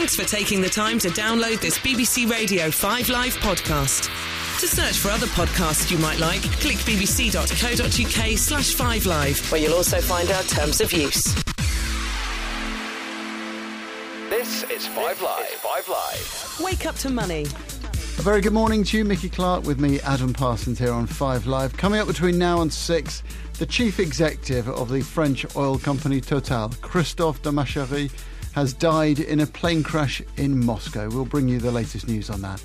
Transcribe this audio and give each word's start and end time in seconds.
Thanks 0.00 0.16
for 0.16 0.24
taking 0.24 0.62
the 0.62 0.68
time 0.70 0.98
to 1.00 1.08
download 1.08 1.60
this 1.60 1.78
BBC 1.78 2.26
Radio 2.26 2.70
5 2.70 3.10
Live 3.10 3.36
podcast. 3.36 4.04
To 4.60 4.66
search 4.66 4.96
for 4.96 5.10
other 5.10 5.26
podcasts 5.26 5.90
you 5.90 5.98
might 5.98 6.18
like, 6.18 6.40
click 6.40 6.78
bbc.co.uk 6.78 8.38
slash 8.38 8.74
5live, 8.74 9.52
where 9.52 9.60
you'll 9.60 9.74
also 9.74 10.00
find 10.00 10.30
our 10.30 10.42
terms 10.44 10.80
of 10.80 10.90
use. 10.94 11.22
This 14.30 14.62
is 14.70 14.86
Five 14.86 15.20
Live. 15.20 15.48
Five 15.48 15.86
Live. 15.86 16.60
Wake 16.64 16.86
up 16.86 16.94
to 16.94 17.10
money. 17.10 17.42
A 17.42 18.22
very 18.22 18.40
good 18.40 18.54
morning 18.54 18.82
to 18.84 18.96
you, 18.96 19.04
Mickey 19.04 19.28
Clark, 19.28 19.64
with 19.64 19.80
me, 19.80 20.00
Adam 20.00 20.32
Parsons, 20.32 20.78
here 20.78 20.94
on 20.94 21.06
Five 21.06 21.46
Live. 21.46 21.76
Coming 21.76 22.00
up 22.00 22.06
between 22.06 22.38
now 22.38 22.62
and 22.62 22.72
six, 22.72 23.22
the 23.58 23.66
chief 23.66 24.00
executive 24.00 24.66
of 24.66 24.88
the 24.88 25.02
French 25.02 25.44
oil 25.56 25.78
company 25.78 26.22
Total, 26.22 26.70
Christophe 26.80 27.42
de 27.42 27.52
Margerie, 27.52 28.10
has 28.52 28.72
died 28.72 29.20
in 29.20 29.40
a 29.40 29.46
plane 29.46 29.82
crash 29.82 30.22
in 30.36 30.64
Moscow. 30.64 31.08
We'll 31.08 31.24
bring 31.24 31.48
you 31.48 31.58
the 31.58 31.70
latest 31.70 32.08
news 32.08 32.30
on 32.30 32.42
that. 32.42 32.62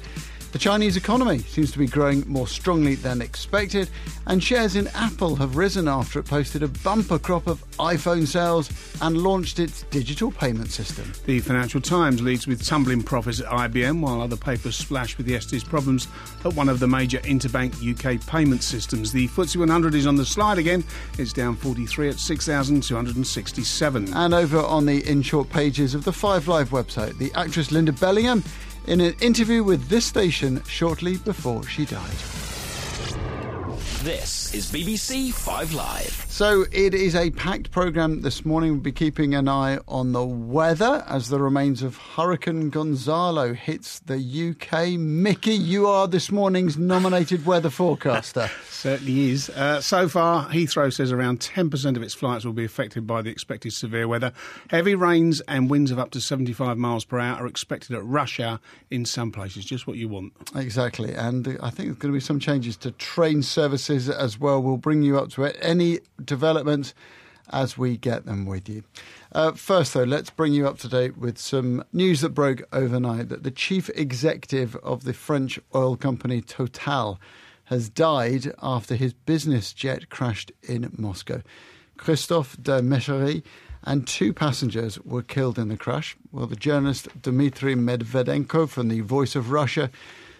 The 0.55 0.59
Chinese 0.59 0.95
economy 0.95 1.39
seems 1.39 1.73
to 1.73 1.79
be 1.79 1.85
growing 1.85 2.23
more 2.29 2.47
strongly 2.47 2.95
than 2.95 3.21
expected, 3.21 3.89
and 4.25 4.41
shares 4.41 4.77
in 4.77 4.87
Apple 4.95 5.35
have 5.35 5.57
risen 5.57 5.89
after 5.89 6.17
it 6.19 6.27
posted 6.27 6.63
a 6.63 6.69
bumper 6.69 7.19
crop 7.19 7.47
of 7.47 7.61
iPhone 7.71 8.25
sales 8.25 8.69
and 9.01 9.17
launched 9.17 9.59
its 9.59 9.83
digital 9.91 10.31
payment 10.31 10.71
system. 10.71 11.11
The 11.25 11.41
Financial 11.41 11.81
Times 11.81 12.21
leads 12.21 12.47
with 12.47 12.65
tumbling 12.65 13.03
profits 13.03 13.41
at 13.41 13.47
IBM, 13.47 13.99
while 13.99 14.21
other 14.21 14.37
papers 14.37 14.77
splash 14.77 15.17
with 15.17 15.27
yesterday's 15.27 15.65
problems 15.65 16.07
at 16.45 16.53
one 16.53 16.69
of 16.69 16.79
the 16.79 16.87
major 16.87 17.19
interbank 17.19 17.75
UK 17.83 18.25
payment 18.25 18.63
systems. 18.63 19.11
The 19.11 19.27
FTSE 19.27 19.57
100 19.57 19.93
is 19.93 20.07
on 20.07 20.15
the 20.15 20.25
slide 20.25 20.57
again. 20.57 20.85
It's 21.19 21.33
down 21.33 21.57
43 21.57 22.11
at 22.11 22.15
6,267. 22.17 24.13
And 24.13 24.33
over 24.33 24.59
on 24.59 24.85
the 24.85 25.05
in 25.05 25.21
short 25.21 25.49
pages 25.49 25.93
of 25.93 26.05
the 26.05 26.13
Five 26.13 26.47
Live 26.47 26.69
website, 26.69 27.17
the 27.17 27.33
actress 27.33 27.73
Linda 27.73 27.91
Bellingham 27.91 28.41
in 28.87 29.01
an 29.01 29.15
interview 29.21 29.63
with 29.63 29.87
this 29.89 30.05
station 30.05 30.63
shortly 30.65 31.17
before 31.17 31.63
she 31.63 31.85
died. 31.85 32.54
This 34.05 34.53
is 34.53 34.71
BBC 34.71 35.33
Five 35.33 35.73
Live. 35.73 36.27
So 36.29 36.65
it 36.71 36.93
is 36.93 37.15
a 37.15 37.31
packed 37.31 37.71
programme 37.71 38.21
this 38.21 38.45
morning. 38.45 38.73
We'll 38.73 38.81
be 38.81 38.91
keeping 38.91 39.33
an 39.33 39.47
eye 39.47 39.79
on 39.87 40.11
the 40.11 40.23
weather 40.23 41.03
as 41.07 41.29
the 41.29 41.39
remains 41.39 41.81
of 41.81 41.97
Hurricane 41.97 42.69
Gonzalo 42.69 43.53
hits 43.53 44.01
the 44.01 44.19
UK. 44.19 44.99
Mickey, 44.99 45.55
you 45.55 45.87
are 45.87 46.07
this 46.07 46.31
morning's 46.31 46.77
nominated 46.77 47.47
weather 47.47 47.69
forecaster. 47.71 48.51
Certainly 48.69 49.31
is. 49.31 49.49
Uh, 49.49 49.81
so 49.81 50.07
far, 50.07 50.49
Heathrow 50.49 50.93
says 50.93 51.11
around 51.11 51.39
10% 51.39 51.95
of 51.95 52.03
its 52.03 52.13
flights 52.13 52.45
will 52.45 52.53
be 52.53 52.65
affected 52.65 53.07
by 53.07 53.23
the 53.23 53.31
expected 53.31 53.73
severe 53.73 54.07
weather. 54.07 54.33
Heavy 54.69 54.93
rains 54.93 55.41
and 55.47 55.67
winds 55.67 55.89
of 55.89 55.97
up 55.97 56.11
to 56.11 56.21
75 56.21 56.77
miles 56.77 57.05
per 57.05 57.17
hour 57.17 57.41
are 57.41 57.47
expected 57.47 57.95
at 57.95 58.05
rush 58.05 58.39
hour 58.39 58.59
in 58.91 59.03
some 59.03 59.31
places. 59.31 59.65
Just 59.65 59.87
what 59.87 59.97
you 59.97 60.07
want. 60.09 60.33
Exactly. 60.53 61.15
And 61.15 61.57
I 61.63 61.71
think 61.71 61.87
there's 61.87 61.97
going 61.97 62.13
to 62.13 62.17
be 62.17 62.19
some 62.19 62.39
changes 62.39 62.77
to 62.77 62.91
train 62.91 63.41
services 63.41 63.94
as 63.95 64.39
well. 64.39 64.61
We'll 64.61 64.77
bring 64.77 65.03
you 65.03 65.17
up 65.17 65.29
to 65.31 65.43
it. 65.43 65.57
Any 65.61 65.99
developments 66.23 66.93
as 67.51 67.77
we 67.77 67.97
get 67.97 68.25
them 68.25 68.45
with 68.45 68.67
you. 68.67 68.83
Uh, 69.31 69.51
first, 69.51 69.93
though, 69.93 70.03
let's 70.03 70.29
bring 70.29 70.53
you 70.53 70.67
up 70.67 70.77
to 70.79 70.87
date 70.87 71.17
with 71.17 71.37
some 71.37 71.83
news 71.93 72.21
that 72.21 72.29
broke 72.29 72.63
overnight 72.73 73.29
that 73.29 73.43
the 73.43 73.51
chief 73.51 73.89
executive 73.95 74.75
of 74.77 75.03
the 75.03 75.13
French 75.13 75.59
oil 75.73 75.95
company 75.95 76.41
Total 76.41 77.19
has 77.65 77.89
died 77.89 78.53
after 78.61 78.95
his 78.95 79.13
business 79.13 79.73
jet 79.73 80.09
crashed 80.09 80.51
in 80.63 80.91
Moscow. 80.97 81.41
Christophe 81.97 82.57
de 82.61 82.81
Margerie 82.81 83.43
and 83.83 84.07
two 84.07 84.33
passengers 84.33 84.99
were 85.01 85.21
killed 85.21 85.59
in 85.59 85.69
the 85.69 85.77
crash. 85.77 86.15
Well, 86.31 86.47
the 86.47 86.55
journalist 86.55 87.07
Dmitry 87.21 87.75
Medvedenko 87.75 88.67
from 88.69 88.87
the 88.87 89.01
Voice 89.01 89.35
of 89.35 89.51
Russia 89.51 89.89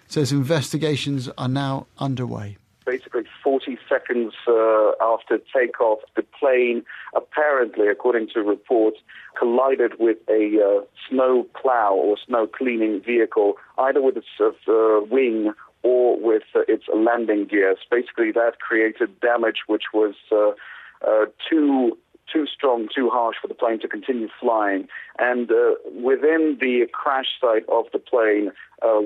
says 0.07 0.31
investigations 0.31 1.29
are 1.37 1.47
now 1.47 1.87
underway 1.97 2.57
basically 2.85 3.23
40 3.45 3.77
seconds 3.87 4.33
uh, 4.47 4.91
after 4.99 5.37
takeoff, 5.53 5.99
the 6.15 6.23
plane 6.23 6.83
apparently, 7.15 7.87
according 7.87 8.27
to 8.33 8.41
reports, 8.41 8.97
collided 9.37 9.99
with 9.99 10.17
a 10.27 10.59
uh, 10.59 10.83
snow 11.07 11.45
plow 11.61 11.93
or 11.93 12.17
snow 12.25 12.47
cleaning 12.47 13.01
vehicle, 13.05 13.53
either 13.77 14.01
with 14.01 14.17
its 14.17 14.25
uh, 14.39 14.99
wing 15.11 15.53
or 15.83 16.19
with 16.19 16.41
uh, 16.55 16.61
its 16.67 16.85
landing 16.91 17.45
gears. 17.45 17.77
Basically, 17.91 18.31
that 18.31 18.59
created 18.59 19.19
damage 19.19 19.59
which 19.67 19.83
was 19.93 20.15
uh, 20.31 20.49
uh, 21.07 21.25
too 21.47 21.95
too 22.33 22.47
strong, 22.47 22.87
too 22.93 23.11
harsh 23.13 23.35
for 23.39 23.47
the 23.47 23.53
plane 23.53 23.79
to 23.79 23.87
continue 23.87 24.27
flying. 24.41 24.87
And 25.19 25.51
within 25.93 26.57
the 26.59 26.87
crash 26.91 27.27
site 27.39 27.69
of 27.69 27.85
the 27.93 27.99
plane, 27.99 28.51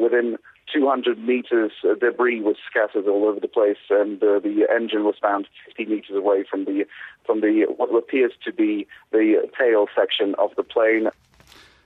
within 0.01 0.38
200 0.74 1.19
meters, 1.19 1.72
uh, 1.84 1.96
debris 1.96 2.41
was 2.41 2.56
scattered 2.69 3.07
all 3.07 3.25
over 3.25 3.40
the 3.40 3.47
place, 3.47 3.78
and 3.90 4.22
uh, 4.24 4.40
the 4.40 4.68
engine 4.74 5.03
was 5.03 5.16
found 5.22 5.47
50 5.68 5.85
meters 5.85 6.16
away 6.16 6.44
from 6.50 6.66
the 6.66 6.85
from 7.25 7.41
the 7.41 7.66
what 7.78 7.96
appears 7.96 8.34
to 8.44 8.52
be 8.52 8.88
the 9.12 9.50
tail 9.58 9.88
section 9.96 10.35
of 10.35 10.52
the 10.56 10.63
plane. 10.63 11.09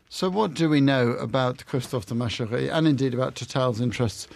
So, 0.10 0.30
what 0.30 0.54
do 0.54 0.70
we 0.70 0.82
know 0.82 1.12
about 1.14 1.66
Christophe 1.66 2.06
de 2.06 2.16
Margerie 2.16 2.70
and 2.70 2.88
indeed 2.88 3.14
about 3.14 3.36
Total's 3.36 3.82
interests 3.82 4.28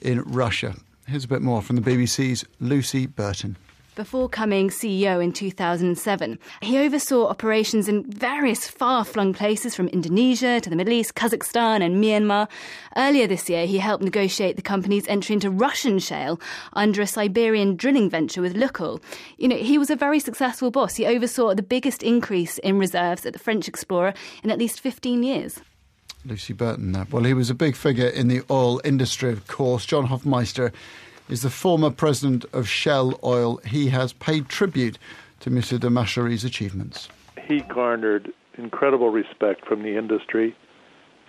in 0.00 0.22
Russia? 0.22 0.74
Here's 1.06 1.24
a 1.24 1.28
bit 1.28 1.42
more 1.42 1.62
from 1.62 1.76
the 1.76 1.82
BBC's 1.82 2.44
Lucy 2.58 3.06
Burton 3.06 3.56
before 3.96 4.28
coming 4.28 4.68
CEO 4.68 5.24
in 5.24 5.32
2007. 5.32 6.38
He 6.60 6.78
oversaw 6.78 7.26
operations 7.26 7.88
in 7.88 8.08
various 8.08 8.68
far 8.68 9.04
flung 9.04 9.32
places 9.32 9.74
from 9.74 9.88
Indonesia 9.88 10.60
to 10.60 10.70
the 10.70 10.76
Middle 10.76 10.92
East, 10.92 11.14
Kazakhstan, 11.14 11.82
and 11.82 11.96
Myanmar. 11.96 12.48
Earlier 12.96 13.26
this 13.26 13.48
year, 13.48 13.66
he 13.66 13.78
helped 13.78 14.04
negotiate 14.04 14.54
the 14.56 14.62
company's 14.62 15.08
entry 15.08 15.32
into 15.32 15.50
Russian 15.50 15.98
shale 15.98 16.38
under 16.74 17.02
a 17.02 17.06
Siberian 17.06 17.74
drilling 17.74 18.08
venture 18.08 18.42
with 18.42 18.54
Lukoil. 18.54 19.02
You 19.38 19.48
know, 19.48 19.56
he 19.56 19.78
was 19.78 19.90
a 19.90 19.96
very 19.96 20.20
successful 20.20 20.70
boss. 20.70 20.94
He 20.94 21.06
oversaw 21.06 21.54
the 21.54 21.62
biggest 21.62 22.02
increase 22.02 22.58
in 22.58 22.78
reserves 22.78 23.26
at 23.26 23.32
the 23.32 23.38
French 23.38 23.66
explorer 23.66 24.12
in 24.44 24.50
at 24.50 24.58
least 24.58 24.78
15 24.80 25.22
years. 25.22 25.60
Lucy 26.26 26.52
Burton. 26.52 27.06
Well, 27.10 27.24
he 27.24 27.34
was 27.34 27.50
a 27.50 27.54
big 27.54 27.76
figure 27.76 28.08
in 28.08 28.28
the 28.28 28.42
oil 28.50 28.80
industry, 28.84 29.30
of 29.32 29.46
course. 29.46 29.86
John 29.86 30.08
Hofmeister 30.08 30.72
is 31.28 31.42
the 31.42 31.50
former 31.50 31.90
president 31.90 32.44
of 32.52 32.68
Shell 32.68 33.18
Oil. 33.24 33.58
He 33.58 33.88
has 33.88 34.12
paid 34.12 34.48
tribute 34.48 34.98
to 35.40 35.50
Mr. 35.50 35.78
de 35.78 35.90
Margerie's 35.90 36.44
achievements. 36.44 37.08
He 37.46 37.60
garnered 37.60 38.32
incredible 38.58 39.10
respect 39.10 39.66
from 39.66 39.82
the 39.82 39.96
industry 39.96 40.54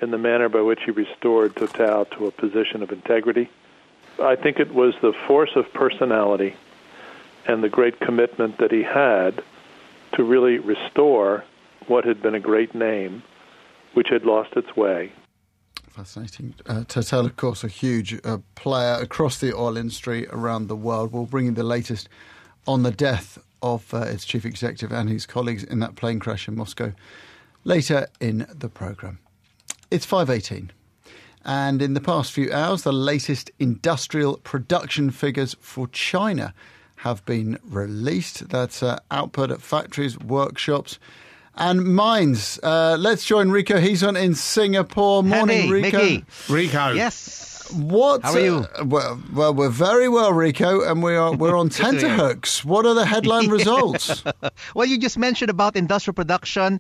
in 0.02 0.12
the 0.12 0.18
manner 0.18 0.50
by 0.50 0.62
which 0.62 0.80
he 0.86 0.92
restored 0.92 1.56
Total 1.56 2.06
to 2.06 2.28
a 2.28 2.32
position 2.32 2.84
of 2.84 2.92
integrity. 2.92 3.50
I 4.22 4.36
think 4.36 4.60
it 4.60 4.74
was 4.74 4.94
the 5.02 5.14
force 5.28 5.52
of 5.56 5.72
personality 5.74 6.56
and 7.46 7.64
the 7.64 7.70
great 7.70 8.00
commitment 8.00 8.58
that 8.60 8.72
he 8.72 8.84
had 8.84 9.44
to 10.14 10.24
really 10.24 10.60
restore 10.60 11.44
what 11.88 12.06
had 12.06 12.22
been 12.22 12.36
a 12.36 12.40
great 12.40 12.76
name, 12.76 13.24
which 13.94 14.10
had 14.10 14.26
lost 14.26 14.54
its 14.56 14.76
way. 14.76 15.12
Fascinating. 15.98 16.54
Uh, 16.68 16.84
Total, 16.88 17.26
of 17.26 17.38
course, 17.38 17.64
a 17.64 17.68
huge 17.68 18.20
uh, 18.24 18.38
player 18.54 19.02
across 19.02 19.40
the 19.40 19.52
oil 19.52 19.76
industry 19.76 20.28
around 20.28 20.68
the 20.68 20.76
world. 20.76 21.12
We'll 21.12 21.26
bring 21.26 21.48
you 21.48 21.52
the 21.54 21.64
latest 21.64 22.08
on 22.68 22.84
the 22.84 22.92
death 22.92 23.40
of 23.64 23.92
uh, 23.92 24.02
its 24.02 24.24
chief 24.24 24.46
executive 24.46 24.92
and 24.92 25.10
his 25.10 25.26
colleagues 25.26 25.64
in 25.64 25.80
that 25.80 25.96
plane 25.96 26.20
crash 26.20 26.48
in 26.48 26.56
Moscow 26.56 26.94
later 27.64 28.06
in 28.20 28.46
the 28.54 28.70
programme. 28.70 29.18
It's 29.90 30.06
5.18. 30.06 30.70
And 31.44 31.82
in 31.82 31.96
the 31.96 32.02
past 32.02 32.32
few 32.32 32.54
hours, 32.54 32.84
the 32.84 32.94
latest 32.94 33.50
industrial 33.58 34.38
production 34.38 35.10
figures 35.10 35.56
for 35.60 35.88
China 35.88 36.54
have 36.98 37.26
been 37.26 37.58
released. 37.64 38.50
That's 38.50 38.84
uh, 38.84 39.00
output 39.10 39.50
at 39.50 39.64
factories, 39.64 40.20
workshops, 40.20 41.00
and 41.58 41.96
mines. 41.96 42.60
Uh, 42.62 42.98
let's 43.00 43.26
join 43.26 43.50
Rico. 43.50 43.80
He's 43.80 44.04
on 44.04 44.16
in 44.16 44.36
Singapore. 44.36 45.24
Morning, 45.24 45.64
hey, 45.64 45.70
Rico. 45.70 45.98
Mickey. 45.98 46.26
Rico. 46.50 46.92
Yes. 46.94 47.72
What? 47.74 48.24
How 48.24 48.34
are 48.34 48.40
you? 48.40 48.66
Uh, 48.76 48.86
well, 48.86 49.22
well, 49.34 49.54
we're 49.54 49.70
very 49.70 50.08
well, 50.08 50.32
Rico, 50.32 50.90
and 50.90 51.04
we 51.04 51.16
are 51.16 51.36
we're 51.36 51.58
on 51.58 51.70
tenterhooks. 51.84 52.64
What 52.64 52.86
are 52.86 52.94
the 52.94 53.06
headline 53.06 53.50
results? 53.58 54.24
well, 54.76 54.88
you 54.88 54.98
just 54.98 55.18
mentioned 55.18 55.50
about 55.50 55.76
industrial 55.76 56.14
production. 56.14 56.80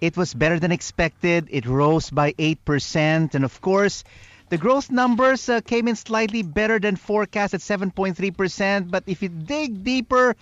It 0.00 0.16
was 0.16 0.34
better 0.34 0.58
than 0.58 0.72
expected. 0.72 1.48
It 1.50 1.66
rose 1.66 2.10
by 2.10 2.34
eight 2.38 2.64
percent, 2.64 3.34
and 3.34 3.44
of 3.44 3.60
course. 3.60 4.04
The 4.48 4.58
growth 4.58 4.90
numbers 4.90 5.48
uh, 5.48 5.62
came 5.62 5.88
in 5.88 5.96
slightly 5.96 6.42
better 6.42 6.78
than 6.78 6.96
forecast 6.96 7.54
at 7.54 7.60
7.3%, 7.60 8.90
but 8.90 9.02
if 9.06 9.22
you 9.22 9.30
dig 9.30 9.82
deeper, 9.82 10.36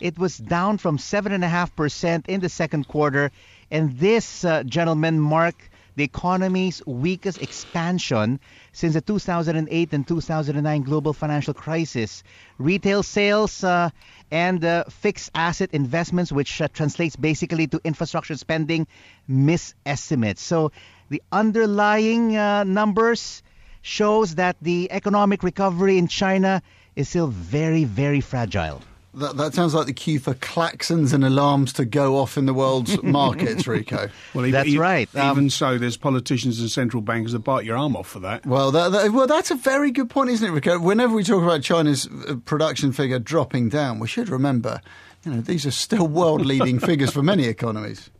it 0.00 0.18
was 0.18 0.38
down 0.38 0.78
from 0.78 0.98
7.5% 0.98 2.28
in 2.28 2.40
the 2.40 2.48
second 2.48 2.88
quarter. 2.88 3.30
And 3.70 3.98
this, 3.98 4.44
uh, 4.44 4.62
gentlemen, 4.64 5.20
marked 5.20 5.68
the 5.96 6.04
economy's 6.04 6.84
weakest 6.86 7.42
expansion 7.42 8.40
since 8.72 8.94
the 8.94 9.00
2008 9.00 9.92
and 9.92 10.08
2009 10.08 10.82
global 10.82 11.12
financial 11.12 11.52
crisis. 11.52 12.22
Retail 12.58 13.02
sales 13.02 13.62
uh, 13.62 13.90
and 14.30 14.64
uh, 14.64 14.84
fixed 14.84 15.30
asset 15.34 15.70
investments, 15.72 16.32
which 16.32 16.60
uh, 16.60 16.68
translates 16.68 17.16
basically 17.16 17.66
to 17.66 17.80
infrastructure 17.84 18.36
spending, 18.36 18.86
miss 19.28 19.74
estimates. 19.84 20.42
So 20.42 20.72
the 21.10 21.22
underlying 21.32 22.36
uh, 22.36 22.64
numbers 22.64 23.42
shows 23.82 24.36
that 24.36 24.56
the 24.62 24.88
economic 24.90 25.42
recovery 25.42 25.98
in 25.98 26.06
China 26.06 26.62
is 26.96 27.08
still 27.08 27.28
very, 27.28 27.84
very 27.84 28.20
fragile. 28.20 28.80
That, 29.12 29.36
that 29.38 29.54
sounds 29.54 29.74
like 29.74 29.86
the 29.86 29.92
cue 29.92 30.20
for 30.20 30.34
klaxons 30.34 31.12
and 31.12 31.24
alarms 31.24 31.72
to 31.74 31.84
go 31.84 32.16
off 32.18 32.38
in 32.38 32.46
the 32.46 32.54
world's 32.54 33.02
markets, 33.02 33.66
Rico. 33.66 34.08
Well, 34.34 34.46
even, 34.46 34.52
That's 34.52 34.68
even- 34.68 34.80
right. 34.80 35.08
Even 35.12 35.26
Um, 35.28 35.50
so, 35.50 35.78
there's 35.78 35.96
politicians 35.96 36.60
and 36.60 36.70
central 36.70 37.02
bankers 37.02 37.32
that 37.32 37.40
bite 37.40 37.64
your 37.64 37.76
arm 37.76 37.96
off 37.96 38.06
for 38.06 38.20
that. 38.20 38.46
Well, 38.46 38.70
that, 38.70 38.92
that- 38.92 39.10
well, 39.10 39.26
that's 39.26 39.50
a 39.50 39.56
very 39.56 39.90
good 39.90 40.10
point, 40.10 40.30
isn't 40.30 40.46
it, 40.46 40.52
Rico? 40.52 40.78
Whenever 40.78 41.12
we 41.14 41.24
talk 41.24 41.42
about 41.42 41.62
China's 41.62 42.06
uh, 42.06 42.36
production 42.44 42.92
figure 42.92 43.18
dropping 43.18 43.68
down, 43.68 43.98
we 43.98 44.06
should 44.06 44.28
remember, 44.28 44.80
you 45.24 45.32
know, 45.32 45.40
these 45.40 45.66
are 45.66 45.72
still 45.72 46.06
world-leading 46.06 46.78
figures 46.90 47.10
for 47.12 47.22
many 47.22 47.46
economies. 47.46 48.10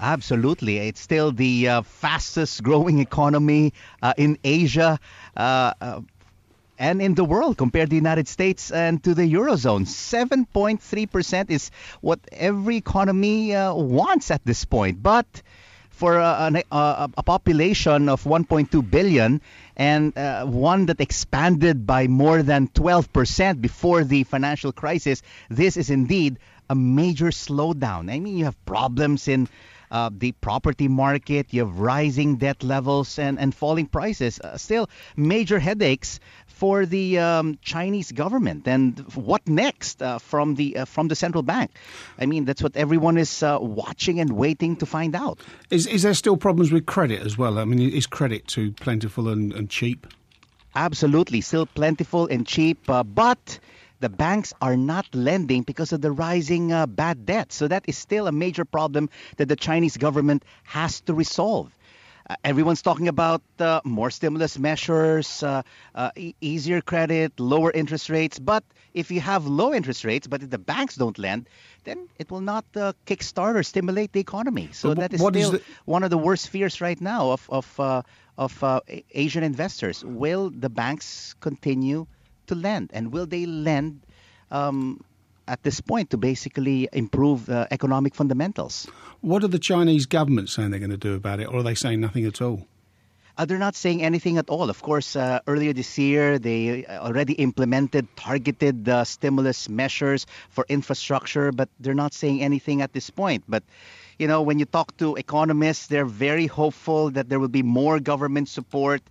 Absolutely. 0.00 0.78
It's 0.78 1.00
still 1.00 1.32
the 1.32 1.68
uh, 1.68 1.82
fastest 1.82 2.62
growing 2.62 3.00
economy 3.00 3.74
uh, 4.02 4.14
in 4.16 4.38
Asia 4.44 4.98
uh, 5.36 5.72
uh, 5.80 6.00
and 6.78 7.02
in 7.02 7.14
the 7.14 7.24
world 7.24 7.56
compared 7.58 7.86
to 7.86 7.90
the 7.90 7.96
United 7.96 8.28
States 8.28 8.70
and 8.70 9.02
to 9.04 9.14
the 9.14 9.22
Eurozone. 9.22 9.86
7.3% 9.86 11.50
is 11.50 11.70
what 12.00 12.20
every 12.32 12.76
economy 12.76 13.54
uh, 13.54 13.74
wants 13.74 14.30
at 14.30 14.44
this 14.44 14.64
point. 14.64 15.02
But 15.02 15.42
for 15.90 16.20
uh, 16.20 16.46
an, 16.46 16.62
uh, 16.70 17.08
a 17.16 17.22
population 17.24 18.08
of 18.08 18.22
1.2 18.22 18.88
billion 18.88 19.40
and 19.76 20.16
uh, 20.16 20.46
one 20.46 20.86
that 20.86 21.00
expanded 21.00 21.86
by 21.86 22.06
more 22.06 22.42
than 22.42 22.68
12% 22.68 23.60
before 23.60 24.04
the 24.04 24.22
financial 24.22 24.72
crisis, 24.72 25.22
this 25.48 25.76
is 25.76 25.90
indeed 25.90 26.38
a 26.70 26.74
major 26.74 27.28
slowdown. 27.28 28.12
I 28.12 28.20
mean, 28.20 28.36
you 28.36 28.44
have 28.44 28.64
problems 28.64 29.26
in 29.26 29.48
uh, 29.90 30.10
the 30.12 30.32
property 30.32 30.86
market, 30.86 31.46
you 31.50 31.64
have 31.66 31.78
rising 31.80 32.36
debt 32.36 32.62
levels 32.62 33.18
and, 33.18 33.38
and 33.38 33.54
falling 33.54 33.86
prices. 33.86 34.38
Uh, 34.38 34.56
still, 34.56 34.88
major 35.16 35.58
headaches 35.58 36.20
for 36.58 36.86
the 36.86 37.20
um, 37.20 37.56
Chinese 37.62 38.10
government. 38.10 38.66
And 38.66 38.98
what 39.14 39.46
next 39.46 40.02
uh, 40.02 40.18
from 40.18 40.56
the 40.56 40.78
uh, 40.78 40.84
from 40.86 41.06
the 41.06 41.14
central 41.14 41.44
bank? 41.44 41.70
I 42.18 42.26
mean, 42.26 42.46
that's 42.46 42.62
what 42.62 42.76
everyone 42.76 43.16
is 43.16 43.42
uh, 43.44 43.58
watching 43.60 44.18
and 44.18 44.32
waiting 44.32 44.74
to 44.76 44.86
find 44.86 45.14
out. 45.14 45.38
Is, 45.70 45.86
is 45.86 46.02
there 46.02 46.14
still 46.14 46.36
problems 46.36 46.72
with 46.72 46.84
credit 46.84 47.22
as 47.22 47.38
well? 47.38 47.60
I 47.60 47.64
mean, 47.64 47.78
is 47.78 48.08
credit 48.08 48.48
too 48.48 48.72
plentiful 48.72 49.28
and, 49.28 49.52
and 49.52 49.70
cheap? 49.70 50.08
Absolutely, 50.74 51.40
still 51.42 51.66
plentiful 51.66 52.26
and 52.26 52.44
cheap, 52.44 52.90
uh, 52.90 53.04
but 53.04 53.60
the 54.00 54.08
banks 54.08 54.52
are 54.60 54.76
not 54.76 55.06
lending 55.14 55.62
because 55.62 55.92
of 55.92 56.00
the 56.00 56.10
rising 56.10 56.72
uh, 56.72 56.86
bad 56.86 57.24
debt. 57.24 57.52
So 57.52 57.68
that 57.68 57.84
is 57.86 57.96
still 57.96 58.26
a 58.26 58.32
major 58.32 58.64
problem 58.64 59.10
that 59.36 59.46
the 59.48 59.56
Chinese 59.56 59.96
government 59.96 60.44
has 60.64 61.00
to 61.02 61.14
resolve. 61.14 61.70
Uh, 62.28 62.36
everyone's 62.44 62.82
talking 62.82 63.08
about 63.08 63.42
uh, 63.58 63.80
more 63.84 64.10
stimulus 64.10 64.58
measures, 64.58 65.42
uh, 65.42 65.62
uh, 65.94 66.10
e- 66.16 66.34
easier 66.40 66.80
credit, 66.80 67.38
lower 67.40 67.70
interest 67.72 68.10
rates. 68.10 68.38
But 68.38 68.64
if 68.92 69.10
you 69.10 69.20
have 69.20 69.46
low 69.46 69.72
interest 69.72 70.04
rates, 70.04 70.26
but 70.26 70.42
if 70.42 70.50
the 70.50 70.58
banks 70.58 70.96
don't 70.96 71.18
lend, 71.18 71.48
then 71.84 72.08
it 72.18 72.30
will 72.30 72.40
not 72.40 72.64
uh, 72.76 72.92
kickstart 73.06 73.54
or 73.54 73.62
stimulate 73.62 74.12
the 74.12 74.20
economy. 74.20 74.70
So 74.72 74.90
But 74.90 74.98
that 74.98 75.14
is 75.14 75.20
what 75.20 75.36
is 75.36 75.48
still 75.48 75.52
the- 75.52 75.62
one 75.86 76.02
of 76.02 76.10
the 76.10 76.18
worst 76.18 76.48
fears 76.48 76.80
right 76.80 77.00
now 77.00 77.30
of 77.30 77.46
of 77.50 77.80
uh, 77.80 78.02
of 78.36 78.62
uh, 78.62 78.80
Asian 79.12 79.42
investors. 79.42 80.04
Will 80.04 80.50
the 80.50 80.68
banks 80.68 81.34
continue 81.40 82.06
to 82.46 82.54
lend, 82.54 82.90
and 82.92 83.12
will 83.12 83.26
they 83.26 83.46
lend 83.46 84.06
um, 84.50 85.00
at 85.48 85.62
this 85.62 85.80
point 85.80 86.10
to 86.10 86.16
basically 86.16 86.88
improve 86.92 87.48
uh, 87.48 87.66
economic 87.70 88.14
fundamentals? 88.14 88.86
What 89.20 89.42
are 89.42 89.48
the 89.48 89.58
Chinese 89.58 90.06
government 90.06 90.48
saying 90.50 90.70
they're 90.70 90.78
going 90.78 90.90
to 90.90 90.96
do 90.96 91.14
about 91.14 91.40
it, 91.40 91.46
or 91.48 91.56
are 91.56 91.62
they 91.62 91.74
saying 91.74 92.00
nothing 92.00 92.24
at 92.26 92.40
all? 92.40 92.66
Uh, 93.38 93.44
they're 93.44 93.56
not 93.56 93.76
saying 93.76 94.02
anything 94.02 94.36
at 94.36 94.50
all. 94.50 94.68
Of 94.68 94.82
course, 94.82 95.14
uh, 95.14 95.38
earlier 95.46 95.72
this 95.72 95.96
year, 95.96 96.40
they 96.40 96.84
already 96.86 97.34
implemented 97.34 98.08
targeted 98.16 98.88
uh, 98.88 99.04
stimulus 99.04 99.68
measures 99.68 100.26
for 100.50 100.66
infrastructure, 100.68 101.52
but 101.52 101.68
they're 101.78 101.94
not 101.94 102.12
saying 102.12 102.42
anything 102.42 102.82
at 102.82 102.92
this 102.92 103.10
point. 103.10 103.44
But, 103.46 103.62
you 104.18 104.26
know, 104.26 104.42
when 104.42 104.58
you 104.58 104.64
talk 104.64 104.96
to 104.96 105.14
economists, 105.14 105.86
they're 105.86 106.04
very 106.04 106.46
hopeful 106.46 107.10
that 107.12 107.28
there 107.28 107.38
will 107.38 107.46
be 107.46 107.62
more 107.62 108.00
government 108.00 108.48
support 108.48 109.02
uh, 109.06 109.10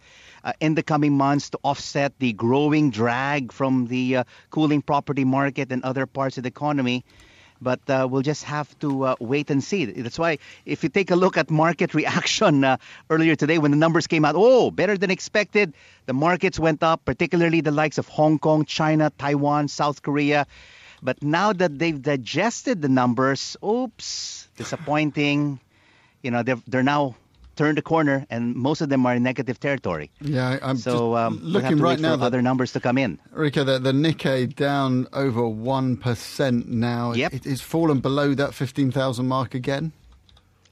in 0.59 0.75
the 0.75 0.83
coming 0.83 1.13
months 1.13 1.49
to 1.49 1.59
offset 1.63 2.13
the 2.19 2.33
growing 2.33 2.89
drag 2.89 3.51
from 3.51 3.87
the 3.87 4.17
uh, 4.17 4.23
cooling 4.49 4.81
property 4.81 5.23
market 5.23 5.71
and 5.71 5.83
other 5.83 6.05
parts 6.05 6.37
of 6.37 6.43
the 6.43 6.49
economy 6.49 7.03
but 7.61 7.79
uh, 7.89 8.07
we'll 8.09 8.21
just 8.21 8.43
have 8.43 8.77
to 8.79 9.03
uh, 9.03 9.15
wait 9.19 9.49
and 9.49 9.63
see. 9.63 9.85
That's 9.85 10.19
why, 10.19 10.37
if 10.65 10.83
you 10.83 10.89
take 10.89 11.11
a 11.11 11.15
look 11.15 11.37
at 11.37 11.49
market 11.49 11.93
reaction 12.01 12.63
uh, 12.63 12.77
earlier 13.09 13.35
today 13.35 13.57
when 13.57 13.71
the 13.71 13.77
numbers 13.77 14.07
came 14.07 14.25
out, 14.25 14.35
oh, 14.37 14.71
better 14.71 14.97
than 14.97 15.11
expected, 15.11 15.73
the 16.05 16.13
markets 16.13 16.59
went 16.59 16.83
up, 16.83 17.05
particularly 17.05 17.61
the 17.61 17.71
likes 17.71 17.97
of 17.97 18.07
Hong 18.07 18.39
Kong, 18.39 18.65
China, 18.65 19.11
Taiwan, 19.17 19.67
South 19.67 20.01
Korea. 20.01 20.45
But 21.01 21.21
now 21.21 21.53
that 21.53 21.77
they've 21.77 22.01
digested 22.01 22.81
the 22.81 22.89
numbers, 22.89 23.55
oops, 23.63 24.47
disappointing. 24.57 25.59
You 26.23 26.31
know, 26.31 26.43
they're, 26.43 26.61
they're 26.67 26.83
now 26.83 27.15
turned 27.57 27.77
the 27.77 27.81
corner, 27.81 28.25
and 28.29 28.55
most 28.55 28.81
of 28.81 28.89
them 28.89 29.05
are 29.05 29.15
in 29.15 29.23
negative 29.23 29.59
territory. 29.59 30.11
Yeah, 30.21 30.59
I'm 30.61 30.77
So 30.77 31.15
um, 31.15 31.39
looking 31.41 31.79
right 31.79 31.99
now 31.99 32.13
for 32.13 32.17
that 32.17 32.25
other 32.27 32.41
numbers 32.41 32.71
to 32.73 32.79
come 32.79 32.97
in. 32.97 33.19
Rico, 33.31 33.63
the, 33.63 33.79
the 33.79 33.91
Nikkei 33.91 34.55
down 34.55 35.07
over 35.13 35.41
1% 35.41 36.67
now. 36.67 37.13
Yep. 37.13 37.33
It, 37.33 37.45
it's 37.45 37.61
fallen 37.61 37.99
below 37.99 38.33
that 38.35 38.53
15,000 38.53 39.27
mark 39.27 39.53
again. 39.55 39.91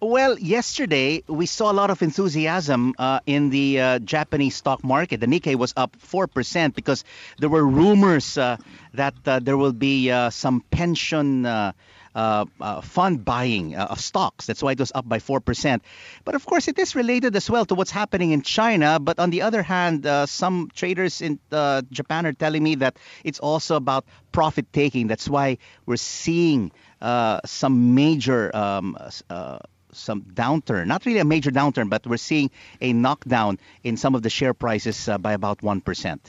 Well, 0.01 0.37
yesterday 0.37 1.23
we 1.27 1.45
saw 1.45 1.71
a 1.71 1.73
lot 1.73 1.89
of 1.89 2.01
enthusiasm 2.01 2.93
uh, 2.99 3.21
in 3.25 3.49
the 3.49 3.79
uh, 3.79 3.99
Japanese 3.99 4.55
stock 4.55 4.83
market. 4.83 5.19
The 5.19 5.25
Nikkei 5.25 5.55
was 5.55 5.73
up 5.77 5.97
4% 5.97 6.75
because 6.75 7.03
there 7.39 7.49
were 7.49 7.65
rumors 7.65 8.37
uh, 8.37 8.57
that 8.93 9.15
uh, 9.25 9.39
there 9.39 9.57
will 9.57 9.73
be 9.73 10.11
uh, 10.11 10.29
some 10.29 10.61
pension 10.69 11.45
uh, 11.45 11.71
fund 12.15 13.25
buying 13.25 13.75
uh, 13.75 13.87
of 13.91 13.99
stocks. 13.99 14.45
That's 14.47 14.63
why 14.63 14.71
it 14.71 14.79
was 14.79 14.91
up 14.95 15.07
by 15.07 15.19
4%. 15.19 15.81
But 16.23 16.35
of 16.35 16.45
course, 16.45 16.67
it 16.67 16.79
is 16.79 16.95
related 16.95 17.35
as 17.35 17.49
well 17.49 17.65
to 17.65 17.75
what's 17.75 17.91
happening 17.91 18.31
in 18.31 18.41
China. 18.41 18.99
But 18.99 19.19
on 19.19 19.29
the 19.29 19.41
other 19.41 19.61
hand, 19.61 20.05
uh, 20.05 20.25
some 20.25 20.69
traders 20.73 21.21
in 21.21 21.39
uh, 21.51 21.81
Japan 21.91 22.25
are 22.25 22.33
telling 22.33 22.63
me 22.63 22.75
that 22.75 22.97
it's 23.23 23.39
also 23.39 23.75
about 23.75 24.05
profit 24.31 24.71
taking. 24.73 25.07
That's 25.07 25.27
why 25.29 25.57
we're 25.85 25.97
seeing 25.97 26.71
uh, 27.01 27.41
some 27.45 27.95
major. 27.95 28.55
Um, 28.55 28.97
uh, 29.29 29.59
some 29.91 30.23
downturn, 30.23 30.87
not 30.87 31.05
really 31.05 31.19
a 31.19 31.23
major 31.23 31.51
downturn, 31.51 31.89
but 31.89 32.05
we're 32.05 32.17
seeing 32.17 32.51
a 32.81 32.91
knockdown 32.91 33.57
in 33.81 33.95
some 33.95 34.13
of 34.13 34.23
the 34.23 34.29
share 34.29 34.53
prices 34.53 35.07
uh, 35.07 35.17
by 35.17 35.31
about 35.31 35.59
1%. 35.59 36.05
And 36.05 36.21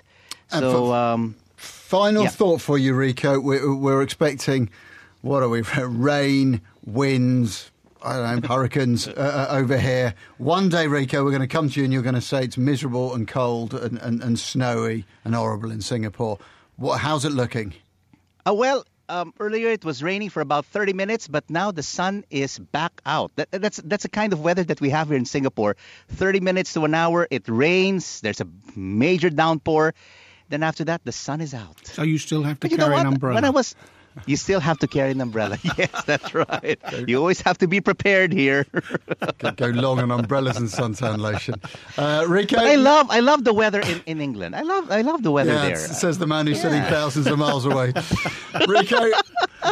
So, 0.50 0.70
for- 0.86 0.94
um, 0.94 1.34
Final 1.56 2.22
Yeah. 2.22 2.28
thought 2.28 2.60
for 2.60 2.78
you, 2.78 2.94
Rico. 2.94 3.40
We're, 3.40 3.74
we're 3.74 4.02
expecting, 4.02 4.70
what 5.26 5.42
are 5.42 5.48
we, 5.48 5.62
rain, 5.78 6.60
winds, 6.84 7.70
I 8.02 8.16
don't 8.16 8.42
know, 8.42 8.48
hurricanes 8.48 9.08
uh, 9.16 9.46
uh, 9.50 9.54
over 9.54 9.76
here. 9.76 10.14
One 10.38 10.68
day, 10.68 10.86
Rico, 10.86 11.24
we're 11.24 11.30
going 11.30 11.40
to 11.42 11.48
come 11.48 11.68
to 11.68 11.80
you 11.80 11.84
and 11.84 11.92
you're 11.92 12.02
going 12.02 12.14
to 12.14 12.20
say 12.20 12.44
it's 12.44 12.56
miserable 12.56 13.14
and 13.14 13.26
cold 13.26 13.74
and, 13.74 13.98
and, 13.98 14.22
and 14.22 14.38
snowy 14.38 15.04
and 15.24 15.34
horrible 15.34 15.70
in 15.70 15.80
Singapore. 15.80 16.38
What, 16.76 17.00
how's 17.00 17.24
it 17.24 17.32
looking? 17.32 17.74
uh, 18.46 18.54
well, 18.54 18.84
um, 19.08 19.32
earlier 19.38 19.68
it 19.70 19.84
was 19.84 20.02
raining 20.02 20.30
for 20.30 20.40
about 20.40 20.66
30 20.66 20.92
minutes, 20.92 21.28
but 21.28 21.48
now 21.48 21.70
the 21.70 21.82
sun 21.82 22.24
is 22.30 22.58
back 22.58 23.00
out. 23.06 23.30
That, 23.36 23.48
that's 23.52 23.76
that's 23.84 24.02
the 24.02 24.08
kind 24.08 24.32
of 24.32 24.40
weather 24.40 24.64
that 24.64 24.80
we 24.80 24.90
have 24.90 25.08
here 25.08 25.16
in 25.16 25.24
Singapore. 25.24 25.76
30 26.08 26.40
minutes 26.40 26.72
to 26.74 26.84
an 26.84 26.92
hour, 26.92 27.28
it 27.30 27.48
rains. 27.48 28.20
There's 28.20 28.40
a 28.40 28.48
major 28.74 29.30
downpour. 29.30 29.94
Then 30.48 30.64
after 30.64 30.84
that, 30.84 31.04
the 31.04 31.12
sun 31.12 31.40
is 31.40 31.54
out. 31.54 31.86
So 31.86 32.02
you 32.02 32.18
still 32.18 32.42
have 32.42 32.58
to 32.60 32.64
But 32.66 32.70
you 32.72 32.78
know 32.78 32.86
carry 32.86 32.96
what? 32.96 33.06
an 33.06 33.12
umbrella. 33.14 33.34
When 33.36 33.44
I 33.44 33.50
was, 33.50 33.76
you 34.26 34.36
still 34.36 34.60
have 34.60 34.78
to 34.78 34.86
carry 34.86 35.10
an 35.10 35.20
umbrella. 35.20 35.58
Yes, 35.76 36.04
that's 36.04 36.32
right. 36.34 36.78
You 37.06 37.18
always 37.18 37.40
have 37.42 37.58
to 37.58 37.66
be 37.68 37.80
prepared 37.82 38.32
here. 38.32 38.66
Go, 39.38 39.50
go 39.52 39.66
long 39.68 39.98
on 40.00 40.10
umbrellas 40.10 40.56
and 40.56 40.68
suntan 40.68 41.18
lotion. 41.18 41.56
Uh, 41.98 42.24
Rico, 42.26 42.56
But 42.56 42.66
I 42.66 42.76
love 42.76 43.10
I 43.10 43.20
love 43.20 43.44
the 43.44 43.52
weather 43.52 43.80
in, 43.80 44.00
in 44.06 44.20
England. 44.22 44.56
I 44.56 44.62
love 44.62 44.90
I 44.90 45.02
love 45.02 45.22
the 45.22 45.30
weather 45.30 45.52
yeah, 45.52 45.64
there. 45.66 45.74
s- 45.74 46.00
says 46.00 46.16
the 46.18 46.26
man 46.26 46.46
who's 46.46 46.60
sitting 46.60 46.82
thousands 46.84 47.26
of 47.26 47.38
miles 47.38 47.66
away. 47.66 47.92
Rico, 48.68 49.10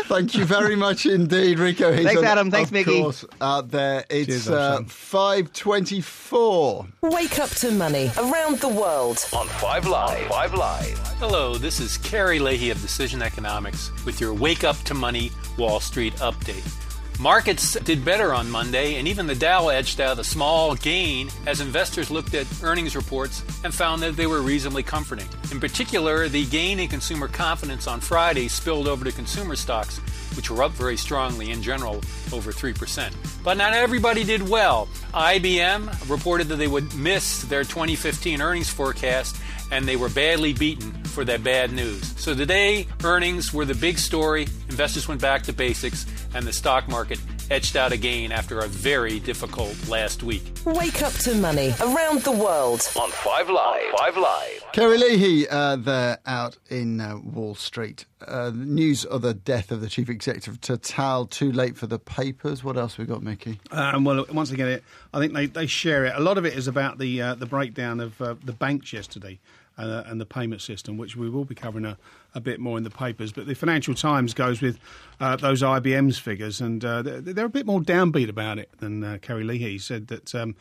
thank 0.04 0.34
you 0.34 0.44
very 0.44 0.76
much 0.76 1.06
indeed, 1.06 1.58
Rico. 1.58 1.92
He's 1.92 2.04
Thanks, 2.04 2.18
on- 2.20 2.26
Adam. 2.26 2.50
Thanks, 2.50 2.68
of 2.68 2.74
Mickey. 2.74 3.00
course, 3.00 3.24
out 3.40 3.70
there. 3.70 4.04
It's 4.10 4.48
uh, 4.48 4.82
five 4.86 5.52
twenty-four. 5.54 6.86
Wake 7.02 7.38
up 7.38 7.50
to 7.50 7.70
money 7.70 8.10
around 8.18 8.58
the 8.60 8.68
world. 8.68 9.18
On 9.32 9.46
5 9.46 9.86
Live. 9.86 10.26
5 10.28 10.54
Live. 10.54 10.98
Hello, 11.18 11.54
this 11.56 11.80
is 11.80 11.96
Kerry 11.98 12.38
Leahy 12.38 12.70
of 12.70 12.80
Decision 12.82 13.22
Economics 13.22 13.90
with 14.04 14.20
your 14.20 14.33
Wake 14.34 14.64
Up 14.64 14.76
to 14.84 14.94
Money 14.94 15.30
Wall 15.56 15.80
Street 15.80 16.14
update. 16.16 16.80
Markets 17.20 17.78
did 17.80 18.04
better 18.04 18.34
on 18.34 18.50
Monday, 18.50 18.96
and 18.96 19.06
even 19.06 19.28
the 19.28 19.36
Dow 19.36 19.68
edged 19.68 20.00
out 20.00 20.18
a 20.18 20.24
small 20.24 20.74
gain 20.74 21.30
as 21.46 21.60
investors 21.60 22.10
looked 22.10 22.34
at 22.34 22.46
earnings 22.62 22.96
reports 22.96 23.44
and 23.62 23.72
found 23.72 24.02
that 24.02 24.16
they 24.16 24.26
were 24.26 24.40
reasonably 24.42 24.82
comforting. 24.82 25.28
In 25.52 25.60
particular, 25.60 26.28
the 26.28 26.44
gain 26.46 26.80
in 26.80 26.88
consumer 26.88 27.28
confidence 27.28 27.86
on 27.86 28.00
Friday 28.00 28.48
spilled 28.48 28.88
over 28.88 29.04
to 29.04 29.12
consumer 29.12 29.54
stocks, 29.54 29.98
which 30.36 30.50
were 30.50 30.64
up 30.64 30.72
very 30.72 30.96
strongly 30.96 31.52
in 31.52 31.62
general, 31.62 32.00
over 32.32 32.50
3%. 32.50 33.12
But 33.44 33.58
not 33.58 33.74
everybody 33.74 34.24
did 34.24 34.46
well. 34.48 34.88
IBM 35.12 36.10
reported 36.10 36.48
that 36.48 36.56
they 36.56 36.66
would 36.66 36.94
miss 36.96 37.42
their 37.42 37.62
2015 37.62 38.42
earnings 38.42 38.68
forecast 38.68 39.36
and 39.74 39.88
they 39.88 39.96
were 39.96 40.08
badly 40.08 40.52
beaten 40.52 40.92
for 41.02 41.24
that 41.24 41.42
bad 41.42 41.72
news. 41.72 42.14
So 42.16 42.32
today, 42.32 42.86
earnings 43.02 43.52
were 43.52 43.64
the 43.64 43.74
big 43.74 43.98
story. 43.98 44.42
Investors 44.68 45.08
went 45.08 45.20
back 45.20 45.42
to 45.42 45.52
basics, 45.52 46.06
and 46.32 46.46
the 46.46 46.52
stock 46.52 46.88
market 46.88 47.18
etched 47.50 47.74
out 47.74 47.92
a 47.92 47.96
gain 47.96 48.30
after 48.30 48.60
a 48.60 48.68
very 48.68 49.18
difficult 49.20 49.76
last 49.88 50.22
week. 50.22 50.42
Wake 50.64 51.02
up 51.02 51.12
to 51.12 51.34
money 51.34 51.74
around 51.80 52.22
the 52.22 52.32
world 52.32 52.88
on 52.96 53.10
Five 53.10 53.50
Live. 53.50 53.82
Five 53.98 54.16
Live. 54.16 54.64
Kerry 54.72 54.96
Leahy 54.96 55.48
uh, 55.48 55.76
there 55.76 56.18
out 56.24 56.56
in 56.70 57.00
uh, 57.00 57.18
Wall 57.18 57.56
Street. 57.56 58.06
Uh, 58.26 58.50
news 58.54 59.04
of 59.04 59.22
the 59.22 59.34
death 59.34 59.70
of 59.70 59.80
the 59.80 59.88
chief 59.88 60.08
executive 60.08 60.54
of 60.54 60.60
Total. 60.60 61.26
Too 61.26 61.52
late 61.52 61.76
for 61.76 61.86
the 61.86 61.98
papers. 61.98 62.62
What 62.64 62.76
else 62.76 62.96
we 62.96 63.04
got, 63.04 63.22
Mickey? 63.22 63.60
Um, 63.72 64.04
well, 64.04 64.24
once 64.32 64.50
again, 64.52 64.80
I 65.12 65.18
think 65.18 65.34
they, 65.34 65.46
they 65.46 65.66
share 65.66 66.06
it. 66.06 66.14
A 66.16 66.20
lot 66.20 66.38
of 66.38 66.46
it 66.46 66.54
is 66.54 66.68
about 66.68 66.98
the 66.98 67.20
uh, 67.20 67.34
the 67.34 67.46
breakdown 67.46 68.00
of 68.00 68.20
uh, 68.22 68.36
the 68.42 68.52
banks 68.52 68.92
yesterday 68.92 69.38
uh, 69.76 70.04
and 70.06 70.20
the 70.20 70.26
payment 70.26 70.60
system, 70.60 70.96
which 70.96 71.16
we 71.16 71.28
will 71.28 71.44
be 71.44 71.54
covering 71.54 71.84
a, 71.84 71.98
a, 72.34 72.40
bit 72.40 72.60
more 72.60 72.78
in 72.78 72.84
the 72.84 72.90
papers. 72.90 73.32
But 73.32 73.46
the 73.46 73.54
Financial 73.54 73.94
Times 73.94 74.34
goes 74.34 74.60
with 74.60 74.78
uh, 75.20 75.36
those 75.36 75.62
IBM's 75.62 76.18
figures, 76.18 76.60
and 76.60 76.84
uh, 76.84 77.02
they're, 77.02 77.20
they're, 77.20 77.46
a 77.46 77.50
bit 77.50 77.66
more 77.66 77.80
downbeat 77.80 78.28
about 78.28 78.58
it 78.58 78.70
than 78.78 79.02
uh, 79.02 79.18
Kerry 79.20 79.44
Leahy 79.44 79.78
said 79.78 80.08
that. 80.08 80.34
Um, 80.34 80.54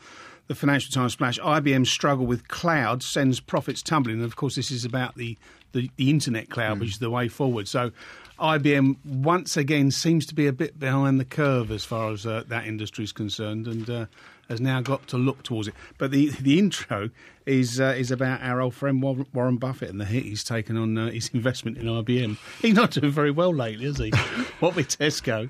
the 0.46 0.54
Financial 0.54 0.92
Times 0.92 1.14
splash: 1.14 1.38
IBM's 1.38 1.90
struggle 1.90 2.26
with 2.26 2.48
cloud 2.48 3.02
sends 3.02 3.40
profits 3.40 3.82
tumbling. 3.82 4.16
And 4.16 4.24
of 4.24 4.36
course, 4.36 4.56
this 4.56 4.70
is 4.70 4.84
about 4.84 5.14
the, 5.14 5.38
the, 5.72 5.90
the 5.96 6.10
internet 6.10 6.50
cloud, 6.50 6.76
mm. 6.76 6.80
which 6.80 6.90
is 6.90 6.98
the 6.98 7.08
way 7.10 7.28
forward. 7.28 7.66
So, 7.66 7.92
IBM 8.38 8.96
once 9.06 9.56
again 9.56 9.90
seems 9.90 10.26
to 10.26 10.34
be 10.34 10.46
a 10.46 10.52
bit 10.52 10.78
behind 10.78 11.18
the 11.18 11.24
curve 11.24 11.70
as 11.70 11.84
far 11.84 12.12
as 12.12 12.26
uh, 12.26 12.44
that 12.48 12.66
industry 12.66 13.04
is 13.04 13.12
concerned, 13.12 13.66
and 13.66 13.88
uh, 13.88 14.06
has 14.48 14.60
now 14.60 14.80
got 14.80 15.06
to 15.08 15.16
look 15.16 15.42
towards 15.42 15.68
it. 15.68 15.74
But 15.98 16.10
the 16.10 16.28
the 16.28 16.58
intro 16.58 17.10
is 17.46 17.80
uh, 17.80 17.94
is 17.96 18.10
about 18.10 18.42
our 18.42 18.60
old 18.60 18.74
friend 18.74 19.02
Warren 19.02 19.56
Buffett 19.56 19.90
and 19.90 20.00
the 20.00 20.04
hit 20.04 20.24
he's 20.24 20.44
taken 20.44 20.76
on 20.76 20.96
uh, 20.96 21.10
his 21.10 21.28
investment 21.34 21.78
in 21.78 21.86
IBM. 21.86 22.38
He's 22.60 22.74
not 22.74 22.92
doing 22.92 23.12
very 23.12 23.30
well 23.30 23.54
lately, 23.54 23.86
is 23.86 23.98
he? 23.98 24.10
what 24.60 24.76
with 24.76 24.98
Tesco. 24.98 25.48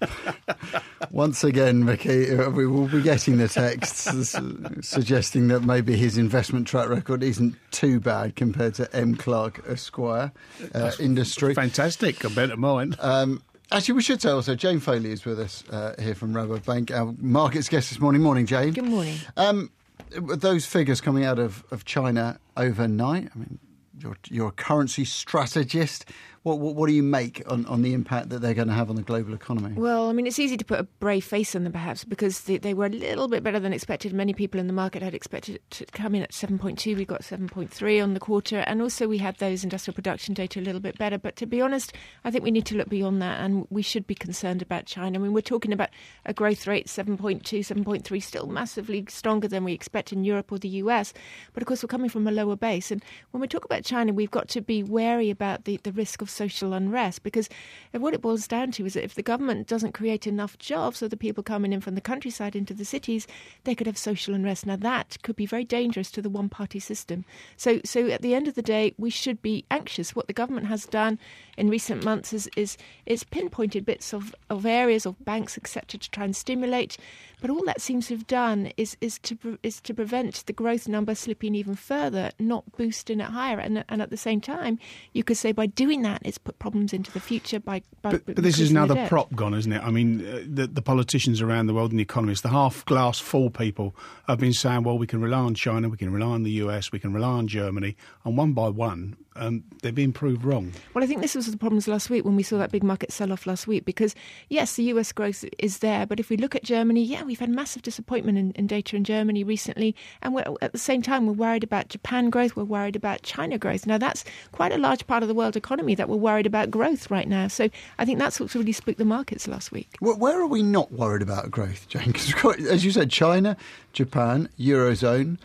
Once 1.10 1.44
again, 1.44 1.84
Mickey, 1.84 2.34
uh, 2.34 2.48
we 2.50 2.66
will 2.66 2.86
be 2.86 3.02
getting 3.02 3.38
the 3.38 3.48
texts 3.48 4.36
suggesting 4.80 5.48
that 5.48 5.60
maybe 5.60 5.96
his 5.96 6.16
investment 6.16 6.66
track 6.66 6.88
record 6.88 7.22
isn't 7.22 7.56
too 7.72 8.00
bad 8.00 8.36
compared 8.36 8.74
to 8.74 8.94
M. 8.94 9.14
Clark 9.16 9.62
Esquire 9.68 10.32
uh, 10.74 10.92
industry. 11.00 11.54
Fantastic 11.54 12.18
compared 12.18 12.50
to 12.50 12.56
mine. 12.56 12.94
Um, 13.00 13.42
Actually, 13.72 13.94
we 13.94 14.02
should 14.02 14.20
say 14.20 14.28
also 14.28 14.54
Jane 14.54 14.80
Foley 14.80 15.12
is 15.12 15.24
with 15.24 15.40
us 15.40 15.64
uh, 15.70 15.94
here 15.98 16.14
from 16.14 16.34
Rabobank, 16.34 16.90
our 16.90 17.14
markets 17.18 17.70
guest 17.70 17.88
this 17.88 17.98
morning. 17.98 18.20
Morning, 18.20 18.44
Jane. 18.44 18.74
Good 18.74 18.84
morning. 18.84 19.16
Um, 19.38 19.70
those 20.10 20.66
figures 20.66 21.00
coming 21.00 21.24
out 21.24 21.38
of, 21.38 21.64
of 21.70 21.86
China 21.86 22.38
overnight, 22.54 23.30
I 23.34 23.38
mean, 23.38 23.58
you're, 23.98 24.18
you're 24.28 24.48
a 24.48 24.52
currency 24.52 25.06
strategist. 25.06 26.04
What, 26.42 26.58
what, 26.58 26.74
what, 26.74 26.88
do 26.88 26.92
you 26.92 27.04
make 27.04 27.40
on, 27.46 27.64
on 27.66 27.82
the 27.82 27.94
impact 27.94 28.30
that 28.30 28.40
they're 28.40 28.52
going 28.52 28.66
to 28.66 28.74
have 28.74 28.90
on 28.90 28.96
the 28.96 29.02
global 29.02 29.32
economy? 29.32 29.74
Well, 29.76 30.10
I 30.10 30.12
mean, 30.12 30.26
it's 30.26 30.40
easy 30.40 30.56
to 30.56 30.64
put 30.64 30.80
a 30.80 30.82
brave 30.82 31.24
face 31.24 31.54
on 31.54 31.62
them, 31.62 31.72
perhaps, 31.72 32.02
because 32.02 32.40
they, 32.40 32.56
they 32.56 32.74
were 32.74 32.86
a 32.86 32.88
little 32.88 33.28
bit 33.28 33.44
better 33.44 33.60
than 33.60 33.72
expected. 33.72 34.12
Many 34.12 34.34
people 34.34 34.58
in 34.58 34.66
the 34.66 34.72
market 34.72 35.02
had 35.02 35.14
expected 35.14 35.56
it 35.56 35.70
to 35.70 35.86
come 35.86 36.16
in 36.16 36.22
at 36.22 36.32
7.2. 36.32 36.96
We 36.96 37.04
got 37.04 37.22
7.3 37.22 38.02
on 38.02 38.14
the 38.14 38.20
quarter. 38.20 38.58
And 38.58 38.82
also, 38.82 39.06
we 39.06 39.18
had 39.18 39.36
those 39.36 39.62
industrial 39.62 39.94
production 39.94 40.34
data 40.34 40.58
a 40.58 40.62
little 40.62 40.80
bit 40.80 40.98
better. 40.98 41.16
But 41.16 41.36
to 41.36 41.46
be 41.46 41.60
honest, 41.60 41.92
I 42.24 42.32
think 42.32 42.42
we 42.42 42.50
need 42.50 42.66
to 42.66 42.76
look 42.76 42.88
beyond 42.88 43.22
that 43.22 43.38
and 43.40 43.64
we 43.70 43.82
should 43.82 44.08
be 44.08 44.16
concerned 44.16 44.62
about 44.62 44.86
China. 44.86 45.20
I 45.20 45.22
mean, 45.22 45.32
we're 45.32 45.42
talking 45.42 45.72
about 45.72 45.90
a 46.26 46.34
growth 46.34 46.66
rate 46.66 46.88
7.2, 46.88 47.40
7.3, 47.40 48.22
still 48.22 48.48
massively 48.48 49.04
stronger 49.08 49.46
than 49.46 49.62
we 49.62 49.74
expect 49.74 50.12
in 50.12 50.24
Europe 50.24 50.50
or 50.50 50.58
the 50.58 50.68
US. 50.68 51.12
But 51.52 51.62
of 51.62 51.68
course, 51.68 51.84
we're 51.84 51.88
coming 51.88 52.10
from 52.10 52.26
a 52.26 52.32
lower 52.32 52.56
base. 52.56 52.90
And 52.90 53.04
when 53.30 53.40
we 53.40 53.46
talk 53.46 53.64
about 53.64 53.84
China, 53.84 54.12
we've 54.12 54.28
got 54.28 54.48
to 54.48 54.60
be 54.60 54.82
wary 54.82 55.30
about 55.30 55.66
the, 55.66 55.78
the 55.84 55.92
risk 55.92 56.20
of 56.20 56.31
social 56.32 56.72
unrest 56.72 57.22
because 57.22 57.48
what 57.92 58.14
it 58.14 58.22
boils 58.22 58.48
down 58.48 58.72
to 58.72 58.86
is 58.86 58.94
that 58.94 59.04
if 59.04 59.14
the 59.14 59.22
government 59.22 59.66
doesn't 59.66 59.92
create 59.92 60.26
enough 60.26 60.58
jobs 60.58 60.98
for 60.98 61.08
the 61.08 61.16
people 61.16 61.42
coming 61.42 61.72
in 61.72 61.80
from 61.80 61.94
the 61.94 62.00
countryside 62.00 62.56
into 62.56 62.74
the 62.74 62.84
cities, 62.84 63.26
they 63.64 63.74
could 63.74 63.86
have 63.86 63.98
social 63.98 64.34
unrest. 64.34 64.66
Now 64.66 64.76
that 64.76 65.16
could 65.22 65.36
be 65.36 65.46
very 65.46 65.64
dangerous 65.64 66.10
to 66.12 66.22
the 66.22 66.30
one 66.30 66.48
party 66.48 66.80
system. 66.80 67.24
So 67.56 67.80
so 67.84 68.08
at 68.08 68.22
the 68.22 68.34
end 68.34 68.48
of 68.48 68.54
the 68.54 68.62
day, 68.62 68.94
we 68.98 69.10
should 69.10 69.42
be 69.42 69.64
anxious. 69.70 70.16
What 70.16 70.26
the 70.26 70.32
government 70.32 70.66
has 70.66 70.86
done 70.86 71.18
in 71.56 71.68
recent 71.68 72.04
months 72.04 72.32
is 72.32 72.48
is, 72.56 72.76
is 73.06 73.24
pinpointed 73.24 73.84
bits 73.84 74.12
of, 74.12 74.34
of 74.50 74.66
areas 74.66 75.06
of 75.06 75.22
banks, 75.24 75.58
etc., 75.58 75.98
to 75.98 76.10
try 76.10 76.24
and 76.24 76.34
stimulate. 76.34 76.96
But 77.42 77.50
all 77.50 77.64
that 77.66 77.80
seems 77.80 78.06
to 78.06 78.14
have 78.14 78.26
done 78.28 78.72
is 78.76 78.96
is 79.00 79.18
to 79.18 79.58
is 79.64 79.80
to 79.82 79.92
prevent 79.92 80.46
the 80.46 80.52
growth 80.52 80.86
number 80.86 81.14
slipping 81.16 81.56
even 81.56 81.74
further, 81.74 82.30
not 82.38 82.64
boosting 82.76 83.18
it 83.18 83.26
higher. 83.26 83.58
And 83.58 83.84
and 83.88 84.00
at 84.00 84.10
the 84.10 84.16
same 84.16 84.40
time, 84.40 84.78
you 85.12 85.24
could 85.24 85.36
say 85.36 85.50
by 85.50 85.66
doing 85.66 86.02
that, 86.02 86.22
it's 86.24 86.38
put 86.38 86.60
problems 86.60 86.92
into 86.92 87.10
the 87.10 87.18
future 87.18 87.58
by. 87.58 87.82
by 88.00 88.12
but, 88.12 88.26
but 88.26 88.36
this 88.36 88.60
is 88.60 88.70
now 88.70 88.84
another 88.84 89.08
prop 89.08 89.34
gone, 89.34 89.54
isn't 89.54 89.72
it? 89.72 89.82
I 89.82 89.90
mean, 89.90 90.24
uh, 90.24 90.44
the, 90.46 90.68
the 90.68 90.82
politicians 90.82 91.42
around 91.42 91.66
the 91.66 91.74
world 91.74 91.90
and 91.90 91.98
the 91.98 92.04
economists, 92.04 92.42
the 92.42 92.50
half 92.50 92.84
glass 92.84 93.18
full 93.18 93.50
people, 93.50 93.96
have 94.28 94.38
been 94.38 94.52
saying, 94.52 94.84
well, 94.84 94.96
we 94.96 95.08
can 95.08 95.20
rely 95.20 95.40
on 95.40 95.54
China, 95.54 95.88
we 95.88 95.96
can 95.96 96.12
rely 96.12 96.28
on 96.28 96.44
the 96.44 96.52
US, 96.52 96.92
we 96.92 97.00
can 97.00 97.12
rely 97.12 97.28
on 97.28 97.48
Germany, 97.48 97.96
and 98.24 98.36
one 98.36 98.52
by 98.52 98.68
one, 98.68 99.16
um, 99.36 99.64
they've 99.82 99.94
been 99.94 100.12
proved 100.12 100.44
wrong. 100.44 100.72
Well, 100.94 101.02
I 101.02 101.06
think 101.06 101.22
this 101.22 101.34
was 101.34 101.50
the 101.50 101.56
problems 101.56 101.88
last 101.88 102.10
week 102.10 102.24
when 102.24 102.36
we 102.36 102.42
saw 102.42 102.58
that 102.58 102.70
big 102.70 102.82
market 102.82 103.12
sell 103.12 103.32
off 103.32 103.46
last 103.46 103.66
week 103.66 103.84
because, 103.84 104.14
yes, 104.48 104.76
the 104.76 104.84
US 104.84 105.12
growth 105.12 105.44
is 105.58 105.78
there, 105.78 106.06
but 106.06 106.20
if 106.20 106.30
we 106.30 106.36
look 106.36 106.54
at 106.54 106.62
Germany, 106.62 107.02
yeah, 107.02 107.22
we've 107.22 107.40
had 107.40 107.50
massive 107.50 107.82
disappointment 107.82 108.38
in, 108.38 108.52
in 108.52 108.66
data 108.66 108.96
in 108.96 109.04
Germany 109.04 109.44
recently. 109.44 109.94
And 110.22 110.36
at 110.60 110.72
the 110.72 110.78
same 110.78 111.02
time, 111.02 111.26
we're 111.26 111.32
worried 111.32 111.64
about 111.64 111.88
Japan 111.88 112.30
growth, 112.30 112.56
we're 112.56 112.64
worried 112.64 112.96
about 112.96 113.22
China 113.22 113.58
growth. 113.58 113.86
Now, 113.86 113.98
that's 113.98 114.24
quite 114.52 114.72
a 114.72 114.78
large 114.78 115.06
part 115.06 115.22
of 115.22 115.28
the 115.28 115.34
world 115.34 115.56
economy 115.56 115.94
that 115.94 116.08
we're 116.08 116.16
worried 116.16 116.46
about 116.46 116.70
growth 116.70 117.10
right 117.10 117.28
now. 117.28 117.48
So 117.48 117.68
I 117.98 118.04
think 118.04 118.18
that's 118.18 118.38
what's 118.38 118.54
really 118.54 118.72
spooked 118.72 118.98
the 118.98 119.04
markets 119.04 119.48
last 119.48 119.72
week. 119.72 119.96
Where 120.00 120.40
are 120.40 120.46
we 120.46 120.62
not 120.62 120.92
worried 120.92 121.22
about 121.22 121.50
growth, 121.50 121.88
Jane? 121.88 122.12
Because, 122.12 122.66
as 122.68 122.84
you 122.84 122.90
said, 122.90 123.10
China, 123.10 123.56
Japan, 123.92 124.48
Eurozone. 124.58 125.38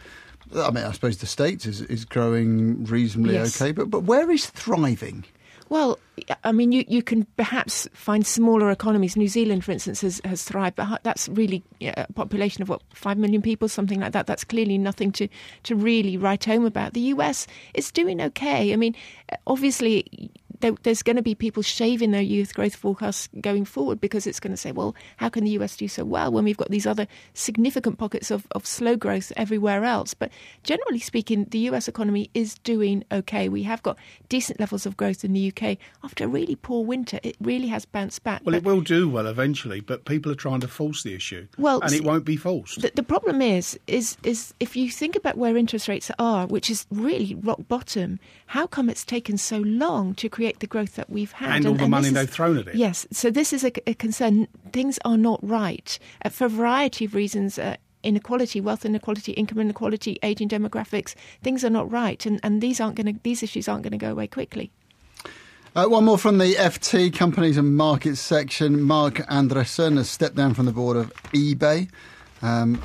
I 0.56 0.72
mean, 0.72 0.84
I 0.84 0.92
suppose 0.92 1.18
the 1.18 1.25
States 1.25 1.66
is, 1.66 1.82
is 1.82 2.06
growing 2.06 2.86
reasonably 2.86 3.34
yes. 3.34 3.62
okay, 3.62 3.72
but, 3.72 3.89
but 3.89 4.04
where 4.04 4.30
is 4.32 4.48
thriving? 4.48 5.25
Well, 5.70 6.00
I 6.46 6.54
mean, 6.54 6.72
you, 6.72 6.86
you 6.88 7.04
can 7.04 7.25
perhaps 7.36 7.89
find 7.94 8.25
smaller 8.25 8.72
economies. 8.72 9.18
New 9.18 9.27
Zealand, 9.27 9.66
for 9.66 9.72
instance, 9.72 10.00
has, 10.01 10.22
has 10.24 10.44
thrived, 10.44 10.77
but 10.77 11.04
that's 11.04 11.27
really 11.27 11.62
a 11.82 12.08
population 12.13 12.62
of 12.62 12.70
what 12.70 12.82
five 12.94 13.18
million 13.18 13.42
people, 13.42 13.68
something 13.68 14.00
like 14.00 14.13
that. 14.13 14.27
That's 14.27 14.46
clearly 14.46 14.77
nothing 14.77 15.12
to 15.13 15.27
to 15.63 15.75
really 15.75 16.16
write 16.16 16.46
home 16.46 16.66
about. 16.66 16.94
The 16.94 17.01
US 17.01 17.48
is 17.74 17.92
doing 17.92 18.22
okay. 18.22 18.72
I 18.72 18.77
mean, 18.77 18.96
obviously 19.46 20.32
there, 20.60 20.74
there's 20.84 21.04
going 21.04 21.16
to 21.16 21.22
be 21.22 21.36
people 21.36 21.64
shaving 21.64 22.12
their 22.12 22.22
youth 22.22 22.54
growth 22.54 22.76
forecasts 22.76 23.30
going 23.42 23.66
forward 23.66 24.02
because 24.02 24.28
it's 24.28 24.40
going 24.40 24.54
to 24.54 24.58
say, 24.58 24.72
well, 24.72 24.96
how 25.18 25.30
can 25.30 25.44
the 25.44 25.52
US 25.52 25.78
do 25.78 25.88
so 25.88 26.06
well 26.06 26.32
when 26.32 26.44
we've 26.44 26.58
got 26.58 26.70
these 26.70 26.88
other 26.88 27.08
significant 27.34 27.98
pockets 27.98 28.32
of, 28.32 28.48
of 28.52 28.66
slow 28.66 28.96
growth 28.96 29.32
everywhere 29.36 29.84
else? 29.84 30.14
But 30.14 30.32
generally 30.64 31.00
speaking, 31.00 31.46
the 31.46 31.60
US 31.70 31.88
economy 31.88 32.30
is 32.34 32.56
doing 32.60 33.04
okay. 33.12 33.50
We 33.50 33.64
have 33.64 33.84
got 33.84 33.98
decent 34.30 34.60
levels 34.60 34.86
of 34.86 34.98
growth 34.98 35.24
in 35.24 35.34
the 35.34 35.52
UK 35.52 35.78
after 36.04 36.26
a 36.26 36.28
really 36.28 36.56
poor 36.56 36.84
winter. 36.84 37.20
It 37.24 37.36
really 37.42 37.68
has 37.68 37.86
bounced 37.86 38.24
back. 38.24 38.42
Well, 38.44 38.56
it 38.56 38.64
will 38.64 38.82
do 38.82 39.10
well 39.10 39.28
eventually, 39.28 39.82
but 39.82 40.06
people 40.06 40.32
are 40.32 40.36
trying 40.36 40.62
to 40.62 40.68
force 40.68 41.04
the 41.04 41.14
issue. 41.14 41.48
Well, 41.58 41.82
and 41.82 41.94
it 41.94 42.04
won't 42.04 42.26
be 42.26 42.38
forced. 42.38 42.82
The, 42.82 42.92
the 42.94 43.04
problem 43.04 43.42
is, 43.42 43.80
is, 43.88 44.18
is 44.24 44.54
if 44.60 44.76
you 44.76 44.90
think 44.90 45.16
about 45.16 45.38
where 45.38 45.58
interest 45.58 45.88
rates 45.88 46.12
are, 46.20 46.48
which 46.48 46.70
is 46.70 46.86
really 46.92 47.36
rock 47.36 47.60
bottom, 47.68 48.20
how 48.48 48.66
come 48.66 48.89
it's 48.89 49.06
taken 49.06 49.38
so 49.38 49.60
long 49.60 50.16
to 50.16 50.30
create 50.30 50.48
create 50.48 50.60
the 50.60 50.68
growth 50.68 50.96
that 50.96 51.10
we've 51.10 51.34
had. 51.34 51.48
And, 51.50 51.56
and 51.58 51.68
all 51.68 51.74
the 51.75 51.84
and 51.84 51.92
money 51.92 52.10
they've 52.10 52.30
thrown 52.30 52.58
at 52.58 52.68
it. 52.68 52.75
Yes. 52.75 53.06
So 53.12 53.30
this 53.30 53.51
is 53.54 53.63
a, 53.63 53.72
a 53.89 53.94
concern. 53.94 54.48
Things 54.72 55.00
are 55.04 55.18
not 55.18 55.39
right 55.42 56.00
uh, 56.24 56.30
for 56.30 56.46
a 56.46 56.50
variety 56.50 57.06
of 57.06 57.13
reasons. 57.13 57.60
Uh, 57.60 57.75
inequality, 58.04 58.62
wealth 58.62 58.86
inequality, 58.86 59.34
income 59.34 59.60
inequality, 59.60 60.18
aging 60.24 60.48
demographics, 60.48 61.16
things 61.42 61.66
are 61.66 61.70
not 61.70 61.92
right, 61.92 62.25
and, 62.25 62.39
and 62.44 62.62
these 62.62 62.80
aren't 62.80 62.96
going 62.96 63.13
to 63.13 63.20
these 63.24 63.44
issues 63.44 63.68
aren't 63.68 63.84
going 63.84 63.92
to 63.92 63.98
go 63.98 64.12
away 64.12 64.27
quickly. 64.27 64.72
Uh, 65.75 65.86
one 65.86 66.06
more 66.06 66.18
from 66.18 66.38
the 66.38 66.54
FT 66.54 67.13
companies 67.13 67.58
and 67.58 67.75
markets 67.75 68.22
section. 68.22 68.82
Marc 68.82 69.16
Andreessen 69.27 69.98
has 69.98 70.10
stepped 70.10 70.36
down 70.36 70.54
from 70.54 70.66
the 70.66 70.72
board 70.72 70.96
of 70.96 71.12
eBay 71.34 71.89
um, 72.42 72.82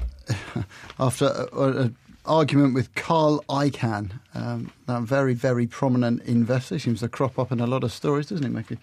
after 0.99 1.27
a, 1.53 1.85
a, 1.85 1.91
argument 2.25 2.75
with 2.75 2.95
Carl 2.95 3.45
Icahn, 3.49 4.21
um, 4.35 4.73
that 4.87 5.03
very, 5.03 5.35
very 5.35 5.67
prominent 5.67 6.23
investor. 6.23 6.79
Seems 6.79 7.01
to 7.01 7.09
crop 7.09 7.39
up 7.39 7.53
in 7.53 7.61
a 7.61 7.67
lot 7.67 7.85
of 7.85 7.93
stories, 7.93 8.27
doesn't 8.27 8.45
it, 8.45 8.51
Mickey? 8.51 8.79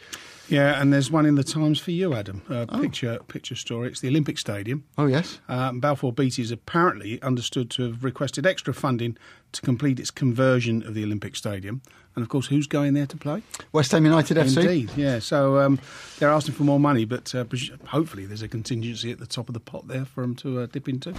Yeah, 0.50 0.82
and 0.82 0.92
there's 0.92 1.12
one 1.12 1.28
in 1.28 1.36
the 1.36 1.44
Times 1.44 1.80
for 1.80 1.92
you, 1.92 2.16
Adam. 2.16 2.42
A 2.50 2.66
picture 2.80 3.20
picture 3.28 3.56
story. 3.56 3.90
It's 3.90 4.00
the 4.00 4.08
Olympic 4.08 4.40
Stadium. 4.40 4.84
Oh, 4.98 5.06
yes. 5.06 5.40
Um, 5.48 5.80
Balfour 5.80 6.12
Beatty 6.12 6.42
is 6.42 6.52
apparently 6.52 7.22
understood 7.22 7.70
to 7.72 7.84
have 7.84 8.04
requested 8.04 8.48
extra 8.48 8.74
funding 8.74 9.16
to 9.52 9.62
complete 9.62 10.00
its 10.00 10.10
conversion 10.10 10.82
of 10.84 10.96
the 10.96 11.04
Olympic 11.04 11.36
Stadium. 11.36 11.82
And 12.16 12.24
of 12.24 12.30
course, 12.30 12.48
who's 12.48 12.66
going 12.66 12.96
there 12.96 13.06
to 13.06 13.18
play? 13.18 13.44
West 13.72 13.92
Ham 13.92 14.06
United 14.06 14.38
FC. 14.38 14.58
Indeed, 14.58 14.92
yeah. 14.98 15.20
So 15.20 15.60
um, 15.60 15.80
they're 16.18 16.30
asking 16.30 16.56
for 16.56 16.64
more 16.64 16.80
money, 16.80 17.06
but 17.06 17.34
uh, 17.36 17.46
hopefully 17.86 18.26
there's 18.26 18.42
a 18.42 18.48
contingency 18.48 19.12
at 19.12 19.20
the 19.20 19.28
top 19.28 19.50
of 19.50 19.54
the 19.54 19.60
pot 19.60 19.88
there 19.88 20.06
for 20.06 20.22
them 20.22 20.36
to 20.38 20.62
uh, 20.62 20.66
dip 20.66 20.90
into. 20.90 21.14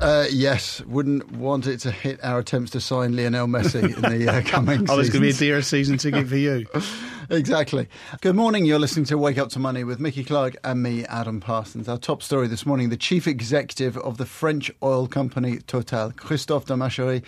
Uh, 0.00 0.26
yes, 0.30 0.80
wouldn't 0.82 1.30
want 1.32 1.66
it 1.66 1.78
to 1.80 1.90
hit 1.90 2.22
our 2.24 2.40
attempts 2.40 2.72
to 2.72 2.80
sign 2.80 3.16
Lionel 3.16 3.46
Messi 3.46 3.94
in 3.94 4.02
the 4.02 4.28
uh, 4.32 4.42
coming 4.44 4.90
Oh, 4.90 4.96
there's 4.96 5.08
going 5.08 5.22
to 5.22 5.28
be 5.28 5.30
a 5.30 5.32
dearer 5.32 5.62
season 5.62 5.98
ticket 5.98 6.26
for 6.28 6.36
you. 6.36 6.66
Exactly. 7.30 7.88
Good 8.20 8.36
morning. 8.36 8.66
You're 8.66 8.78
listening 8.78 9.06
to 9.06 9.16
Wake 9.16 9.38
Up 9.38 9.48
to 9.50 9.58
Money 9.58 9.82
with 9.82 9.98
Mickey 9.98 10.24
Clark 10.24 10.56
and 10.62 10.82
me, 10.82 11.06
Adam 11.06 11.40
Parsons. 11.40 11.88
Our 11.88 11.96
top 11.96 12.22
story 12.22 12.48
this 12.48 12.66
morning 12.66 12.90
the 12.90 12.98
chief 12.98 13.26
executive 13.26 13.96
of 13.96 14.18
the 14.18 14.26
French 14.26 14.70
oil 14.82 15.06
company 15.06 15.56
Total, 15.66 16.12
Christophe 16.12 16.66
de 16.66 16.76
Margerie, 16.76 17.22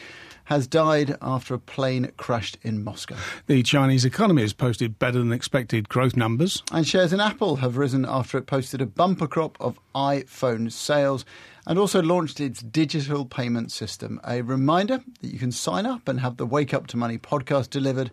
has 0.47 0.67
died 0.67 1.17
after 1.21 1.55
a 1.55 1.59
plane 1.59 2.11
crashed 2.17 2.59
in 2.63 2.83
Moscow. 2.83 3.17
The 3.47 3.63
Chinese 3.63 4.05
economy 4.05 4.43
has 4.43 4.53
posted 4.53 4.99
better 4.99 5.19
than 5.19 5.33
expected 5.33 5.89
growth 5.89 6.17
numbers. 6.17 6.63
And 6.73 6.87
shares 6.87 7.13
in 7.13 7.21
Apple 7.21 7.57
have 7.57 7.77
risen 7.77 8.05
after 8.05 8.39
it 8.39 8.47
posted 8.47 8.81
a 8.81 8.87
bumper 8.87 9.27
crop 9.27 9.57
of 9.61 9.79
iPhone 9.95 10.71
sales 10.73 11.25
and 11.67 11.79
also 11.79 12.01
launched 12.01 12.41
its 12.41 12.61
digital 12.61 13.25
payment 13.25 13.73
system. 13.73 14.21
A 14.27 14.43
reminder 14.43 15.03
that 15.21 15.33
you 15.33 15.39
can 15.39 15.53
sign 15.53 15.85
up 15.85 16.09
and 16.09 16.21
have 16.21 16.37
the 16.37 16.47
Wake 16.47 16.73
Up 16.73 16.87
to 16.89 16.97
Money 16.97 17.19
podcast 17.19 17.71
delivered 17.71 18.13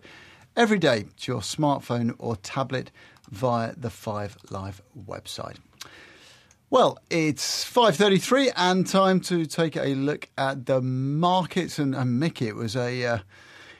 every 0.56 0.78
day 0.78 1.06
to 1.20 1.32
your 1.32 1.40
smartphone 1.40 2.14
or 2.18 2.36
tablet 2.36 2.90
via 3.30 3.74
the 3.76 3.90
Five 3.90 4.36
Live 4.50 4.82
website. 5.06 5.56
Well, 6.70 6.98
it's 7.10 7.64
5:33 7.64 8.52
and 8.56 8.86
time 8.86 9.20
to 9.20 9.46
take 9.46 9.76
a 9.76 9.94
look 9.94 10.28
at 10.36 10.66
the 10.66 10.80
markets 10.80 11.78
and, 11.78 11.94
and 11.94 12.18
Mickey 12.18 12.48
it 12.48 12.56
was 12.56 12.74
a 12.74 13.04
uh, 13.04 13.18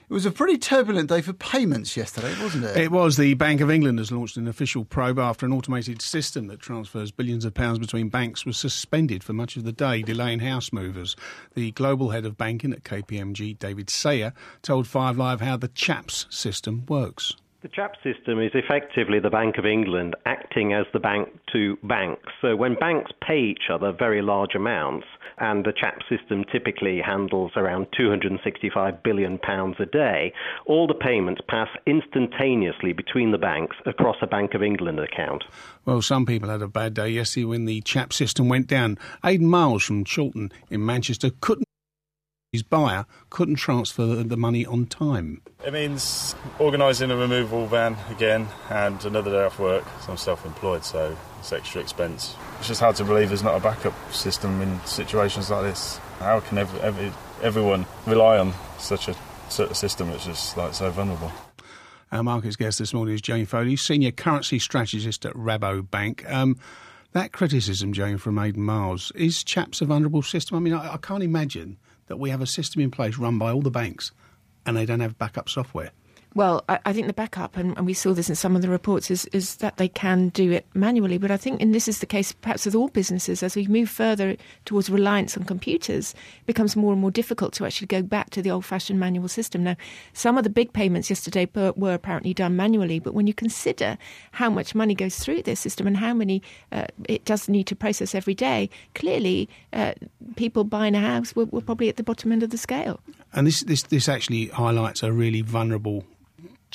it 0.07 0.13
was 0.13 0.25
a 0.27 0.31
pretty 0.31 0.59
turbulent 0.59 1.09
day 1.09 1.21
for 1.21 1.33
payments 1.33 1.97
yesterday, 1.97 2.31
wasn't 2.39 2.65
it? 2.65 2.77
It 2.77 2.91
was 2.91 3.17
the 3.17 3.33
Bank 3.33 3.59
of 3.59 3.71
England 3.71 3.97
has 3.97 4.11
launched 4.11 4.37
an 4.37 4.47
official 4.47 4.85
probe 4.85 5.17
after 5.17 5.47
an 5.47 5.51
automated 5.51 5.99
system 5.99 6.45
that 6.47 6.59
transfers 6.59 7.09
billions 7.09 7.43
of 7.43 7.55
pounds 7.55 7.79
between 7.79 8.09
banks 8.09 8.45
was 8.45 8.55
suspended 8.55 9.23
for 9.23 9.33
much 9.33 9.57
of 9.57 9.63
the 9.63 9.71
day, 9.71 10.03
delaying 10.03 10.39
house 10.39 10.71
movers. 10.71 11.15
The 11.55 11.71
global 11.71 12.11
head 12.11 12.23
of 12.23 12.37
banking 12.37 12.71
at 12.71 12.83
KPMG, 12.83 13.57
David 13.57 13.89
Sayer, 13.89 14.33
told 14.61 14.87
Five 14.87 15.17
Live 15.17 15.41
how 15.41 15.57
the 15.57 15.69
CHAPS 15.69 16.27
system 16.29 16.85
works. 16.87 17.35
The 17.65 17.69
CHAP 17.69 17.95
system 18.03 18.39
is 18.39 18.51
effectively 18.53 19.19
the 19.19 19.31
Bank 19.31 19.57
of 19.57 19.65
England 19.65 20.15
acting 20.27 20.71
as 20.73 20.85
the 20.93 20.99
bank 20.99 21.29
to 21.51 21.79
banks. 21.81 22.31
So 22.39 22.55
when 22.55 22.75
banks 22.75 23.11
pay 23.27 23.39
each 23.39 23.71
other 23.73 23.91
very 23.91 24.21
large 24.21 24.53
amounts, 24.53 25.07
and 25.39 25.65
the 25.65 25.73
CHAP 25.73 26.01
system 26.07 26.43
typically 26.51 27.01
handles 27.01 27.53
around 27.55 27.87
265 27.97 29.01
billion 29.01 29.39
pounds 29.39 29.77
a 29.79 29.87
day, 29.87 30.31
all 30.67 30.85
the 30.85 30.93
payments 30.93 31.41
pass 31.49 31.69
instantaneously 31.87 32.93
between 32.93 33.31
the 33.31 33.39
banks 33.39 33.77
across 33.87 34.17
a 34.21 34.27
Bank 34.27 34.53
of 34.53 34.61
England 34.61 34.99
account. 34.99 35.43
Well, 35.85 36.03
some 36.03 36.27
people 36.27 36.49
had 36.49 36.61
a 36.61 36.67
bad 36.67 36.93
day 36.93 37.09
yesterday 37.09 37.45
when 37.45 37.65
the 37.65 37.81
CHAP 37.81 38.13
system 38.13 38.47
went 38.47 38.67
down. 38.67 38.99
Aidan 39.23 39.47
Miles 39.47 39.83
from 39.83 40.05
Chorlton 40.05 40.51
in 40.69 40.85
Manchester 40.85 41.31
couldn't. 41.41 41.65
His 42.55 42.63
buyer 42.63 43.05
couldn't 43.31 43.55
transfer 43.55 44.05
the- 44.05 44.37
money 44.37 44.65
on 44.65 44.85
time. 44.85 45.41
It 45.65 45.73
means 45.73 46.35
organising 46.57 47.11
a 47.11 47.17
removal 47.17 47.67
van 47.67 47.97
again 48.09 48.47
and 48.69 49.03
another 49.03 49.29
day 49.29 49.43
off 49.43 49.59
work. 49.59 49.83
So 50.05 50.11
I'm 50.11 50.17
self 50.17 50.45
employed, 50.45 50.85
so 50.85 51.17
it's 51.39 51.51
extra 51.51 51.81
expense. 51.81 52.33
It's 52.59 52.69
just 52.69 52.79
hard 52.79 52.95
to 52.95 53.03
believe 53.03 53.27
there's 53.27 53.43
not 53.43 53.57
a 53.57 53.59
backup 53.59 53.93
system 54.13 54.61
in 54.61 54.79
situations 54.85 55.49
like 55.49 55.63
this. 55.63 55.97
How 56.19 56.39
can 56.39 56.57
every, 56.57 56.79
every, 56.79 57.11
everyone 57.41 57.85
rely 58.05 58.37
on 58.37 58.53
such 58.77 59.09
a, 59.09 59.15
such 59.49 59.71
a 59.71 59.75
system 59.75 60.07
that's 60.07 60.23
just 60.23 60.55
like 60.55 60.73
so 60.73 60.89
vulnerable? 60.91 61.33
Our 62.13 62.23
markets 62.23 62.55
guest 62.55 62.79
this 62.79 62.93
morning 62.93 63.15
is 63.15 63.21
Jane 63.21 63.45
Foley, 63.45 63.75
senior 63.75 64.11
currency 64.11 64.59
strategist 64.59 65.25
at 65.25 65.33
Rabobank. 65.33 66.31
Um, 66.31 66.57
that 67.11 67.33
criticism, 67.33 67.91
Jane, 67.91 68.17
from 68.17 68.39
Aidan 68.39 68.63
Miles, 68.63 69.11
is 69.13 69.43
CHAPS 69.43 69.81
a 69.81 69.85
vulnerable 69.85 70.21
system? 70.21 70.55
I 70.55 70.59
mean, 70.61 70.73
I, 70.73 70.93
I 70.93 70.97
can't 70.97 71.23
imagine 71.23 71.77
that 72.07 72.17
we 72.17 72.29
have 72.29 72.41
a 72.41 72.47
system 72.47 72.81
in 72.81 72.91
place 72.91 73.17
run 73.17 73.37
by 73.37 73.51
all 73.51 73.61
the 73.61 73.71
banks 73.71 74.11
and 74.65 74.75
they 74.75 74.85
don't 74.85 74.99
have 74.99 75.17
backup 75.17 75.49
software. 75.49 75.91
Well, 76.35 76.65
I, 76.67 76.79
I 76.85 76.91
think 76.91 77.07
the 77.07 77.13
backup, 77.13 77.55
and, 77.55 77.77
and 77.77 77.85
we 77.85 77.93
saw 77.93 78.13
this 78.13 78.27
in 78.27 78.35
some 78.35 78.57
of 78.57 78.61
the 78.61 78.67
reports, 78.67 79.09
is, 79.09 79.25
is 79.27 79.55
that 79.57 79.77
they 79.77 79.87
can 79.87 80.29
do 80.29 80.51
it 80.51 80.65
manually. 80.73 81.17
But 81.17 81.31
I 81.31 81.37
think, 81.37 81.61
and 81.61 81.73
this 81.73 81.87
is 81.87 81.99
the 81.99 82.05
case 82.05 82.33
perhaps 82.33 82.65
with 82.65 82.75
all 82.75 82.89
businesses, 82.89 83.41
as 83.41 83.55
we 83.55 83.67
move 83.67 83.89
further 83.89 84.35
towards 84.65 84.89
reliance 84.89 85.37
on 85.37 85.45
computers, 85.45 86.13
it 86.41 86.45
becomes 86.45 86.75
more 86.75 86.91
and 86.91 86.99
more 86.99 87.09
difficult 87.09 87.53
to 87.53 87.65
actually 87.65 87.87
go 87.87 88.01
back 88.01 88.31
to 88.31 88.41
the 88.41 88.51
old 88.51 88.65
fashioned 88.65 88.99
manual 88.99 89.29
system. 89.29 89.63
Now, 89.63 89.77
some 90.11 90.37
of 90.37 90.43
the 90.43 90.49
big 90.49 90.73
payments 90.73 91.09
yesterday 91.09 91.45
per, 91.45 91.71
were 91.77 91.93
apparently 91.93 92.33
done 92.33 92.57
manually, 92.57 92.99
but 92.99 93.13
when 93.13 93.27
you 93.27 93.33
consider 93.33 93.97
how 94.33 94.49
much 94.49 94.75
money 94.75 94.93
goes 94.93 95.17
through 95.17 95.43
this 95.43 95.61
system 95.61 95.87
and 95.87 95.95
how 95.95 96.13
many 96.13 96.41
uh, 96.73 96.87
it 97.07 97.23
does 97.23 97.47
need 97.47 97.67
to 97.67 97.77
process 97.77 98.13
every 98.13 98.35
day, 98.35 98.69
clearly 98.93 99.47
uh, 99.71 99.93
people 100.35 100.65
buying 100.65 100.95
a 100.95 100.99
house 100.99 101.33
were, 101.33 101.45
were 101.45 101.61
probably 101.61 101.87
at 101.87 101.95
the 101.95 102.03
bottom 102.03 102.33
end 102.33 102.43
of 102.43 102.49
the 102.49 102.57
scale. 102.57 102.99
And 103.31 103.47
this, 103.47 103.61
this, 103.61 103.83
this 103.83 104.09
actually 104.09 104.47
highlights 104.47 105.01
a 105.01 105.13
really 105.13 105.41
vulnerable 105.41 106.03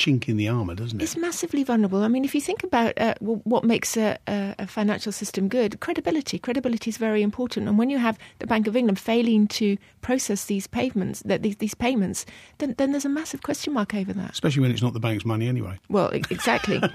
chink 0.00 0.28
in 0.28 0.36
the 0.38 0.48
armour, 0.48 0.74
doesn't 0.74 1.00
it? 1.00 1.04
It's 1.04 1.16
massively 1.16 1.62
vulnerable. 1.62 2.02
I 2.02 2.08
mean, 2.08 2.24
if 2.24 2.34
you 2.34 2.40
think 2.40 2.64
about 2.64 2.98
uh, 2.98 3.14
what 3.20 3.64
makes 3.64 3.96
a, 3.96 4.18
a, 4.26 4.66
financial 4.66 5.12
system 5.12 5.48
good, 5.48 5.78
credibility. 5.80 6.38
Credibility 6.38 6.88
is 6.88 6.96
very 6.96 7.22
important. 7.22 7.68
And 7.68 7.76
when 7.78 7.90
you 7.90 7.98
have 7.98 8.18
the 8.38 8.46
Bank 8.46 8.66
of 8.66 8.76
England 8.76 8.98
failing 8.98 9.46
to 9.48 9.76
process 10.00 10.46
these 10.46 10.66
payments, 10.66 11.20
that 11.26 11.42
these, 11.42 11.56
these 11.56 11.74
payments, 11.74 12.24
then, 12.58 12.74
then 12.78 12.92
there's 12.92 13.04
a 13.04 13.10
massive 13.10 13.42
question 13.42 13.74
mark 13.74 13.94
over 13.94 14.12
that. 14.14 14.30
Especially 14.30 14.62
when 14.62 14.70
it's 14.70 14.82
not 14.82 14.94
the 14.94 15.00
bank's 15.00 15.24
money 15.24 15.46
anyway. 15.48 15.78
Well, 15.88 16.08
exactly. 16.08 16.80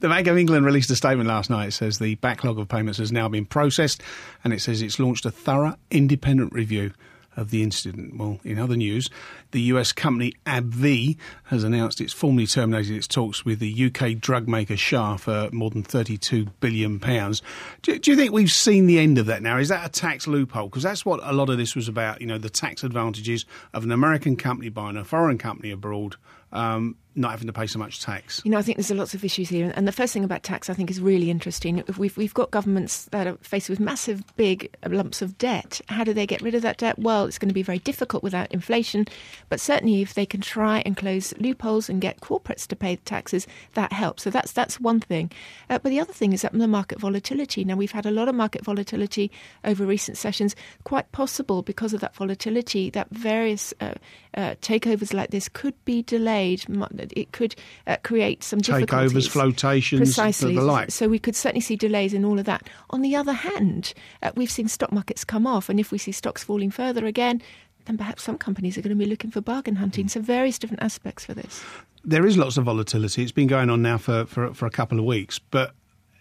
The 0.00 0.08
Bank 0.08 0.26
of 0.28 0.38
England 0.38 0.64
released 0.64 0.90
a 0.90 0.96
statement 0.96 1.28
last 1.28 1.50
night. 1.50 1.68
It 1.68 1.72
says 1.72 1.98
the 1.98 2.14
backlog 2.16 2.58
of 2.58 2.68
payments 2.68 2.98
has 2.98 3.12
now 3.12 3.28
been 3.28 3.44
processed, 3.44 4.02
and 4.44 4.52
it 4.52 4.60
says 4.60 4.82
it's 4.82 4.98
launched 4.98 5.26
a 5.26 5.30
thorough, 5.30 5.76
independent 5.90 6.52
review 6.52 6.92
of 7.40 7.50
the 7.50 7.62
incident. 7.62 8.16
Well, 8.16 8.38
in 8.44 8.58
other 8.58 8.76
news, 8.76 9.08
the 9.50 9.62
US 9.62 9.92
company 9.92 10.34
AbbVie 10.46 11.16
has 11.44 11.64
announced 11.64 12.00
it's 12.00 12.12
formally 12.12 12.46
terminated 12.46 12.94
its 12.94 13.08
talks 13.08 13.44
with 13.44 13.58
the 13.58 13.86
UK 13.86 14.20
drug 14.20 14.46
maker 14.46 14.76
Shire 14.76 15.16
for 15.16 15.48
more 15.50 15.70
than 15.70 15.82
32 15.82 16.46
billion 16.60 17.00
pounds. 17.00 17.42
Do, 17.82 17.98
do 17.98 18.10
you 18.10 18.16
think 18.16 18.32
we've 18.32 18.50
seen 18.50 18.86
the 18.86 18.98
end 18.98 19.16
of 19.16 19.26
that 19.26 19.42
now? 19.42 19.56
Is 19.56 19.70
that 19.70 19.86
a 19.86 19.88
tax 19.88 20.26
loophole? 20.26 20.68
Because 20.68 20.82
that's 20.82 21.04
what 21.04 21.20
a 21.22 21.32
lot 21.32 21.48
of 21.48 21.56
this 21.56 21.74
was 21.74 21.88
about. 21.88 22.20
You 22.20 22.26
know, 22.26 22.38
the 22.38 22.50
tax 22.50 22.84
advantages 22.84 23.46
of 23.72 23.84
an 23.84 23.90
American 23.90 24.36
company 24.36 24.68
buying 24.68 24.98
a 24.98 25.04
foreign 25.04 25.38
company 25.38 25.70
abroad. 25.70 26.16
Um, 26.52 26.96
not 27.14 27.32
having 27.32 27.46
to 27.48 27.52
pay 27.52 27.66
so 27.66 27.78
much 27.78 28.00
tax. 28.00 28.40
You 28.44 28.50
know, 28.50 28.58
I 28.58 28.62
think 28.62 28.78
there's 28.78 28.90
lots 28.90 29.14
of 29.14 29.24
issues 29.24 29.48
here, 29.48 29.72
and 29.74 29.86
the 29.86 29.92
first 29.92 30.12
thing 30.12 30.24
about 30.24 30.42
tax, 30.42 30.70
I 30.70 30.74
think, 30.74 30.90
is 30.90 31.00
really 31.00 31.30
interesting. 31.30 31.78
If 31.88 31.98
we've 31.98 32.16
we've 32.16 32.34
got 32.34 32.50
governments 32.50 33.06
that 33.06 33.26
are 33.26 33.36
faced 33.42 33.68
with 33.68 33.80
massive, 33.80 34.22
big 34.36 34.74
lumps 34.86 35.22
of 35.22 35.36
debt. 35.38 35.80
How 35.88 36.04
do 36.04 36.12
they 36.14 36.26
get 36.26 36.40
rid 36.40 36.54
of 36.54 36.62
that 36.62 36.78
debt? 36.78 36.98
Well, 36.98 37.24
it's 37.24 37.38
going 37.38 37.48
to 37.48 37.54
be 37.54 37.62
very 37.62 37.78
difficult 37.78 38.22
without 38.22 38.52
inflation, 38.52 39.06
but 39.48 39.60
certainly 39.60 40.02
if 40.02 40.14
they 40.14 40.26
can 40.26 40.40
try 40.40 40.82
and 40.86 40.96
close 40.96 41.34
loopholes 41.38 41.88
and 41.88 42.00
get 42.00 42.20
corporates 42.20 42.66
to 42.68 42.76
pay 42.76 42.96
taxes, 42.96 43.46
that 43.74 43.92
helps. 43.92 44.22
So 44.22 44.30
that's 44.30 44.52
that's 44.52 44.80
one 44.80 45.00
thing. 45.00 45.30
Uh, 45.68 45.78
but 45.78 45.90
the 45.90 46.00
other 46.00 46.12
thing 46.12 46.32
is 46.32 46.42
that 46.42 46.52
the 46.52 46.68
market 46.68 47.00
volatility. 47.00 47.64
Now 47.64 47.76
we've 47.76 47.90
had 47.90 48.06
a 48.06 48.10
lot 48.10 48.28
of 48.28 48.34
market 48.34 48.64
volatility 48.64 49.30
over 49.64 49.84
recent 49.84 50.16
sessions. 50.16 50.54
Quite 50.84 51.10
possible 51.12 51.62
because 51.62 51.92
of 51.92 52.00
that 52.00 52.14
volatility 52.14 52.90
that 52.90 53.08
various 53.10 53.74
uh, 53.80 53.94
uh, 54.34 54.54
takeovers 54.62 55.12
like 55.12 55.30
this 55.30 55.48
could 55.48 55.74
be 55.84 56.02
delayed. 56.02 56.68
Mu- 56.68 56.86
It 57.12 57.32
could 57.32 57.54
uh, 57.86 57.96
create 58.02 58.42
some 58.44 58.60
difficulties. 58.60 59.12
Takeovers, 59.12 59.28
flotations, 59.28 60.00
precisely. 60.00 60.54
the, 60.54 60.60
the 60.60 60.66
like. 60.66 60.90
So 60.90 61.08
we 61.08 61.18
could 61.18 61.36
certainly 61.36 61.60
see 61.60 61.76
delays 61.76 62.14
in 62.14 62.24
all 62.24 62.38
of 62.38 62.46
that. 62.46 62.68
On 62.90 63.02
the 63.02 63.16
other 63.16 63.32
hand, 63.32 63.94
uh, 64.22 64.32
we've 64.34 64.50
seen 64.50 64.68
stock 64.68 64.92
markets 64.92 65.24
come 65.24 65.46
off, 65.46 65.68
and 65.68 65.80
if 65.80 65.90
we 65.92 65.98
see 65.98 66.12
stocks 66.12 66.44
falling 66.44 66.70
further 66.70 67.06
again, 67.06 67.42
then 67.86 67.96
perhaps 67.96 68.22
some 68.22 68.38
companies 68.38 68.76
are 68.76 68.82
going 68.82 68.96
to 68.96 69.04
be 69.04 69.10
looking 69.10 69.30
for 69.30 69.40
bargain 69.40 69.76
hunting. 69.76 70.08
So 70.08 70.20
various 70.20 70.58
different 70.58 70.82
aspects 70.82 71.24
for 71.24 71.34
this. 71.34 71.64
there 72.04 72.26
is 72.26 72.36
lots 72.36 72.56
of 72.56 72.64
volatility. 72.64 73.22
It's 73.22 73.32
been 73.32 73.48
going 73.48 73.70
on 73.70 73.82
now 73.82 73.98
for, 73.98 74.26
for, 74.26 74.54
for 74.54 74.66
a 74.66 74.70
couple 74.70 74.98
of 74.98 75.04
weeks. 75.04 75.38
But 75.38 75.72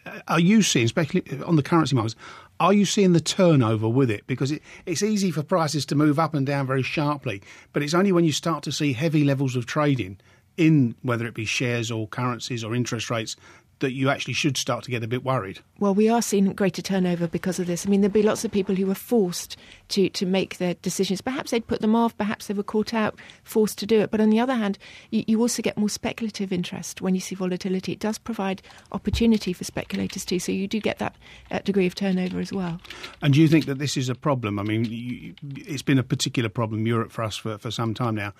uh, 0.05 0.19
are 0.27 0.39
you 0.39 0.61
seeing, 0.61 0.85
especially 0.85 1.23
on 1.45 1.55
the 1.55 1.63
currency 1.63 1.95
markets, 1.95 2.15
are 2.59 2.73
you 2.73 2.85
seeing 2.85 3.13
the 3.13 3.21
turnover 3.21 3.87
with 3.87 4.11
it? 4.11 4.27
Because 4.27 4.51
it, 4.51 4.61
it's 4.85 5.01
easy 5.01 5.31
for 5.31 5.43
prices 5.43 5.85
to 5.87 5.95
move 5.95 6.19
up 6.19 6.33
and 6.33 6.45
down 6.45 6.67
very 6.67 6.83
sharply, 6.83 7.41
but 7.71 7.83
it's 7.83 7.93
only 7.93 8.11
when 8.11 8.25
you 8.25 8.31
start 8.31 8.63
to 8.63 8.71
see 8.71 8.93
heavy 8.93 9.23
levels 9.23 9.55
of 9.55 9.65
trading 9.65 10.19
in 10.57 10.95
whether 11.01 11.25
it 11.25 11.33
be 11.33 11.45
shares 11.45 11.91
or 11.91 12.07
currencies 12.07 12.63
or 12.63 12.75
interest 12.75 13.09
rates 13.09 13.35
that 13.79 13.93
you 13.93 14.09
actually 14.09 14.33
should 14.33 14.57
start 14.57 14.83
to 14.83 14.91
get 14.91 15.03
a 15.03 15.07
bit 15.07 15.23
worried. 15.23 15.59
Well, 15.79 15.95
we 15.95 16.09
are 16.09 16.21
seeing 16.21 16.51
greater 16.53 16.81
turnover 16.81 17.27
because 17.27 17.59
of 17.59 17.67
this. 17.67 17.85
I 17.85 17.89
mean, 17.89 18.01
there'll 18.01 18.13
be 18.13 18.23
lots 18.23 18.43
of 18.43 18.51
people 18.51 18.75
who 18.75 18.85
were 18.85 18.95
forced 18.95 19.55
to, 19.89 20.09
to 20.09 20.25
make 20.25 20.57
their 20.57 20.73
decisions. 20.75 21.21
Perhaps 21.21 21.51
they'd 21.51 21.65
put 21.65 21.81
them 21.81 21.95
off, 21.95 22.17
perhaps 22.17 22.47
they 22.47 22.53
were 22.53 22.63
caught 22.63 22.93
out, 22.93 23.17
forced 23.43 23.77
to 23.79 23.85
do 23.85 24.01
it. 24.01 24.11
But 24.11 24.19
on 24.19 24.29
the 24.29 24.39
other 24.39 24.53
hand, 24.53 24.77
you, 25.11 25.23
you 25.27 25.41
also 25.41 25.61
get 25.61 25.77
more 25.77 25.89
speculative 25.89 26.51
interest 26.51 27.01
when 27.01 27.15
you 27.15 27.21
see 27.21 27.35
volatility. 27.35 27.93
It 27.93 27.99
does 27.99 28.17
provide 28.17 28.61
opportunity 28.91 29.53
for 29.53 29.63
speculators 29.63 30.25
too, 30.25 30.39
so 30.39 30.51
you 30.51 30.67
do 30.67 30.79
get 30.79 30.99
that 30.99 31.15
uh, 31.49 31.59
degree 31.59 31.85
of 31.85 31.95
turnover 31.95 32.39
as 32.39 32.51
well. 32.51 32.81
And 33.21 33.33
do 33.33 33.41
you 33.41 33.47
think 33.47 33.65
that 33.65 33.79
this 33.79 33.95
is 33.95 34.09
a 34.09 34.15
problem? 34.15 34.59
I 34.59 34.63
mean, 34.63 34.85
you, 34.85 35.35
it's 35.55 35.83
been 35.83 35.99
a 35.99 36.03
particular 36.03 36.49
problem 36.49 36.81
in 36.81 36.85
Europe 36.85 37.11
for 37.11 37.23
us 37.23 37.37
for, 37.37 37.57
for 37.57 37.71
some 37.71 37.93
time 37.93 38.15
now. 38.15 38.33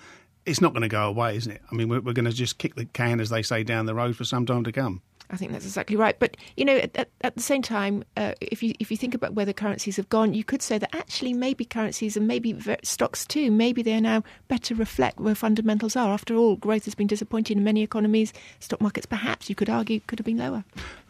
It's 0.46 0.60
not 0.60 0.72
going 0.72 0.82
to 0.82 0.88
go 0.88 1.06
away, 1.06 1.36
isn't 1.36 1.52
it? 1.52 1.62
I 1.70 1.74
mean, 1.74 1.88
we're, 1.88 2.00
we're 2.00 2.12
going 2.12 2.24
to 2.24 2.32
just 2.32 2.58
kick 2.58 2.74
the 2.74 2.86
can, 2.86 3.20
as 3.20 3.30
they 3.30 3.42
say, 3.42 3.62
down 3.62 3.86
the 3.86 3.94
road 3.94 4.16
for 4.16 4.24
some 4.24 4.46
time 4.46 4.64
to 4.64 4.72
come. 4.72 5.02
I 5.32 5.36
think 5.36 5.52
that's 5.52 5.64
exactly 5.64 5.96
right. 5.96 6.18
But 6.18 6.36
you 6.56 6.64
know, 6.64 6.76
at, 6.76 7.08
at 7.20 7.34
the 7.34 7.42
same 7.42 7.62
time, 7.62 8.04
uh, 8.16 8.32
if 8.40 8.62
you 8.62 8.74
if 8.80 8.90
you 8.90 8.96
think 8.96 9.14
about 9.14 9.34
where 9.34 9.46
the 9.46 9.54
currencies 9.54 9.96
have 9.96 10.08
gone, 10.08 10.34
you 10.34 10.44
could 10.44 10.62
say 10.62 10.78
that 10.78 10.94
actually 10.94 11.32
maybe 11.32 11.64
currencies 11.64 12.16
and 12.16 12.26
maybe 12.26 12.56
stocks 12.82 13.24
too, 13.26 13.50
maybe 13.50 13.82
they 13.82 13.94
are 13.94 14.00
now 14.00 14.22
better 14.48 14.74
reflect 14.74 15.20
where 15.20 15.34
fundamentals 15.34 15.96
are. 15.96 16.12
After 16.12 16.34
all, 16.34 16.56
growth 16.56 16.84
has 16.84 16.94
been 16.94 17.06
disappointing 17.06 17.58
in 17.58 17.64
many 17.64 17.82
economies. 17.82 18.32
Stock 18.58 18.80
markets, 18.80 19.06
perhaps 19.06 19.48
you 19.48 19.54
could 19.54 19.70
argue, 19.70 20.00
could 20.06 20.18
have 20.18 20.26
been 20.26 20.38
lower. 20.38 20.64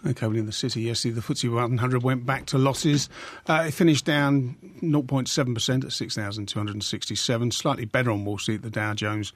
Okay, 0.07 0.27
well, 0.27 0.37
in 0.37 0.47
the 0.47 0.53
city 0.53 0.83
yesterday, 0.83 1.15
the 1.15 1.21
FTSE 1.21 1.53
100 1.53 2.03
went 2.03 2.25
back 2.27 2.47
to 2.47 2.59
losses. 2.59 3.09
Uh, 3.47 3.65
it 3.69 3.73
finished 3.73 4.05
down 4.05 4.57
0.7% 4.83 5.85
at 5.85 5.93
6,267, 5.93 7.51
slightly 7.51 7.85
better 7.85 8.11
on 8.11 8.25
Wall 8.25 8.39
Street. 8.39 8.63
The 8.63 8.71
Dow 8.71 8.95
Jones 8.95 9.33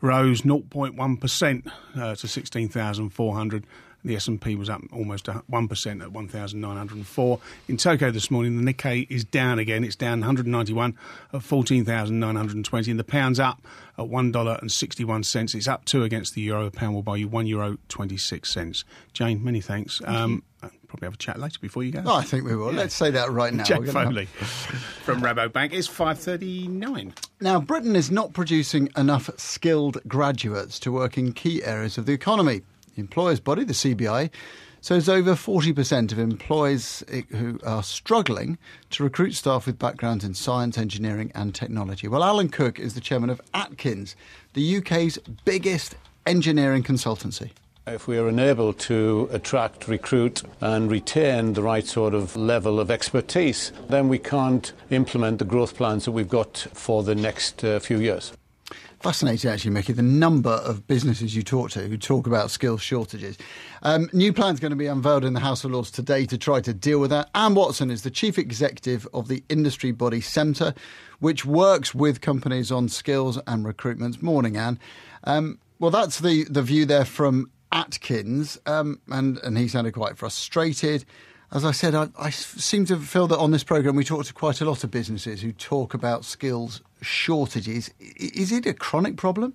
rose 0.00 0.42
0.1% 0.42 1.72
uh, 1.96 2.14
to 2.14 2.28
16,400. 2.28 3.66
The 4.04 4.14
S&P 4.16 4.54
was 4.54 4.70
up 4.70 4.82
almost 4.92 5.26
1% 5.26 6.02
at 6.02 6.12
1,904. 6.12 7.40
In 7.68 7.76
Tokyo 7.76 8.10
this 8.10 8.30
morning, 8.30 8.62
the 8.62 8.72
Nikkei 8.72 9.06
is 9.10 9.24
down 9.24 9.58
again. 9.58 9.82
It's 9.84 9.96
down 9.96 10.20
191 10.20 10.96
at 11.32 11.42
14,920. 11.42 12.90
And 12.90 13.00
the 13.00 13.04
pound's 13.04 13.40
up 13.40 13.60
at 13.98 14.04
$1.61. 14.06 15.54
It's 15.54 15.68
up 15.68 15.84
2 15.84 16.04
against 16.04 16.34
the 16.34 16.42
euro. 16.42 16.66
The 16.66 16.70
pound 16.70 16.94
will 16.94 17.02
buy 17.02 17.16
you 17.16 17.28
€1 17.28 17.48
euro 17.48 17.78
26 17.88 18.50
cents. 18.50 18.84
Jane, 19.12 19.42
many 19.42 19.60
thanks. 19.60 19.98
Thank 19.98 20.16
um, 20.16 20.42
probably 20.88 21.06
have 21.06 21.14
a 21.14 21.18
chat 21.18 21.38
later 21.38 21.58
before 21.60 21.84
you 21.84 21.92
go. 21.92 22.02
Oh, 22.04 22.16
I 22.16 22.22
think 22.22 22.44
we 22.44 22.56
will. 22.56 22.72
Yeah. 22.72 22.78
Let's 22.78 22.94
say 22.94 23.10
that 23.10 23.30
right 23.30 23.52
now. 23.52 23.62
Jack 23.62 23.84
Foley 23.84 24.26
from 25.04 25.20
Rabobank. 25.20 25.72
It's 25.72 25.88
5.39. 25.88 27.12
Now, 27.40 27.60
Britain 27.60 27.94
is 27.94 28.10
not 28.10 28.32
producing 28.32 28.88
enough 28.96 29.30
skilled 29.38 29.98
graduates 30.08 30.78
to 30.80 30.90
work 30.90 31.18
in 31.18 31.32
key 31.32 31.62
areas 31.62 31.98
of 31.98 32.06
the 32.06 32.12
economy. 32.12 32.62
Employers' 32.98 33.40
body, 33.40 33.64
the 33.64 33.72
CBI, 33.72 34.30
says 34.80 35.08
over 35.08 35.32
40% 35.32 36.12
of 36.12 36.18
employees 36.18 37.04
who 37.30 37.58
are 37.64 37.82
struggling 37.82 38.58
to 38.90 39.02
recruit 39.02 39.32
staff 39.34 39.66
with 39.66 39.78
backgrounds 39.78 40.24
in 40.24 40.34
science, 40.34 40.78
engineering, 40.78 41.32
and 41.34 41.54
technology. 41.54 42.08
Well, 42.08 42.24
Allan 42.24 42.48
Cook 42.48 42.78
is 42.78 42.94
the 42.94 43.00
chairman 43.00 43.30
of 43.30 43.40
Atkins, 43.54 44.14
the 44.54 44.76
UK's 44.78 45.18
biggest 45.44 45.96
engineering 46.26 46.82
consultancy. 46.82 47.50
If 47.86 48.06
we 48.06 48.18
are 48.18 48.28
unable 48.28 48.74
to 48.74 49.30
attract, 49.32 49.88
recruit, 49.88 50.42
and 50.60 50.90
retain 50.90 51.54
the 51.54 51.62
right 51.62 51.86
sort 51.86 52.12
of 52.12 52.36
level 52.36 52.80
of 52.80 52.90
expertise, 52.90 53.72
then 53.88 54.08
we 54.08 54.18
can't 54.18 54.74
implement 54.90 55.38
the 55.38 55.46
growth 55.46 55.74
plans 55.74 56.04
that 56.04 56.12
we've 56.12 56.28
got 56.28 56.66
for 56.74 57.02
the 57.02 57.14
next 57.14 57.64
uh, 57.64 57.78
few 57.80 57.98
years 57.98 58.32
fascinating 59.00 59.50
actually, 59.50 59.70
Mickey, 59.70 59.92
the 59.92 60.02
number 60.02 60.50
of 60.50 60.86
businesses 60.86 61.34
you 61.34 61.42
talk 61.42 61.70
to 61.70 61.80
who 61.80 61.96
talk 61.96 62.26
about 62.26 62.50
skill 62.50 62.78
shortages. 62.78 63.38
Um, 63.82 64.10
new 64.12 64.32
plans 64.32 64.60
going 64.60 64.70
to 64.70 64.76
be 64.76 64.86
unveiled 64.86 65.24
in 65.24 65.34
the 65.34 65.40
House 65.40 65.64
of 65.64 65.70
Lords 65.70 65.90
today 65.90 66.26
to 66.26 66.38
try 66.38 66.60
to 66.60 66.74
deal 66.74 66.98
with 66.98 67.10
that. 67.10 67.30
Anne 67.34 67.54
Watson 67.54 67.90
is 67.90 68.02
the 68.02 68.10
chief 68.10 68.38
executive 68.38 69.06
of 69.14 69.28
the 69.28 69.42
industry 69.48 69.92
body 69.92 70.20
SEMTA, 70.20 70.76
which 71.20 71.44
works 71.44 71.94
with 71.94 72.20
companies 72.20 72.72
on 72.72 72.88
skills 72.88 73.38
and 73.46 73.64
recruitment. 73.64 74.22
Morning, 74.22 74.56
Anne. 74.56 74.78
Um, 75.24 75.58
well, 75.78 75.90
that's 75.90 76.20
the, 76.20 76.44
the 76.44 76.62
view 76.62 76.84
there 76.84 77.04
from 77.04 77.50
Atkins, 77.70 78.58
um, 78.66 79.00
and, 79.08 79.38
and 79.38 79.58
he 79.58 79.68
sounded 79.68 79.94
quite 79.94 80.16
frustrated 80.16 81.04
as 81.52 81.64
I 81.64 81.70
said, 81.70 81.94
I, 81.94 82.08
I, 82.18 82.30
seem 82.30 82.84
to 82.86 82.98
feel 82.98 83.26
that 83.28 83.38
on 83.38 83.52
this 83.52 83.64
programme 83.64 83.96
we 83.96 84.04
talk 84.04 84.24
to 84.26 84.34
quite 84.34 84.60
a 84.60 84.64
lot 84.64 84.84
of 84.84 84.90
businesses 84.90 85.40
who 85.40 85.52
talk 85.52 85.94
about 85.94 86.24
skills 86.24 86.82
shortages. 87.00 87.90
Is 87.98 88.52
it 88.52 88.66
a 88.66 88.74
chronic 88.74 89.16
problem? 89.16 89.54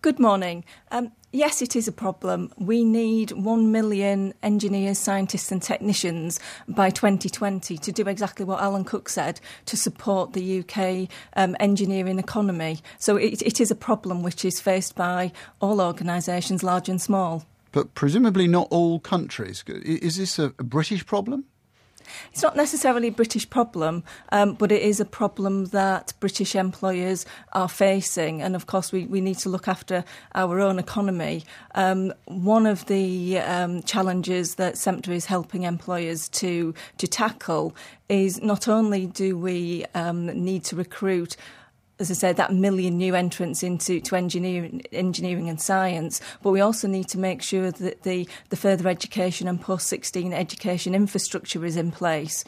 Good 0.00 0.20
morning. 0.20 0.64
Um, 0.90 1.12
yes, 1.32 1.62
it 1.62 1.74
is 1.74 1.86
a 1.86 1.92
problem. 1.92 2.52
We 2.56 2.84
need 2.84 3.32
1 3.32 3.72
million 3.72 4.34
engineers, 4.42 4.98
scientists, 4.98 5.50
and 5.52 5.62
technicians 5.62 6.40
by 6.68 6.90
2020 6.90 7.78
to 7.78 7.92
do 7.92 8.08
exactly 8.08 8.44
what 8.44 8.60
Allan 8.60 8.84
Cook 8.84 9.08
said 9.08 9.40
to 9.66 9.76
support 9.76 10.32
the 10.32 10.60
UK 10.60 11.08
um, 11.36 11.56
engineering 11.60 12.18
economy. 12.18 12.80
So 12.98 13.16
it, 13.16 13.42
it 13.42 13.60
is 13.60 13.70
a 13.70 13.76
problem 13.76 14.22
which 14.22 14.44
is 14.44 14.60
faced 14.60 14.94
by 14.94 15.32
all 15.60 15.80
organisations, 15.80 16.62
large 16.62 16.88
and 16.88 17.00
small. 17.00 17.44
But 17.72 17.94
presumably 17.94 18.46
not 18.46 18.68
all 18.70 19.00
countries. 19.00 19.64
Is 19.66 20.16
this 20.16 20.38
a, 20.38 20.50
British 20.50 21.04
problem? 21.06 21.44
It's 22.32 22.42
not 22.42 22.56
necessarily 22.56 23.08
a 23.08 23.12
British 23.12 23.48
problem, 23.48 24.04
um, 24.30 24.54
but 24.54 24.72
it 24.72 24.82
is 24.82 25.00
a 25.00 25.04
problem 25.04 25.66
that 25.66 26.12
British 26.20 26.54
employers 26.54 27.24
are 27.52 27.68
facing. 27.68 28.42
And 28.42 28.54
of 28.54 28.66
course, 28.66 28.92
we, 28.92 29.06
we 29.06 29.20
need 29.20 29.38
to 29.38 29.48
look 29.48 29.68
after 29.68 30.04
our 30.34 30.60
own 30.60 30.78
economy. 30.78 31.44
Um, 31.74 32.12
one 32.26 32.66
of 32.66 32.86
the 32.86 33.38
um, 33.38 33.82
challenges 33.82 34.56
that 34.56 34.74
SEMTA 34.74 35.08
is 35.08 35.26
helping 35.26 35.62
employers 35.62 36.28
to, 36.30 36.74
to 36.98 37.06
tackle 37.06 37.74
is 38.08 38.42
not 38.42 38.68
only 38.68 39.06
do 39.06 39.38
we 39.38 39.84
um, 39.94 40.26
need 40.26 40.64
to 40.64 40.76
recruit 40.76 41.36
as 41.98 42.10
I 42.10 42.14
said, 42.14 42.36
that 42.36 42.52
million 42.52 42.96
new 42.96 43.14
entrants 43.14 43.62
into 43.62 44.00
to 44.00 44.16
engineering, 44.16 44.82
engineering 44.92 45.48
and 45.48 45.60
science. 45.60 46.20
But 46.42 46.50
we 46.50 46.60
also 46.60 46.88
need 46.88 47.08
to 47.08 47.18
make 47.18 47.42
sure 47.42 47.70
that 47.70 48.02
the, 48.02 48.28
the 48.48 48.56
further 48.56 48.88
education 48.88 49.46
and 49.46 49.60
post 49.60 49.86
16 49.86 50.32
education 50.32 50.94
infrastructure 50.94 51.64
is 51.64 51.76
in 51.76 51.92
place. 51.92 52.44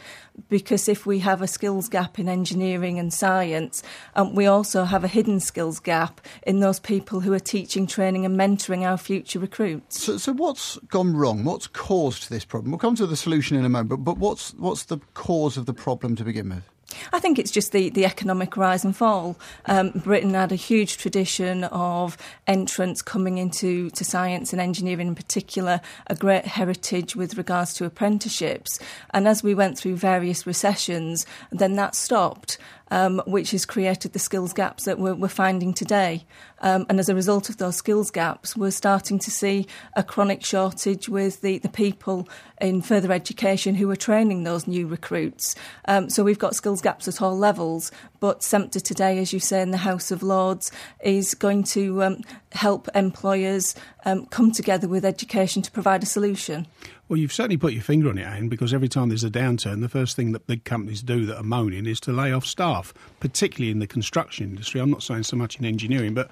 Because 0.49 0.89
if 0.89 1.07
we 1.07 1.21
have 1.21 1.41
a 1.41 1.47
skills 1.47 1.89
gap 1.89 2.19
in 2.19 2.29
engineering 2.29 2.99
and 2.99 3.13
science, 3.13 3.83
um, 4.17 4.35
we 4.35 4.47
also 4.47 4.85
have 4.85 5.05
a 5.05 5.09
hidden 5.09 5.39
skills 5.39 5.79
gap 5.79 6.21
in 6.45 6.59
those 6.59 6.81
people 6.81 7.21
who 7.21 7.33
are 7.33 7.39
teaching, 7.39 7.87
training, 7.87 8.25
and 8.25 8.37
mentoring 8.37 8.83
our 8.83 8.99
future 8.99 9.39
recruits. 9.39 10.03
So, 10.03 10.17
so 10.17 10.33
what's 10.33 10.79
gone 10.89 11.17
wrong? 11.17 11.45
What's 11.45 11.69
caused 11.69 12.29
this 12.29 12.45
problem? 12.45 12.73
We'll 12.73 12.79
come 12.79 12.97
to 12.97 13.07
the 13.07 13.17
solution 13.17 13.57
in 13.57 13.65
a 13.65 13.69
moment, 13.69 14.05
but 14.05 14.19
what's, 14.19 14.53
what's 14.55 14.85
the 14.85 14.99
cause 15.15 15.57
of 15.57 15.67
the 15.67 15.75
problem 15.75 16.17
to 16.17 16.25
begin 16.25 16.49
with? 16.49 16.74
I 17.13 17.21
think 17.21 17.39
it's 17.39 17.51
just 17.51 17.73
the, 17.73 17.91
the 17.91 18.05
economic 18.05 18.57
rise 18.57 18.85
and 18.85 18.97
fall. 18.97 19.37
Um, 19.67 19.91
Britain 19.91 20.35
had 20.35 20.53
a 20.53 20.57
huge 20.57 20.99
tradition 20.99 21.65
of 21.65 22.17
entrants 22.47 23.03
coming 23.03 23.39
into 23.39 23.91
to 23.91 24.05
science 24.05 24.53
and 24.53 24.61
engineering 24.61 25.09
in 25.09 25.15
particular, 25.15 25.81
a 26.07 26.15
great 26.15 26.45
heritage 26.45 27.17
with 27.17 27.37
regards 27.37 27.75
to 27.75 27.85
apprenticeships. 27.85 28.79
And 29.11 29.27
as 29.29 29.43
we 29.43 29.55
went 29.55 29.79
through 29.79 29.97
various 29.97 30.47
recessions, 30.47 31.27
then 31.51 31.75
that 31.75 31.95
stopped 31.95 32.59
um, 32.91 33.23
which 33.27 33.51
has 33.53 33.65
created 33.65 34.13
the 34.13 34.19
skills 34.19 34.53
gaps 34.53 34.85
that 34.85 34.99
we're, 34.99 35.15
we're 35.15 35.29
finding 35.29 35.75
today. 35.75 36.25
Um, 36.61 36.87
and 36.89 36.99
as 36.99 37.09
a 37.09 37.15
result 37.15 37.49
of 37.49 37.59
those 37.59 37.77
skills 37.77 38.11
gaps, 38.11 38.57
we're 38.57 38.71
starting 38.71 39.19
to 39.19 39.31
see 39.31 39.67
a 39.95 40.03
chronic 40.03 40.45
shortage 40.45 41.09
with 41.09 41.41
the, 41.41 41.59
the 41.59 41.69
people 41.69 42.29
in 42.61 42.81
further 42.81 43.13
education 43.13 43.75
who 43.75 43.91
are 43.91 43.97
training 43.97 44.45
those 44.45 44.67
new 44.67 44.87
recruits. 44.87 45.55
Um, 45.87 46.09
so 46.09 46.25
we've 46.25 46.39
got 46.39 46.55
skills 46.55 46.81
gaps 46.81 47.09
at 47.09 47.21
all 47.21 47.37
levels, 47.37 47.93
but 48.21 48.41
SEMTA 48.41 48.83
today, 48.83 49.19
as 49.19 49.33
you 49.33 49.41
say, 49.41 49.61
in 49.61 49.71
the 49.71 49.79
House 49.79 50.11
of 50.11 50.23
Lords, 50.23 50.73
is 51.03 51.35
going 51.35 51.65
to 51.65 52.03
um, 52.03 52.23
help 52.55 52.89
employers 52.95 53.75
um, 54.05 54.27
come 54.27 54.53
together 54.53 54.89
with 54.89 55.05
education 55.05 55.63
to 55.63 55.71
provide 55.71 56.03
a 56.03 56.07
solution. 56.07 56.67
Well, 57.09 57.19
you've 57.19 57.33
certainly 57.33 57.57
put 57.57 57.75
your 57.75 57.83
finger 57.83 58.09
on 58.09 58.19
it, 58.19 58.25
Anne, 58.25 58.49
because 58.49 58.73
every 58.73 58.89
time 58.89 59.09
there's 59.09 59.25
a 59.25 59.31
downturn, 59.31 59.81
the 59.81 59.89
first 59.89 60.17
thing 60.17 60.33
that 60.33 60.47
big 60.47 60.65
companies 60.65 61.03
do 61.03 61.27
that 61.27 61.37
are 61.37 61.43
moaning 61.43 61.87
is 61.87 62.01
to 62.01 62.13
lay 62.13 62.33
off 62.33 62.47
staff, 62.47 62.95
particularly 63.21 63.71
in 63.71 63.81
the 63.81 63.87
construction 63.87 64.49
industry. 64.49 64.81
I'm 64.81 64.91
not 64.91 65.03
saying 65.03 65.25
so 65.25 65.37
much 65.37 65.59
in 65.59 65.67
engineering, 65.67 66.15
but 66.15 66.31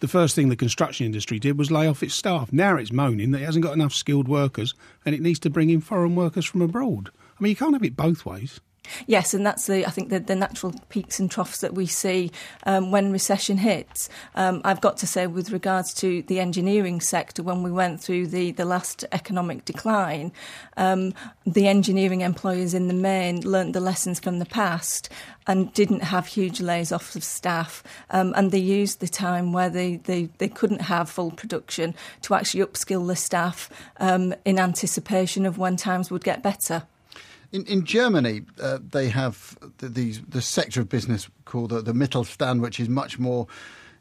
the 0.00 0.08
first 0.08 0.34
thing 0.34 0.48
the 0.48 0.56
construction 0.56 1.06
industry 1.06 1.38
did 1.38 1.58
was 1.58 1.70
lay 1.70 1.86
off 1.86 2.02
its 2.02 2.14
staff. 2.14 2.52
Now 2.52 2.76
it's 2.76 2.92
moaning 2.92 3.30
that 3.32 3.42
it 3.42 3.46
hasn't 3.46 3.64
got 3.64 3.74
enough 3.74 3.92
skilled 3.92 4.28
workers 4.28 4.74
and 5.04 5.14
it 5.14 5.20
needs 5.20 5.38
to 5.40 5.50
bring 5.50 5.70
in 5.70 5.80
foreign 5.80 6.14
workers 6.14 6.44
from 6.44 6.60
abroad. 6.60 7.10
I 7.38 7.42
mean, 7.42 7.50
you 7.50 7.56
can't 7.56 7.74
have 7.74 7.84
it 7.84 7.96
both 7.96 8.26
ways. 8.26 8.60
Yes, 9.06 9.32
and 9.32 9.46
that's 9.46 9.66
the 9.66 9.86
I 9.86 9.90
think 9.90 10.10
the, 10.10 10.20
the 10.20 10.34
natural 10.34 10.74
peaks 10.88 11.20
and 11.20 11.30
troughs 11.30 11.60
that 11.60 11.74
we 11.74 11.86
see 11.86 12.30
um, 12.64 12.90
when 12.90 13.12
recession 13.12 13.58
hits. 13.58 14.08
Um, 14.34 14.60
I've 14.64 14.80
got 14.80 14.96
to 14.98 15.06
say, 15.06 15.26
with 15.26 15.50
regards 15.50 15.94
to 15.94 16.22
the 16.22 16.40
engineering 16.40 17.00
sector, 17.00 17.42
when 17.42 17.62
we 17.62 17.70
went 17.70 18.00
through 18.00 18.26
the, 18.28 18.50
the 18.52 18.64
last 18.64 19.04
economic 19.12 19.64
decline, 19.64 20.32
um, 20.76 21.14
the 21.46 21.68
engineering 21.68 22.22
employers 22.22 22.74
in 22.74 22.88
the 22.88 22.94
main 22.94 23.40
learnt 23.42 23.72
the 23.72 23.80
lessons 23.80 24.18
from 24.18 24.40
the 24.40 24.46
past 24.46 25.08
and 25.46 25.72
didn't 25.74 26.02
have 26.02 26.26
huge 26.26 26.60
lays 26.60 26.92
off 26.92 27.16
of 27.16 27.24
staff. 27.24 27.82
Um, 28.10 28.32
and 28.36 28.50
they 28.50 28.58
used 28.58 29.00
the 29.00 29.08
time 29.08 29.52
where 29.52 29.70
they, 29.70 29.96
they, 29.96 30.28
they 30.38 30.48
couldn't 30.48 30.82
have 30.82 31.10
full 31.10 31.30
production 31.30 31.94
to 32.22 32.34
actually 32.34 32.64
upskill 32.64 33.06
the 33.06 33.16
staff 33.16 33.70
um, 33.98 34.34
in 34.44 34.58
anticipation 34.58 35.46
of 35.46 35.58
when 35.58 35.76
times 35.76 36.10
would 36.10 36.24
get 36.24 36.42
better. 36.42 36.84
In, 37.52 37.66
in 37.66 37.84
Germany, 37.84 38.42
uh, 38.60 38.78
they 38.82 39.08
have 39.08 39.58
the, 39.78 39.88
the, 39.88 40.12
the 40.28 40.42
sector 40.42 40.80
of 40.80 40.88
business 40.88 41.28
called 41.44 41.70
the, 41.70 41.82
the 41.82 41.92
Mittelstand, 41.92 42.62
which 42.62 42.80
is 42.80 42.88
much 42.88 43.18
more 43.18 43.46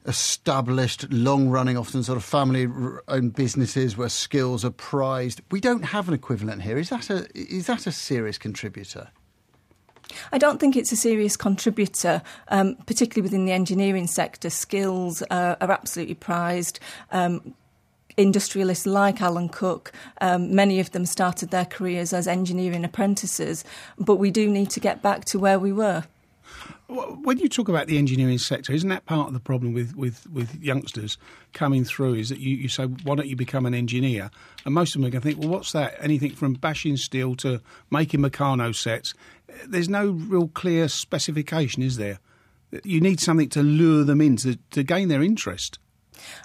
established, 0.05 1.11
long 1.11 1.49
running, 1.49 1.77
often 1.77 2.01
sort 2.01 2.17
of 2.17 2.23
family 2.23 2.67
owned 3.07 3.35
businesses 3.35 3.97
where 3.97 4.09
skills 4.09 4.65
are 4.65 4.71
prized. 4.71 5.41
We 5.51 5.59
don't 5.59 5.83
have 5.83 6.07
an 6.07 6.13
equivalent 6.13 6.61
here. 6.61 6.77
Is 6.77 6.89
that 6.89 7.09
a, 7.09 7.27
is 7.35 7.67
that 7.67 7.85
a 7.85 7.91
serious 7.91 8.37
contributor? 8.37 9.09
I 10.31 10.37
don't 10.37 10.59
think 10.59 10.75
it's 10.75 10.91
a 10.91 10.97
serious 10.97 11.37
contributor, 11.37 12.21
um, 12.49 12.75
particularly 12.85 13.21
within 13.21 13.45
the 13.45 13.51
engineering 13.51 14.07
sector. 14.07 14.49
Skills 14.49 15.21
uh, 15.29 15.55
are 15.61 15.71
absolutely 15.71 16.15
prized. 16.15 16.79
Um, 17.11 17.53
industrialists 18.17 18.85
like 18.85 19.21
Allan 19.21 19.49
Cook, 19.49 19.91
um, 20.21 20.53
many 20.53 20.79
of 20.79 20.91
them 20.91 21.05
started 21.05 21.51
their 21.51 21.65
careers 21.65 22.13
as 22.13 22.27
engineering 22.27 22.85
apprentices, 22.85 23.63
but 23.97 24.15
we 24.15 24.31
do 24.31 24.49
need 24.49 24.69
to 24.71 24.79
get 24.79 25.01
back 25.01 25.25
to 25.25 25.39
where 25.39 25.59
we 25.59 25.71
were. 25.71 26.05
When 26.87 27.37
you 27.37 27.47
talk 27.47 27.69
about 27.69 27.87
the 27.87 27.97
engineering 27.97 28.37
sector, 28.37 28.73
isn't 28.73 28.89
that 28.89 29.05
part 29.05 29.27
of 29.27 29.33
the 29.33 29.39
problem 29.39 29.71
with, 29.71 29.95
with, 29.95 30.29
with 30.29 30.61
youngsters 30.61 31.17
coming 31.53 31.85
through? 31.85 32.15
Is 32.15 32.27
that 32.27 32.39
you, 32.39 32.57
you 32.57 32.67
say, 32.67 32.83
why 32.83 33.15
don't 33.15 33.27
you 33.27 33.37
become 33.37 33.65
an 33.65 33.73
engineer? 33.73 34.29
And 34.65 34.73
most 34.73 34.93
of 34.93 35.01
them 35.01 35.07
are 35.07 35.11
going 35.11 35.21
to 35.21 35.27
think, 35.29 35.39
well, 35.39 35.47
what's 35.47 35.71
that? 35.71 35.95
Anything 36.01 36.31
from 36.31 36.55
bashing 36.55 36.97
steel 36.97 37.35
to 37.37 37.61
making 37.91 38.19
Meccano 38.19 38.75
sets. 38.75 39.13
There's 39.65 39.87
no 39.87 40.09
real 40.09 40.49
clear 40.49 40.89
specification, 40.89 41.81
is 41.81 41.95
there? 41.95 42.19
You 42.83 42.99
need 42.99 43.21
something 43.21 43.49
to 43.49 43.63
lure 43.63 44.03
them 44.03 44.19
in 44.19 44.35
to, 44.37 44.57
to 44.71 44.83
gain 44.83 45.07
their 45.07 45.23
interest. 45.23 45.79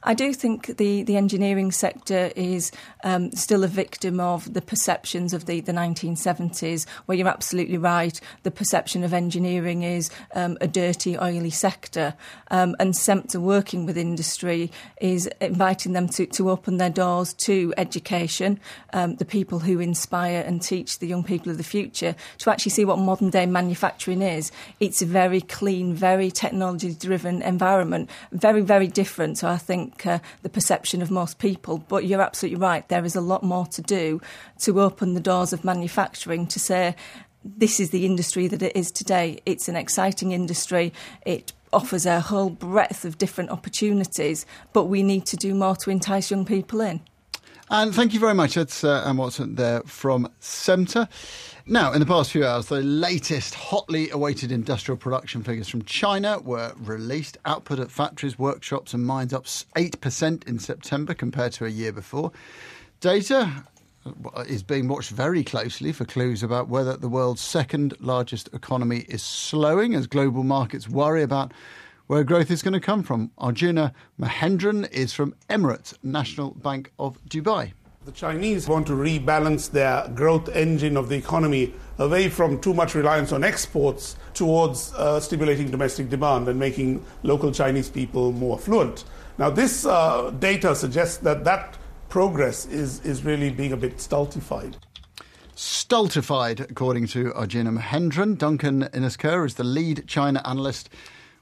I 0.03 0.15
do 0.15 0.33
think 0.33 0.77
the, 0.77 1.03
the 1.03 1.17
engineering 1.17 1.73
sector 1.73 2.31
is 2.37 2.73
um, 3.05 3.33
still 3.33 3.65
a 3.65 3.69
victim 3.69 4.21
of 4.21 4.53
the 4.53 4.63
perceptions 4.63 5.33
of 5.33 5.47
the, 5.47 5.61
the 5.61 5.73
1970s, 5.73 6.87
where 7.07 7.17
you're 7.17 7.29
absolutely 7.29 7.79
right. 7.79 8.21
The 8.43 8.51
perception 8.51 9.05
of 9.05 9.13
engineering 9.13 9.83
is 9.83 10.11
um, 10.35 10.57
a 10.61 10.69
dirty, 10.69 11.19
oily 11.19 11.51
sector. 11.51 12.15
Um, 12.51 12.77
and 12.79 12.95
SEMTA 12.95 13.41
working 13.41 13.87
with 13.87 13.97
industry 13.97 14.71
is 15.01 15.29
inviting 15.41 15.93
them 15.93 16.09
to, 16.11 16.27
to 16.27 16.51
open 16.51 16.77
their 16.77 16.91
doors 16.91 17.35
to 17.35 17.73
education, 17.77 18.61
um, 18.93 19.17
the 19.17 19.25
people 19.25 19.61
who 19.61 19.81
inspire 19.81 20.43
and 20.47 20.63
teach 20.63 20.99
the 20.99 21.07
young 21.07 21.25
people 21.25 21.51
of 21.51 21.59
the 21.59 21.65
future 21.65 22.15
to 22.39 22.51
actually 22.51 22.71
see 22.71 22.85
what 22.85 22.99
modern 22.99 23.31
day 23.31 23.47
manufacturing 23.47 24.23
is. 24.23 24.53
It's 24.81 25.03
a 25.03 25.07
very 25.07 25.41
clean, 25.41 25.95
very 25.95 26.31
technology 26.31 26.95
driven 26.95 27.43
environment, 27.43 28.11
very, 28.33 28.61
very 28.61 28.89
different. 28.89 29.39
So 29.39 29.49
I 29.49 29.57
think, 29.67 30.07
uh, 30.07 30.21
the 30.43 30.49
perception 30.49 31.03
of 31.03 31.11
most 31.11 31.39
people. 31.39 31.79
But 31.79 32.07
you're 32.07 32.23
absolutely 32.23 32.61
right, 32.61 32.89
there 32.89 33.05
is 33.05 33.17
a 33.17 33.21
lot 33.21 33.43
more 33.43 33.67
to 33.67 33.83
do 33.83 34.21
to 34.61 34.81
open 34.81 35.15
the 35.15 35.21
doors 35.21 35.53
of 35.53 35.65
manufacturing 35.65 36.47
to 36.49 36.59
say, 36.59 36.95
this 37.45 37.79
is 37.79 37.91
the 37.91 38.05
industry 38.05 38.49
that 38.49 38.63
it 38.63 38.75
is 38.75 38.91
today. 38.91 39.39
It's 39.47 39.69
an 39.69 39.77
exciting 39.77 40.33
industry. 40.33 40.93
It 41.25 41.53
offers 41.73 42.07
a 42.07 42.21
whole 42.21 42.51
breadth 42.51 43.05
of 43.05 43.19
different 43.19 43.51
opportunities, 43.51 44.47
but 44.73 44.85
we 44.85 45.03
need 45.03 45.27
to 45.27 45.37
do 45.37 45.55
more 45.55 45.77
to 45.77 45.91
entice 45.91 46.31
young 46.31 46.45
people 46.45 46.81
in. 46.81 47.01
And 47.69 47.95
thank 47.95 48.15
you 48.15 48.21
very 48.21 48.35
much. 48.35 48.55
That's 48.55 48.85
uh, 48.85 49.03
Anne 49.05 49.17
Watson 49.17 49.57
there 49.57 49.83
from 49.83 50.31
SEMTA. 50.41 51.09
Now, 51.69 51.93
in 51.93 51.99
the 51.99 52.07
past 52.07 52.31
few 52.31 52.47
hours, 52.47 52.67
the 52.67 52.81
latest 52.81 53.55
hotly 53.57 54.09
awaited 54.11 54.53
industrial 54.53 54.97
production 54.97 55.43
figures 55.43 55.69
from 55.69 55.83
China 55.83 56.39
were 56.39 56.73
released. 56.77 57.39
Output 57.45 57.81
at 57.81 57.91
factories, 57.91 58.39
workshops, 58.39 58.95
and 58.95 59.05
mines 59.05 59.33
up 59.33 59.47
8% 59.47 60.47
in 60.47 60.61
September 60.61 61.13
compared 61.13 61.51
to 61.55 61.65
a 61.65 61.69
year 61.69 61.91
before. 61.91 62.31
Data 63.01 63.65
uh, 64.07 64.45
is 64.47 64.63
being 64.63 64.87
watched 64.87 65.11
very 65.11 65.43
closely 65.43 65.91
for 65.91 66.05
clues 66.05 66.45
about 66.45 66.69
whether 66.69 66.97
the 66.97 67.09
world's 67.09 67.41
second 67.41 67.95
largest 67.99 68.49
economy 68.53 69.05
is 69.09 69.25
slowing 69.25 69.97
as 69.97 70.07
global 70.07 70.45
markets 70.45 70.89
worry 70.89 71.25
about 71.25 71.51
where 72.07 72.23
growth 72.23 72.53
is 72.53 72.63
going 72.63 72.75
to 72.75 72.81
come 72.81 73.03
from. 73.03 73.33
Arjuna 73.39 73.93
Mahendran 74.21 74.89
is 74.93 75.13
from 75.13 75.35
Emirates 75.51 75.95
National 76.05 76.53
Bank 76.53 76.93
of 77.01 77.19
Dubai. 77.25 77.73
The 78.07 78.13
Chinese 78.13 78.69
want 78.69 78.87
to 78.87 78.93
rebalance 78.93 79.69
their 79.69 80.07
growth 80.15 80.49
engine 80.51 80.97
of 80.97 81.09
the 81.09 81.17
economy 81.17 81.75
away 81.99 82.29
from 82.29 82.61
too 82.61 82.73
much 82.73 82.95
reliance 82.95 83.33
on 83.33 83.43
exports 83.43 84.15
towards 84.33 84.95
uh, 84.95 85.19
stimulating 85.19 85.73
domestic 85.73 86.09
demand 86.09 86.47
and 86.47 86.57
making 86.57 87.05
local 87.25 87.51
Chinese 87.51 87.91
people 87.91 88.31
more 88.31 88.59
affluent. 88.59 89.03
Now, 89.39 89.51
this 89.51 89.85
uh, 89.85 90.31
data 90.39 90.77
suggests 90.77 91.17
that 91.17 91.43
that 91.43 91.79
progress 92.09 92.67
is, 92.67 93.01
is 93.01 93.25
really 93.25 93.51
being 93.51 93.73
a 93.73 93.77
bit 93.77 94.01
stultified. 94.01 94.77
Stultified, 95.57 96.61
according 96.61 97.09
to 97.09 97.35
Arjuna 97.35 97.73
Mahendran. 97.73 98.39
Duncan 98.39 98.89
Innes-Ker 98.95 99.45
is 99.45 99.57
the 99.57 99.65
lead 99.65 100.05
China 100.07 100.41
analyst 100.45 100.91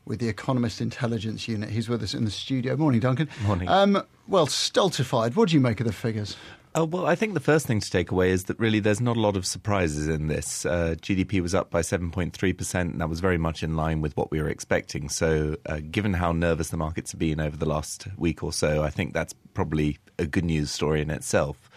with 0.06 0.20
the 0.20 0.28
Economist 0.28 0.80
Intelligence 0.80 1.48
Unit. 1.48 1.70
He's 1.70 1.88
with 1.88 2.02
us 2.02 2.14
in 2.14 2.24
the 2.24 2.30
studio. 2.30 2.76
Morning, 2.76 3.00
Duncan. 3.00 3.28
Morning. 3.44 3.68
Um, 3.68 4.02
well, 4.28 4.46
stultified. 4.46 5.36
What 5.36 5.48
do 5.48 5.54
you 5.54 5.60
make 5.60 5.80
of 5.80 5.86
the 5.86 5.92
figures? 5.92 6.36
Uh, 6.76 6.84
well, 6.84 7.06
I 7.06 7.14
think 7.14 7.34
the 7.34 7.40
first 7.40 7.66
thing 7.66 7.78
to 7.78 7.90
take 7.90 8.10
away 8.10 8.30
is 8.30 8.44
that 8.44 8.58
really 8.58 8.80
there's 8.80 9.00
not 9.00 9.16
a 9.16 9.20
lot 9.20 9.36
of 9.36 9.46
surprises 9.46 10.08
in 10.08 10.26
this. 10.26 10.66
Uh, 10.66 10.96
GDP 11.00 11.40
was 11.40 11.54
up 11.54 11.70
by 11.70 11.82
7.3%, 11.82 12.80
and 12.80 13.00
that 13.00 13.08
was 13.08 13.20
very 13.20 13.38
much 13.38 13.62
in 13.62 13.76
line 13.76 14.00
with 14.00 14.16
what 14.16 14.32
we 14.32 14.42
were 14.42 14.48
expecting. 14.48 15.08
So, 15.08 15.56
uh, 15.66 15.78
given 15.88 16.14
how 16.14 16.32
nervous 16.32 16.70
the 16.70 16.76
markets 16.76 17.12
have 17.12 17.20
been 17.20 17.40
over 17.40 17.56
the 17.56 17.68
last 17.68 18.08
week 18.16 18.42
or 18.42 18.52
so, 18.52 18.82
I 18.82 18.90
think 18.90 19.14
that's 19.14 19.34
probably 19.54 19.98
a 20.18 20.26
good 20.26 20.44
news 20.44 20.72
story 20.72 21.00
in 21.00 21.10
itself. 21.10 21.70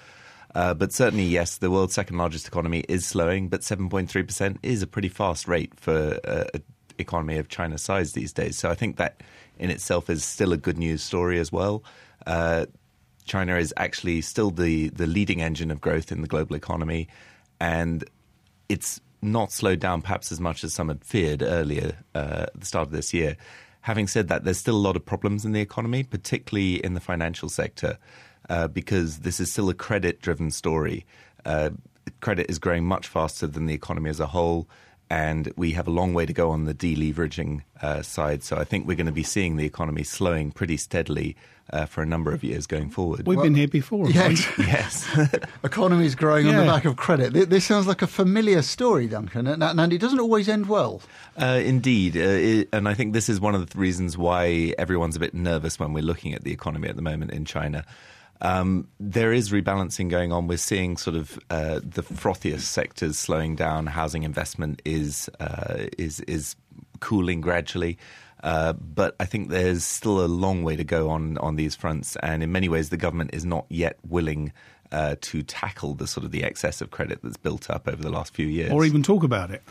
Uh, 0.56 0.74
but 0.74 0.92
certainly, 0.92 1.26
yes, 1.26 1.58
the 1.58 1.70
world's 1.70 1.94
second 1.94 2.18
largest 2.18 2.48
economy 2.48 2.84
is 2.90 3.06
slowing, 3.06 3.50
but 3.50 3.62
7.3% 3.62 4.58
is 4.64 4.82
a 4.82 4.88
pretty 4.88 5.10
fast 5.10 5.48
rate 5.48 5.74
for 5.76 6.20
a 6.24 6.60
economy 7.00 7.38
of 7.38 7.50
China's 7.50 7.82
size 7.82 8.14
these 8.14 8.34
days. 8.34 8.58
So 8.58 8.70
I 8.70 8.76
think 8.76 8.98
that 8.98 9.22
in 9.60 9.70
itself 9.70 10.10
is 10.10 10.24
still 10.24 10.54
a 10.54 10.58
good 10.58 10.78
news 10.78 11.02
story 11.02 11.40
as 11.40 11.52
well. 11.52 11.84
Uh, 12.26 12.66
China 13.26 13.58
is 13.58 13.74
actually 13.78 14.22
still 14.22 14.52
the, 14.52 14.90
the 14.90 15.08
leading 15.08 15.42
engine 15.42 15.72
of 15.72 15.82
growth 15.82 16.12
in 16.12 16.22
the 16.22 16.28
global 16.28 16.56
economy, 16.56 17.08
and 17.60 18.04
it's 18.70 19.02
not 19.22 19.52
slowed 19.52 19.80
down 19.80 20.02
perhaps 20.02 20.32
as 20.32 20.40
much 20.40 20.64
as 20.64 20.74
some 20.74 20.88
had 20.88 21.04
feared 21.04 21.42
earlier 21.42 21.98
uh, 22.16 22.46
at 22.48 22.60
the 22.60 22.66
start 22.66 22.88
of 22.88 22.92
this 22.92 23.14
year. 23.14 23.36
Having 23.82 24.08
said 24.08 24.28
that, 24.28 24.44
there's 24.44 24.58
still 24.58 24.76
a 24.76 24.78
lot 24.78 24.96
of 24.96 25.06
problems 25.06 25.46
in 25.46 25.52
the 25.52 25.62
economy, 25.62 26.04
particularly 26.04 26.84
in 26.84 26.94
the 26.94 27.00
financial 27.00 27.50
sector, 27.50 27.98
uh, 28.50 28.68
because 28.68 29.20
this 29.20 29.40
is 29.40 29.52
still 29.52 29.70
a 29.70 29.74
credit 29.74 30.22
driven 30.22 30.52
story. 30.52 31.06
Uh, 31.46 31.72
credit 32.22 32.50
is 32.50 32.60
growing 32.60 32.86
much 32.86 33.08
faster 33.08 33.48
than 33.48 33.66
the 33.66 33.74
economy 33.74 34.10
as 34.10 34.20
a 34.20 34.28
whole 34.28 34.68
and 35.10 35.52
we 35.56 35.72
have 35.72 35.88
a 35.88 35.92
long 35.92 36.14
way 36.14 36.26
to 36.26 36.34
go 36.34 36.52
on 36.52 36.66
the 36.66 36.74
deleveraging 36.74 37.62
uh, 37.82 38.02
side. 38.02 38.44
So 38.44 38.58
I 38.58 38.64
think 38.64 38.88
we're 38.88 38.98
going 38.98 39.06
to 39.06 39.12
be 39.12 39.24
seeing 39.24 39.56
the 39.56 39.66
economy 39.66 40.04
slowing 40.04 40.52
pretty 40.52 40.78
steadily 40.78 41.36
uh, 41.72 41.86
for 41.86 42.02
a 42.02 42.06
number 42.06 42.34
of 42.34 42.44
years 42.44 42.68
going 42.68 42.90
forward. 42.90 43.26
We've 43.26 43.38
well, 43.38 43.46
been 43.46 43.56
here 43.56 43.68
before. 43.68 44.10
Yes. 44.10 44.46
yes. 44.58 45.08
Economies 45.64 46.16
growing 46.16 46.46
yeah. 46.46 46.60
on 46.60 46.66
the 46.66 46.72
back 46.72 46.86
of 46.86 46.96
credit. 46.96 47.50
This 47.50 47.66
sounds 47.66 47.88
like 47.88 48.02
a 48.02 48.08
familiar 48.08 48.62
story, 48.62 49.08
Duncan, 49.08 49.48
and 49.48 49.94
it 49.94 50.00
doesn't 50.00 50.20
always 50.20 50.50
end 50.50 50.68
well. 50.68 51.02
Uh, 51.40 51.62
indeed. 51.64 52.18
Uh, 52.18 52.20
it, 52.20 52.70
and 52.74 52.88
I 52.88 52.94
think 52.94 53.14
this 53.14 53.30
is 53.30 53.40
one 53.40 53.56
of 53.56 53.70
the 53.70 53.78
reasons 53.78 54.18
why 54.18 54.74
everyone's 54.78 55.16
a 55.16 55.20
bit 55.20 55.34
nervous 55.34 55.80
when 55.80 55.94
we're 55.94 56.04
looking 56.04 56.34
at 56.34 56.44
the 56.44 56.52
economy 56.52 56.90
at 56.90 56.96
the 56.96 57.02
moment 57.02 57.32
in 57.32 57.46
China. 57.46 57.86
Um, 58.42 58.88
there 59.00 59.34
is 59.34 59.52
rebalancing 59.52 60.10
going 60.10 60.32
on. 60.32 60.48
We're 60.48 60.58
seeing 60.58 60.98
sort 60.98 61.16
of 61.16 61.40
uh, 61.50 61.80
the 61.84 62.04
frothiest 62.04 62.62
sectors 62.62 63.18
slowing 63.18 63.56
down. 63.56 63.88
Housing 63.88 64.24
investment 64.24 64.82
is 64.86 65.30
uh, 65.40 65.88
is 65.98 66.20
is 66.22 66.56
cooling 67.00 67.42
gradually. 67.42 67.98
Uh, 68.44 68.74
but 68.74 69.16
I 69.20 69.26
think 69.26 69.50
there's 69.50 69.84
still 69.84 70.24
a 70.24 70.28
long 70.28 70.64
way 70.64 70.76
to 70.76 70.84
go 70.84 71.10
on 71.10 71.38
on 71.40 71.56
these 71.56 71.76
fronts, 71.76 72.16
and 72.18 72.44
in 72.44 72.52
many 72.52 72.70
ways, 72.70 72.90
the 72.90 72.98
government 72.98 73.32
is 73.34 73.44
not 73.44 73.66
yet 73.70 73.98
willing 74.08 74.54
uh, 74.92 75.16
to 75.22 75.42
tackle 75.42 75.96
the 75.96 76.08
sort 76.08 76.24
of 76.24 76.32
the 76.32 76.44
excess 76.44 76.80
of 76.80 76.92
credit 76.92 77.20
that's 77.24 77.38
built 77.38 77.70
up 77.70 77.88
over 77.88 78.02
the 78.02 78.12
last 78.12 78.36
few 78.36 78.46
years, 78.46 78.72
or 78.72 78.86
even 78.86 79.02
talk 79.02 79.24
about 79.24 79.50
it. 79.50 79.64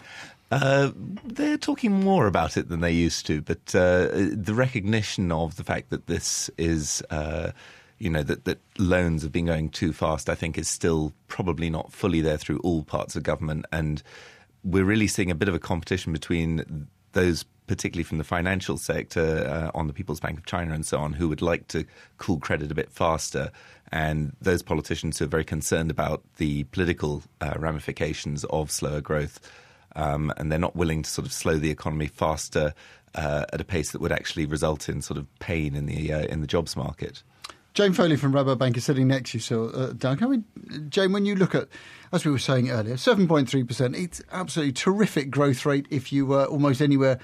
Uh, 0.51 0.91
they're 1.25 1.57
talking 1.57 1.93
more 1.93 2.27
about 2.27 2.57
it 2.57 2.69
than 2.69 2.81
they 2.81 2.93
used 2.93 3.27
to, 3.27 3.41
but 3.41 3.75
uh, 3.75 4.09
the 4.13 4.53
recognition 4.55 5.33
of 5.33 5.57
the 5.57 5.65
fact 5.65 5.91
that 5.91 6.07
this 6.07 6.51
is 6.57 7.03
uh, 7.11 7.51
you 7.99 8.11
know 8.11 8.23
that 8.23 8.45
that 8.45 8.61
loans 8.79 9.23
have 9.23 9.33
been 9.33 9.47
going 9.47 9.71
too 9.71 9.93
fast. 9.93 10.29
I 10.29 10.35
think 10.35 10.59
is 10.59 10.69
still 10.69 11.13
probably 11.29 11.71
not 11.71 11.93
fully 11.93 12.21
there 12.21 12.37
through 12.37 12.59
all 12.59 12.83
parts 12.83 13.17
of 13.17 13.23
government, 13.23 13.67
and 13.73 14.03
we're 14.65 14.85
really 14.85 15.07
seeing 15.07 15.31
a 15.31 15.35
bit 15.35 15.49
of 15.49 15.55
a 15.55 15.59
competition 15.59 16.13
between 16.13 16.89
those 17.13 17.45
particularly 17.67 18.05
from 18.05 18.19
the 18.19 18.25
financial 18.25 18.77
sector 18.77 19.45
uh, 19.49 19.77
on 19.77 19.87
the 19.87 19.93
People's 19.93 20.21
Bank 20.21 20.39
of 20.39 20.47
China 20.47 20.73
and 20.73 20.87
so 20.87 20.99
on, 20.99 21.13
who 21.13 21.29
would 21.29 21.43
like 21.43 21.67
to 21.69 21.85
cool 22.19 22.39
credit 22.39 22.71
a 22.71 22.75
bit 22.75 22.91
faster, 22.93 23.51
and 23.91 24.35
those 24.41 24.63
politicians 24.63 25.19
who 25.19 25.25
are 25.25 25.29
very 25.29 25.45
concerned 25.45 25.91
about 25.91 26.23
the 26.37 26.65
political 26.65 27.23
uh, 27.41 27.55
ramifications 27.57 28.45
of 28.45 28.71
slower 28.71 29.01
growth, 29.01 29.41
um, 29.97 30.33
and 30.37 30.51
they're 30.51 30.59
not 30.59 30.77
willing 30.77 31.03
to 31.03 31.11
sort 31.11 31.27
of 31.27 31.33
slow 31.33 31.57
the 31.57 31.71
economy 31.71 32.07
faster 32.07 32.75
uh, 33.15 33.45
at 33.53 33.61
a 33.61 33.65
pace 33.65 33.93
that 33.93 34.01
would 34.01 34.13
actually 34.13 34.47
result 34.47 34.89
in 34.89 35.01
sort 35.03 35.19
of 35.19 35.27
pain 35.39 35.75
in 35.75 35.87
the 35.87 36.13
uh, 36.13 36.25
in 36.27 36.41
the 36.41 36.47
jobs 36.47 36.77
market. 36.77 37.23
Jane 37.77 37.93
Foley 37.93 38.17
from 38.17 38.33
Rabobank 38.33 38.75
is 38.79 38.87
sitting 38.87 39.07
next 39.07 39.33
to 39.33 39.37
you, 39.37 39.43
so 39.43 39.65
uh, 39.67 39.93
Duncan. 39.93 40.27
I 40.27 40.31
mean, 40.31 40.89
Jane, 40.89 41.13
when 41.13 41.27
you 41.27 41.37
look 41.37 41.55
at, 41.55 41.69
as 42.11 42.25
we 42.25 42.31
were 42.31 42.39
saying 42.39 42.71
earlier, 42.71 42.95
7.3%, 42.95 44.03
it's 44.03 44.23
absolutely 44.33 44.73
terrific 44.73 45.31
growth 45.31 45.67
rate 45.67 45.87
if 45.91 46.11
you 46.11 46.25
were 46.25 46.47
almost 46.47 46.81
anywhere 46.81 47.19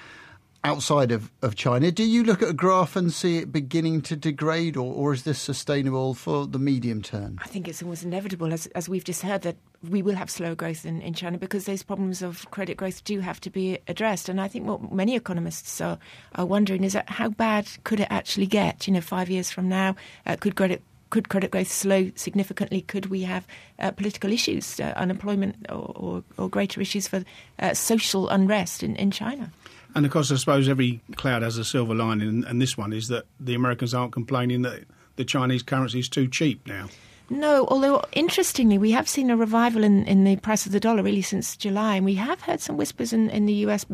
outside 0.63 1.11
of, 1.11 1.31
of 1.41 1.55
China. 1.55 1.91
Do 1.91 2.03
you 2.03 2.23
look 2.23 2.41
at 2.41 2.49
a 2.49 2.53
graph 2.53 2.95
and 2.95 3.11
see 3.11 3.37
it 3.37 3.51
beginning 3.51 4.01
to 4.03 4.15
degrade, 4.15 4.77
or, 4.77 4.93
or 4.93 5.13
is 5.13 5.23
this 5.23 5.39
sustainable 5.39 6.13
for 6.13 6.47
the 6.47 6.59
medium 6.59 7.01
term? 7.01 7.37
I 7.41 7.47
think 7.47 7.67
it's 7.67 7.83
almost 7.83 8.03
inevitable, 8.03 8.53
as, 8.53 8.67
as 8.67 8.87
we've 8.87 9.03
just 9.03 9.21
heard, 9.21 9.41
that 9.41 9.57
we 9.89 10.01
will 10.01 10.15
have 10.15 10.29
slow 10.29 10.55
growth 10.55 10.85
in, 10.85 11.01
in 11.01 11.13
China 11.13 11.37
because 11.37 11.65
those 11.65 11.83
problems 11.83 12.21
of 12.21 12.49
credit 12.51 12.77
growth 12.77 13.03
do 13.03 13.19
have 13.19 13.41
to 13.41 13.49
be 13.49 13.77
addressed. 13.87 14.29
And 14.29 14.39
I 14.39 14.47
think 14.47 14.65
what 14.65 14.91
many 14.91 15.15
economists 15.15 15.81
are, 15.81 15.99
are 16.35 16.45
wondering 16.45 16.83
is 16.83 16.97
how 17.07 17.29
bad 17.29 17.67
could 17.83 17.99
it 17.99 18.07
actually 18.09 18.47
get? 18.47 18.87
You 18.87 18.93
know, 18.93 19.01
five 19.01 19.29
years 19.29 19.51
from 19.51 19.67
now, 19.67 19.95
uh, 20.25 20.37
could 20.39 20.55
credit 20.55 20.81
could 21.09 21.29
credit 21.29 21.51
growth 21.51 21.71
slow 21.71 22.09
significantly? 22.15 22.81
Could 22.81 23.05
we 23.05 23.21
have 23.21 23.45
uh, 23.77 23.91
political 23.91 24.31
issues, 24.31 24.79
uh, 24.79 24.93
unemployment, 24.95 25.57
or, 25.69 25.93
or, 25.95 26.23
or, 26.39 26.49
greater 26.49 26.81
issues 26.81 27.07
for 27.07 27.23
uh, 27.59 27.75
social 27.75 28.29
unrest 28.29 28.81
in, 28.81 28.95
in 28.95 29.11
China? 29.11 29.51
And 29.95 30.05
of 30.05 30.11
course, 30.11 30.31
I 30.31 30.35
suppose 30.35 30.67
every 30.67 31.01
cloud 31.15 31.43
has 31.43 31.57
a 31.57 31.63
silver 31.63 31.93
lining, 31.93 32.43
and 32.45 32.61
this 32.61 32.77
one 32.77 32.93
is 32.93 33.07
that 33.09 33.25
the 33.39 33.53
Americans 33.53 33.93
aren't 33.93 34.11
complaining 34.11 34.63
that 34.63 34.85
the 35.15 35.25
Chinese 35.25 35.61
currency 35.61 35.99
is 35.99 36.09
too 36.09 36.27
cheap 36.27 36.65
now. 36.65 36.87
No, 37.29 37.65
although 37.69 38.03
interestingly, 38.11 38.77
we 38.77 38.91
have 38.91 39.07
seen 39.07 39.29
a 39.29 39.37
revival 39.37 39.83
in, 39.83 40.05
in 40.05 40.23
the 40.25 40.35
price 40.35 40.65
of 40.65 40.71
the 40.71 40.79
dollar 40.79 41.01
really 41.03 41.21
since 41.21 41.55
July, 41.55 41.95
and 41.95 42.05
we 42.05 42.15
have 42.15 42.41
heard 42.41 42.59
some 42.59 42.75
whispers 42.75 43.13
in, 43.13 43.29
in 43.29 43.45
the 43.45 43.53
US, 43.65 43.85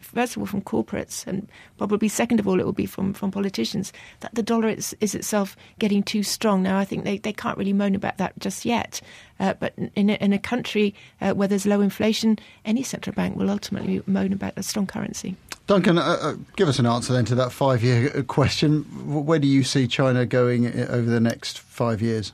first 0.00 0.36
of 0.36 0.38
all 0.38 0.46
from 0.46 0.62
corporates, 0.62 1.26
and 1.26 1.48
probably 1.78 2.08
second 2.08 2.38
of 2.38 2.46
all 2.46 2.60
it 2.60 2.64
will 2.64 2.72
be 2.72 2.86
from, 2.86 3.12
from 3.12 3.32
politicians, 3.32 3.92
that 4.20 4.34
the 4.34 4.42
dollar 4.42 4.68
is, 4.68 4.96
is 5.00 5.14
itself 5.14 5.56
getting 5.80 6.02
too 6.02 6.22
strong. 6.22 6.62
Now, 6.62 6.78
I 6.78 6.84
think 6.84 7.04
they, 7.04 7.18
they 7.18 7.32
can't 7.32 7.58
really 7.58 7.72
moan 7.72 7.94
about 7.94 8.18
that 8.18 8.38
just 8.38 8.64
yet, 8.64 9.00
uh, 9.40 9.54
but 9.54 9.74
in 9.96 10.10
a, 10.10 10.14
in 10.14 10.32
a 10.32 10.38
country 10.38 10.94
uh, 11.20 11.32
where 11.32 11.48
there's 11.48 11.66
low 11.66 11.80
inflation, 11.80 12.38
any 12.64 12.84
central 12.84 13.14
bank 13.14 13.36
will 13.36 13.50
ultimately 13.50 14.00
moan 14.06 14.32
about 14.32 14.52
a 14.56 14.62
strong 14.62 14.86
currency. 14.86 15.36
Duncan, 15.66 15.98
uh, 15.98 16.18
uh 16.20 16.34
give 16.56 16.68
us 16.68 16.78
an 16.78 16.86
answer 16.86 17.12
then 17.12 17.24
to 17.24 17.34
that 17.34 17.50
five 17.50 17.82
year 17.82 18.22
question. 18.22 18.82
Where 19.06 19.38
do 19.38 19.48
you 19.48 19.64
see 19.64 19.88
China 19.88 20.24
going 20.24 20.66
uh, 20.66 20.86
over 20.90 21.10
the 21.10 21.20
next 21.20 21.58
five 21.58 22.00
years? 22.00 22.32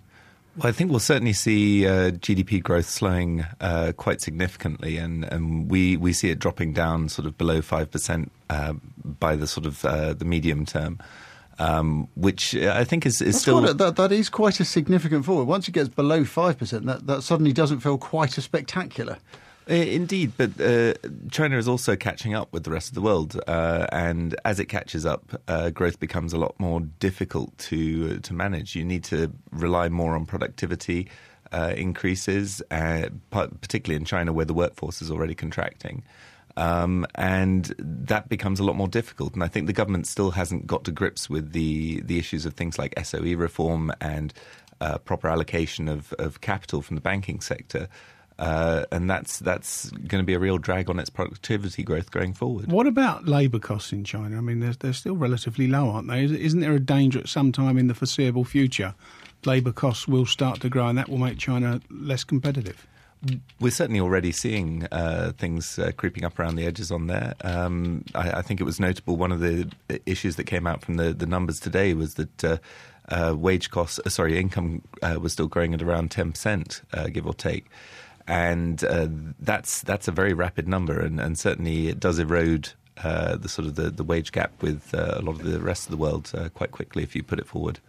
Well, 0.57 0.69
I 0.69 0.73
think 0.73 0.91
we'll 0.91 1.01
certainly 1.01 1.33
see 1.33 1.87
uh, 1.87 2.11
GDP 2.11 2.63
growth 2.63 2.89
slowing 2.89 3.47
uh, 3.61 3.93
quite 3.97 4.21
significantly, 4.21 4.97
and, 4.97 5.25
and 5.25 5.71
we, 5.71 5.97
we 5.97 6.13
see 6.13 6.31
it 6.31 6.39
dropping 6.39 6.73
down 6.73 7.09
sort 7.09 7.27
of 7.27 7.39
below 7.39 7.63
five 7.63 7.91
percent 7.91 8.33
uh, 8.51 8.75
by 9.05 9.37
the 9.37 9.47
sort 9.47 9.67
of 9.67 9.81
the 9.83 10.25
medium 10.25 10.67
term 10.67 10.99
um, 11.61 12.09
which 12.15 12.57
I 12.57 12.85
think 12.85 13.05
is, 13.05 13.21
is 13.21 13.39
still 13.39 13.65
a, 13.65 13.75
that, 13.75 13.97
that 13.97 14.13
is 14.13 14.31
quite 14.31 14.61
a 14.61 14.65
significant 14.65 15.27
forward. 15.27 15.45
Once 15.45 15.69
it 15.69 15.73
gets 15.73 15.91
below 15.91 16.25
five 16.25 16.59
percent, 16.59 16.87
that, 16.87 17.07
that 17.07 17.23
suddenly 17.23 17.53
doesn't 17.53 17.81
feel 17.81 17.99
quite 17.99 18.39
as 18.39 18.45
spectacular. 18.45 19.19
Indeed, 19.71 20.33
but 20.37 20.61
uh, 20.61 20.95
China 21.31 21.57
is 21.57 21.69
also 21.69 21.95
catching 21.95 22.35
up 22.35 22.53
with 22.53 22.65
the 22.65 22.73
rest 22.73 22.89
of 22.89 22.95
the 22.95 23.01
world, 23.01 23.41
uh, 23.47 23.87
and 23.93 24.35
as 24.45 24.59
it 24.59 24.67
catches 24.67 25.07
up, 25.07 25.41
uh, 25.47 25.71
growth 25.71 26.01
becomes 26.01 26.33
a 26.33 26.39
lot 26.39 26.59
more 26.59 26.81
difficult 26.81 27.57
to 27.59 28.19
to 28.19 28.35
manage. 28.35 28.75
You 28.75 28.85
need 28.85 29.05
to 29.05 29.33
rely 29.53 29.89
more 29.89 30.17
on 30.17 30.27
productivity 30.27 31.09
uh, 31.53 31.73
increases, 31.77 32.63
uh, 32.71 33.11
particularly 33.31 33.97
in 33.97 34.05
China, 34.05 34.33
where 34.33 34.45
the 34.45 34.55
workforce 34.55 35.01
is 35.03 35.11
already 35.11 35.35
contracting. 35.35 36.03
Um, 36.57 37.07
and 37.15 37.73
that 37.79 38.29
becomes 38.29 38.61
a 38.61 38.65
lot 38.65 38.77
more 38.77 38.89
difficult. 38.89 39.35
And 39.35 39.45
I 39.45 39.49
think 39.49 39.67
the 39.67 39.73
government 39.73 40.07
still 40.07 40.33
hasn't 40.33 40.67
got 40.67 40.85
to 40.85 40.93
grips 40.93 41.31
with 41.31 41.53
the, 41.53 42.01
the 42.01 42.19
issues 42.19 42.45
of 42.45 42.55
things 42.55 42.79
like 42.79 42.93
SOE 43.03 43.37
reform 43.37 43.93
and 44.01 44.35
uh, 44.81 44.99
proper 44.99 45.29
allocation 45.29 45.89
of, 45.89 46.13
of 46.19 46.41
capital 46.41 46.83
from 46.83 46.97
the 46.97 47.01
banking 47.01 47.41
sector. 47.41 47.89
Uh, 48.41 48.87
and 48.91 49.11
that's 49.11 49.39
that's 49.41 49.91
going 49.91 50.23
to 50.23 50.27
be 50.27 50.33
a 50.33 50.39
real 50.39 50.57
drag 50.57 50.89
on 50.89 50.99
its 50.99 51.11
productivity 51.11 51.83
growth 51.83 52.11
going 52.11 52.33
forward. 52.33 52.73
What 52.73 52.87
about 52.87 53.29
labour 53.29 53.59
costs 53.59 53.93
in 53.93 54.03
China? 54.03 54.39
I 54.39 54.41
mean, 54.41 54.61
they're, 54.61 54.73
they're 54.73 54.95
still 54.95 55.15
relatively 55.15 55.67
low, 55.67 55.91
aren't 55.91 56.09
they? 56.09 56.25
Isn't 56.25 56.61
there 56.61 56.73
a 56.73 56.81
danger 56.81 57.19
at 57.19 57.29
some 57.29 57.53
time 57.53 57.77
in 57.77 57.87
the 57.89 57.95
foreseeable 57.95 58.45
future 58.45 58.95
labour 59.45 59.73
costs 59.73 60.09
will 60.09 60.25
start 60.25 60.61
to 60.61 60.71
grow 60.71 60.89
and 60.89 60.97
that 60.97 61.11
will 61.11 61.19
make 61.19 61.39
China 61.39 61.83
less 61.91 62.25
competitive? 62.25 62.87
We're 63.61 63.71
certainly 63.71 64.01
already 64.01 64.33
seeing 64.33 64.87
uh, 64.91 65.33
things 65.37 65.79
uh, 65.79 65.93
creeping 65.95 66.25
up 66.25 66.39
around 66.39 66.57
the 66.57 66.65
edges 66.65 66.91
on 66.91 67.07
there. 67.07 67.35
Um, 67.43 68.07
I, 68.15 68.39
I, 68.39 68.43
think 68.43 68.63
it 68.63 68.65
was 68.65 68.81
notable. 68.81 69.17
One 69.17 69.31
of 69.31 69.41
the 69.41 69.71
issues 70.07 70.37
that 70.37 70.45
came 70.45 70.67
out 70.67 70.83
from 70.83 70.97
the, 70.97 71.13
the 71.13 71.27
numbers 71.27 71.61
today 71.61 71.93
was 71.93 72.15
that 72.15 72.45
uh, 72.45 72.57
uh 73.11 73.37
wage 73.37 73.71
costs, 73.71 74.01
uh, 74.07 74.09
sorry, 74.09 74.39
income 74.39 74.81
uh, 75.03 75.19
was 75.21 75.35
still 75.35 75.49
growing 75.49 75.75
at 75.75 75.83
around 75.83 76.11
ten 76.11 76.33
percent, 76.33 76.81
give 77.13 77.27
or 77.27 77.35
take, 77.35 77.67
and 78.27 78.83
uh, 78.85 79.09
that's 79.39 79.83
that's 79.83 80.09
a 80.09 80.13
very 80.13 80.33
rapid 80.33 80.69
number, 80.69 81.01
and, 81.01 81.21
and 81.21 81.39
certainly 81.39 81.89
it 81.89 82.01
does 82.01 82.19
erode 82.19 82.71
uh, 83.03 83.37
the 83.37 83.49
sort 83.49 83.67
of 83.67 83.77
the, 83.77 83.91
the 83.91 84.05
wage 84.05 84.33
gap 84.33 84.53
with 84.63 84.95
uh, 84.95 85.15
a 85.17 85.23
lot 85.23 85.33
of 85.33 85.43
the 85.43 85.61
rest 85.61 85.85
of 85.85 85.91
the 85.91 85.97
world 85.97 86.33
quite 86.55 86.71
quickly 86.71 87.03
if 87.03 87.17
you 87.17 87.23
put 87.23 87.39
it 87.39 87.47
forward. 87.47 87.81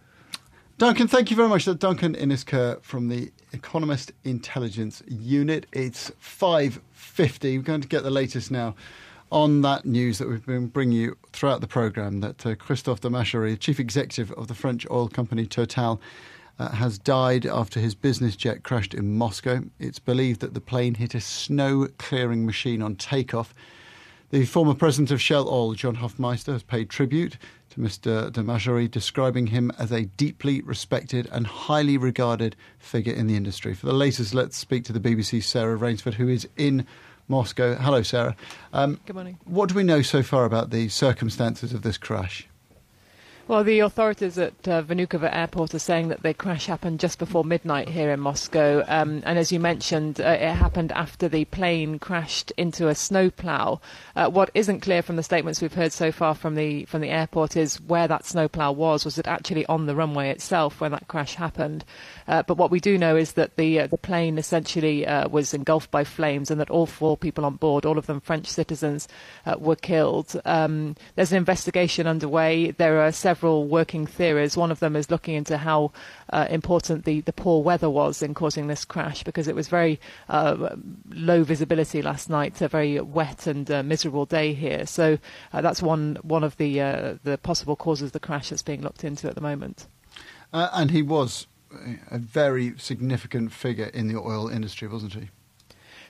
Duncan, 0.78 1.06
thank 1.06 1.30
you 1.30 1.36
very 1.36 1.48
much. 1.48 1.66
Duncan 1.78 2.14
Innes-Ker 2.16 2.78
from 2.82 3.08
the 3.08 3.30
Economist 3.52 4.10
Intelligence 4.24 5.02
Unit. 5.06 5.66
It's 5.72 6.10
5.50. 6.20 7.58
We're 7.58 7.62
going 7.62 7.82
to 7.82 7.88
get 7.88 8.02
the 8.02 8.10
latest 8.10 8.50
now 8.50 8.74
on 9.30 9.62
that 9.62 9.86
news 9.86 10.18
that 10.18 10.28
we've 10.28 10.44
been 10.44 10.66
bringing 10.66 10.98
you 10.98 11.16
throughout 11.32 11.60
the 11.60 11.66
programme 11.66 12.20
that 12.20 12.44
uh, 12.44 12.54
Christophe 12.54 13.00
de 13.00 13.08
Margerie, 13.08 13.56
chief 13.56 13.78
executive 13.78 14.32
of 14.32 14.48
the 14.48 14.54
French 14.54 14.86
oil 14.90 15.08
company 15.08 15.46
Total, 15.46 16.00
uh, 16.62 16.70
has 16.76 16.98
died 16.98 17.44
after 17.44 17.80
his 17.80 17.94
business 17.94 18.36
jet 18.36 18.62
crashed 18.62 18.94
in 18.94 19.16
Moscow. 19.16 19.62
It's 19.80 19.98
believed 19.98 20.40
that 20.40 20.54
the 20.54 20.60
plane 20.60 20.94
hit 20.94 21.14
a 21.14 21.20
snow 21.20 21.88
clearing 21.98 22.46
machine 22.46 22.82
on 22.82 22.94
takeoff. 22.94 23.52
The 24.30 24.44
former 24.44 24.74
president 24.74 25.10
of 25.10 25.20
Shell 25.20 25.48
Oil, 25.48 25.74
John 25.74 25.96
Hofmeister, 25.96 26.52
has 26.52 26.62
paid 26.62 26.88
tribute 26.88 27.36
to 27.70 27.80
Mr. 27.80 28.32
de 28.32 28.42
Margerie, 28.42 28.86
describing 28.86 29.48
him 29.48 29.72
as 29.78 29.90
a 29.90 30.04
deeply 30.04 30.60
respected 30.62 31.28
and 31.32 31.46
highly 31.46 31.96
regarded 31.96 32.54
figure 32.78 33.12
in 33.12 33.26
the 33.26 33.36
industry. 33.36 33.74
For 33.74 33.86
the 33.86 33.92
latest, 33.92 34.32
let's 34.32 34.56
speak 34.56 34.84
to 34.84 34.92
the 34.92 35.00
BBC's 35.00 35.46
Sarah 35.46 35.76
Rainsford, 35.76 36.14
who 36.14 36.28
is 36.28 36.48
in 36.56 36.86
Moscow. 37.26 37.74
Hello, 37.74 38.02
Sarah. 38.02 38.36
Um, 38.72 39.00
Good 39.04 39.16
morning. 39.16 39.38
What 39.44 39.68
do 39.68 39.74
we 39.74 39.82
know 39.82 40.02
so 40.02 40.22
far 40.22 40.44
about 40.44 40.70
the 40.70 40.88
circumstances 40.90 41.72
of 41.72 41.82
this 41.82 41.98
crash? 41.98 42.46
Well, 43.48 43.64
the 43.64 43.80
authorities 43.80 44.38
at 44.38 44.68
uh, 44.68 44.84
Vnukovo 44.84 45.28
Airport 45.30 45.74
are 45.74 45.80
saying 45.80 46.08
that 46.08 46.22
the 46.22 46.32
crash 46.32 46.66
happened 46.66 47.00
just 47.00 47.18
before 47.18 47.42
midnight 47.42 47.88
here 47.88 48.12
in 48.12 48.20
Moscow. 48.20 48.84
Um, 48.86 49.20
and 49.26 49.36
as 49.36 49.50
you 49.50 49.58
mentioned, 49.58 50.20
uh, 50.20 50.38
it 50.40 50.52
happened 50.52 50.92
after 50.92 51.28
the 51.28 51.44
plane 51.46 51.98
crashed 51.98 52.52
into 52.56 52.86
a 52.86 52.94
snowplow. 52.94 53.80
Uh, 54.14 54.30
what 54.30 54.50
isn't 54.54 54.80
clear 54.80 55.02
from 55.02 55.16
the 55.16 55.24
statements 55.24 55.60
we've 55.60 55.74
heard 55.74 55.92
so 55.92 56.12
far 56.12 56.36
from 56.36 56.54
the 56.54 56.84
from 56.84 57.00
the 57.00 57.10
airport 57.10 57.56
is 57.56 57.80
where 57.80 58.06
that 58.06 58.24
snowplow 58.24 58.70
was. 58.70 59.04
Was 59.04 59.18
it 59.18 59.26
actually 59.26 59.66
on 59.66 59.86
the 59.86 59.96
runway 59.96 60.30
itself 60.30 60.80
when 60.80 60.92
that 60.92 61.08
crash 61.08 61.34
happened? 61.34 61.84
Uh, 62.28 62.44
but 62.44 62.56
what 62.56 62.70
we 62.70 62.78
do 62.78 62.96
know 62.96 63.16
is 63.16 63.32
that 63.32 63.56
the 63.56 63.80
uh, 63.80 63.86
the 63.88 63.98
plane 63.98 64.38
essentially 64.38 65.04
uh, 65.04 65.28
was 65.28 65.52
engulfed 65.52 65.90
by 65.90 66.04
flames, 66.04 66.48
and 66.48 66.60
that 66.60 66.70
all 66.70 66.86
four 66.86 67.16
people 67.16 67.44
on 67.44 67.56
board, 67.56 67.84
all 67.84 67.98
of 67.98 68.06
them 68.06 68.20
French 68.20 68.46
citizens, 68.46 69.08
were 69.58 69.74
killed. 69.74 70.40
Um, 70.44 70.94
there's 71.16 71.32
an 71.32 71.38
investigation 71.38 72.06
underway. 72.06 72.70
There 72.70 73.02
are 73.02 73.10
several 73.10 73.31
several 73.32 73.66
working 73.66 74.06
theories. 74.06 74.58
One 74.58 74.70
of 74.70 74.80
them 74.80 74.94
is 74.94 75.10
looking 75.10 75.34
into 75.34 75.56
how 75.56 75.92
uh, 76.34 76.46
important 76.50 77.06
the, 77.06 77.22
the 77.22 77.32
poor 77.32 77.62
weather 77.62 77.88
was 77.88 78.22
in 78.22 78.34
causing 78.34 78.66
this 78.66 78.84
crash 78.84 79.24
because 79.24 79.48
it 79.48 79.54
was 79.54 79.68
very 79.68 79.98
uh, 80.28 80.76
low 81.08 81.42
visibility 81.42 82.02
last 82.02 82.28
night, 82.28 82.60
a 82.60 82.68
very 82.68 83.00
wet 83.00 83.46
and 83.46 83.70
uh, 83.70 83.82
miserable 83.82 84.26
day 84.26 84.52
here. 84.52 84.84
So 84.84 85.18
uh, 85.54 85.62
that's 85.62 85.80
one 85.80 86.18
one 86.20 86.44
of 86.44 86.58
the 86.58 86.82
uh, 86.82 87.14
the 87.24 87.38
possible 87.38 87.74
causes 87.74 88.08
of 88.08 88.12
the 88.12 88.20
crash 88.20 88.50
that's 88.50 88.60
being 88.60 88.82
looked 88.82 89.02
into 89.02 89.28
at 89.28 89.34
the 89.34 89.40
moment. 89.40 89.86
Uh, 90.52 90.68
and 90.74 90.90
he 90.90 91.00
was 91.00 91.46
a 92.10 92.18
very 92.18 92.74
significant 92.76 93.50
figure 93.50 93.90
in 93.94 94.08
the 94.08 94.18
oil 94.18 94.46
industry, 94.48 94.88
wasn't 94.88 95.14
he? 95.14 95.30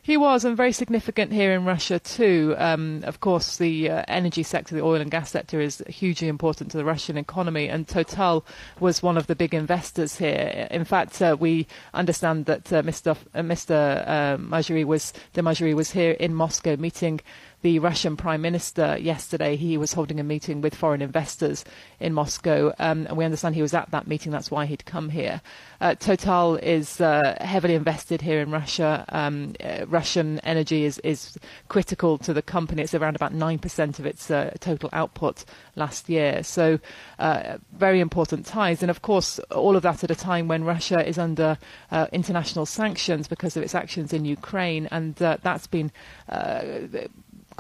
He 0.04 0.16
was, 0.16 0.44
and 0.44 0.56
very 0.56 0.72
significant 0.72 1.32
here 1.32 1.52
in 1.52 1.64
Russia 1.64 2.00
too. 2.00 2.56
Um, 2.58 3.04
of 3.04 3.20
course, 3.20 3.56
the 3.56 3.88
uh, 3.88 4.04
energy 4.08 4.42
sector, 4.42 4.74
the 4.74 4.82
oil 4.82 5.00
and 5.00 5.12
gas 5.12 5.30
sector, 5.30 5.60
is 5.60 5.80
hugely 5.86 6.26
important 6.26 6.72
to 6.72 6.76
the 6.76 6.84
Russian 6.84 7.16
economy, 7.16 7.68
and 7.68 7.86
Total 7.86 8.44
was 8.80 9.00
one 9.00 9.16
of 9.16 9.28
the 9.28 9.36
big 9.36 9.54
investors 9.54 10.16
here. 10.16 10.66
In 10.72 10.84
fact, 10.84 11.22
uh, 11.22 11.36
we 11.38 11.68
understand 11.94 12.46
that 12.46 12.64
Mr. 12.64 13.16
Mr. 13.32 14.40
Margerie 14.40 14.84
was 14.84 15.12
de 15.34 15.42
Margerie 15.42 15.72
was 15.72 15.92
here 15.92 16.16
in 16.18 16.34
Moscow 16.34 16.74
meeting 16.74 17.20
the 17.62 17.78
Russian 17.78 18.16
Prime 18.16 18.42
Minister 18.42 18.98
yesterday. 18.98 19.56
He 19.56 19.76
was 19.78 19.92
holding 19.92 20.20
a 20.20 20.24
meeting 20.24 20.60
with 20.60 20.74
foreign 20.74 21.00
investors 21.00 21.64
in 22.00 22.12
Moscow, 22.12 22.74
um, 22.78 23.06
and 23.06 23.16
we 23.16 23.24
understand 23.24 23.54
he 23.54 23.62
was 23.62 23.72
at 23.74 23.90
that 23.92 24.06
meeting. 24.06 24.32
That's 24.32 24.50
why 24.50 24.66
he'd 24.66 24.84
come 24.84 25.08
here. 25.08 25.40
Uh, 25.80 25.94
Total 25.94 26.56
is 26.56 27.00
uh, 27.00 27.36
heavily 27.40 27.74
invested 27.74 28.20
here 28.20 28.40
in 28.40 28.50
Russia. 28.50 29.04
Um, 29.08 29.54
uh, 29.62 29.86
Russian 29.86 30.40
energy 30.40 30.84
is, 30.84 30.98
is 31.00 31.38
critical 31.68 32.18
to 32.18 32.32
the 32.32 32.42
company. 32.42 32.82
It's 32.82 32.94
around 32.94 33.16
about 33.16 33.32
9% 33.32 33.98
of 33.98 34.06
its 34.06 34.30
uh, 34.30 34.52
total 34.60 34.90
output 34.92 35.44
last 35.76 36.08
year. 36.08 36.42
So, 36.42 36.80
uh, 37.18 37.58
very 37.72 38.00
important 38.00 38.44
ties. 38.46 38.82
And 38.82 38.90
of 38.90 39.02
course, 39.02 39.38
all 39.50 39.76
of 39.76 39.82
that 39.82 40.02
at 40.02 40.10
a 40.10 40.16
time 40.16 40.48
when 40.48 40.64
Russia 40.64 41.06
is 41.06 41.18
under 41.18 41.58
uh, 41.92 42.06
international 42.12 42.66
sanctions 42.66 43.28
because 43.28 43.56
of 43.56 43.62
its 43.62 43.74
actions 43.74 44.12
in 44.12 44.24
Ukraine. 44.24 44.88
And 44.90 45.14
that's 45.14 45.68
been 45.68 45.92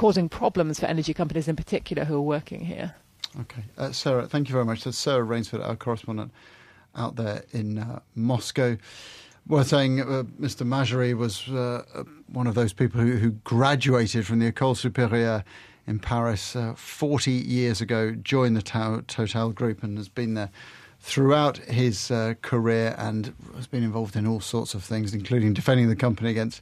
causing 0.02 0.28
problems 0.28 0.80
for 0.80 0.86
energy 0.86 1.14
companies 1.14 1.46
in 1.46 1.54
particular 1.54 2.04
who 2.04 2.16
are 2.16 2.22
working 2.22 2.64
here. 2.64 2.92
Okay. 3.40 3.62
Uh, 3.78 3.92
Sarah, 3.92 4.26
thank 4.26 4.48
you 4.48 4.52
very 4.52 4.64
much. 4.64 4.82
That's 4.82 4.98
Sarah 4.98 5.24
Rainsford, 5.24 5.64
our 5.64 5.76
correspondent 5.76 6.32
out 6.96 7.14
there 7.14 7.44
in 7.52 7.78
uh, 7.78 8.00
Moscow. 8.16 8.76
We're 9.46 9.62
saying 9.62 10.00
uh, 10.00 10.24
Mr. 10.40 10.66
Margerie 10.66 11.14
was 11.14 11.48
uh, 11.48 11.84
uh, 11.94 12.02
one 12.26 12.48
of 12.48 12.56
those 12.56 12.72
people 12.72 13.00
who, 13.00 13.12
who, 13.12 13.30
graduated 13.44 14.26
from 14.26 14.40
the 14.40 14.50
École 14.50 14.74
Supérieure 14.74 15.44
in 15.86 16.00
Paris 16.00 16.56
uh, 16.56 16.74
40 16.74 17.30
years 17.30 17.80
ago, 17.80 18.10
joined 18.10 18.56
the 18.56 19.02
Total 19.06 19.52
Group, 19.52 19.84
and 19.84 19.96
has 19.98 20.08
been 20.08 20.34
there 20.34 20.50
throughout 20.98 21.58
his 21.58 22.10
career 22.42 22.96
and 22.98 23.32
has 23.54 23.68
been 23.68 23.84
involved 23.84 24.16
in 24.16 24.26
all 24.26 24.40
sorts 24.40 24.74
of 24.74 24.82
things, 24.82 25.14
including 25.14 25.52
defending 25.52 25.88
the 25.88 25.96
company 25.96 26.30
against 26.30 26.60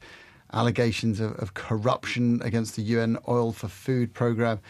allegations 0.52 1.20
of, 1.20 1.32
of 1.38 1.54
corruption 1.54 2.40
against 2.42 2.76
the 2.76 2.82
UN 2.82 3.18
Oil 3.28 3.52
for 3.52 3.68
Food 3.68 4.14
programme 4.14 4.60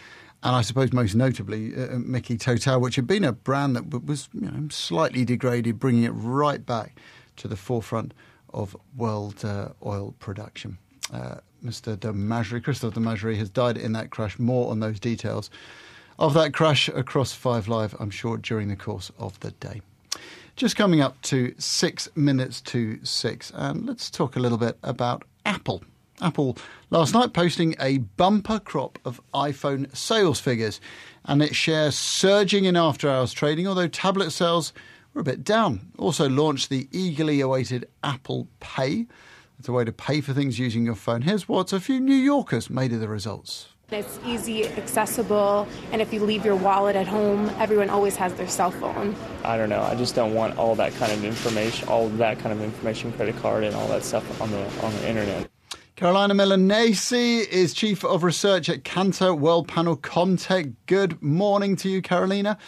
and 0.43 0.57
I 0.57 0.63
suppose 0.63 0.93
most 0.93 1.15
notably 1.15 1.75
uh, 1.77 1.95
uh, 1.95 1.99
Mickey 1.99 2.37
Total, 2.37 2.81
which 2.81 2.97
had 2.97 3.07
been 3.07 3.25
a 3.25 3.33
brand 3.33 3.77
that 3.77 4.05
was 4.05 4.29
you 4.33 4.51
know, 4.51 4.69
slightly 4.71 5.25
degraded, 5.25 5.79
bringing 5.79 6.05
it 6.05 6.11
right 6.11 6.65
back 6.65 6.99
to 7.37 7.49
the 7.49 7.57
forefront 7.57 8.15
of 8.53 8.77
world 8.97 9.45
uh, 9.45 9.69
oil 9.85 10.15
production. 10.19 10.79
Uh, 11.13 11.37
Mr. 11.65 11.99
de 11.99 12.13
Margerie, 12.13 12.61
Christophe 12.61 12.95
de 12.95 13.01
Margerie, 13.01 13.37
has 13.37 13.51
died 13.51 13.77
in 13.77 13.93
that 13.93 14.11
crash. 14.11 14.39
More 14.39 14.71
on 14.71 14.81
those 14.81 14.99
details 14.99 15.51
of 16.19 16.33
that 16.35 16.55
crash 16.55 16.89
across 16.89 17.33
Five 17.33 17.69
Live, 17.69 17.95
I'm 18.01 18.11
sure, 18.11 18.39
during 18.39 18.69
the 18.69 18.77
course 18.77 19.13
of 19.19 19.39
the 19.41 19.51
day. 19.53 19.83
Just 20.57 20.77
coming 20.77 21.01
up 21.01 21.21
to 21.23 21.55
six 21.59 22.09
minutes 22.15 22.61
to 22.63 22.99
six, 23.05 23.53
and 23.55 23.87
let's 23.87 24.11
talk 24.11 24.37
a 24.37 24.41
little 24.41 24.59
bit 24.59 24.79
about 24.83 25.25
Apple. 25.45 25.83
Apple 26.21 26.57
last 26.91 27.15
night 27.15 27.33
posting 27.33 27.75
a 27.81 27.99
bumper 27.99 28.59
crop 28.59 28.99
of 29.05 29.21
iPhone 29.33 29.95
sales 29.97 30.39
figures 30.39 30.81
and 31.25 31.43
its 31.43 31.57
shares 31.57 31.97
surging 31.97 32.67
in 32.67 32.77
after 32.77 33.09
hours 33.09 33.33
trading, 33.33 33.67
although 33.67 33.89
tablet 33.89 34.31
sales 34.31 34.73
were 35.15 35.23
a 35.23 35.25
bit 35.25 35.43
down. 35.45 35.93
Also 35.99 36.29
launched 36.29 36.69
the 36.69 36.89
eagerly 36.93 37.41
awaited 37.41 37.89
Apple 38.03 38.49
Pay. 38.61 39.07
It's 39.59 39.69
a 39.69 39.73
way 39.73 39.85
to 39.85 39.93
pay 39.93 40.21
for 40.21 40.33
things 40.33 40.59
using 40.59 40.85
your 40.85 40.95
phone. 40.95 41.23
Here's 41.23 41.49
what 41.49 41.73
a 41.73 41.81
few 41.81 42.01
New 42.01 42.15
Yorkers 42.15 42.71
made 42.71 42.93
of 42.93 43.01
the 43.01 43.09
results. 43.09 43.70
It's 43.93 44.21
easy, 44.25 44.67
accessible, 44.67 45.67
and 45.91 46.01
if 46.01 46.13
you 46.13 46.21
leave 46.21 46.45
your 46.45 46.55
wallet 46.55 46.95
at 46.95 47.09
home, 47.09 47.51
everyone 47.59 47.91
always 47.91 48.15
has 48.17 48.33
their 48.35 48.47
cell 48.47 48.71
phone. 48.71 49.17
I 49.43 49.57
don't 49.57 49.69
know. 49.69 49.83
I 49.83 49.97
just 49.97 50.15
don't 50.15 50.33
want 50.33 50.57
all 50.59 50.77
that 50.77 50.95
kind 50.95 51.11
of 51.11 51.25
information, 51.25 51.89
all 51.89 52.09
that 52.11 52.39
kind 52.39 52.53
of 52.53 52.63
information, 52.63 53.13
credit 53.13 53.37
card, 53.39 53.65
and 53.65 53.75
all 53.75 53.89
that 53.89 54.05
stuff 54.05 54.41
on 54.41 54.53
the 54.53 54.63
on 54.85 54.93
the 54.93 55.09
internet. 55.09 55.51
Carolina 55.97 56.35
Milanesi 56.35 57.45
is 57.49 57.75
Chief 57.75 58.05
of 58.05 58.23
Research 58.23 58.69
at 58.69 58.85
Kantar 58.85 59.37
Worldpanel 59.37 60.01
ComTech. 60.01 60.75
Good 60.87 61.21
morning 61.21 61.75
to 61.77 61.89
you, 61.89 62.01
Carolina. 62.01 62.59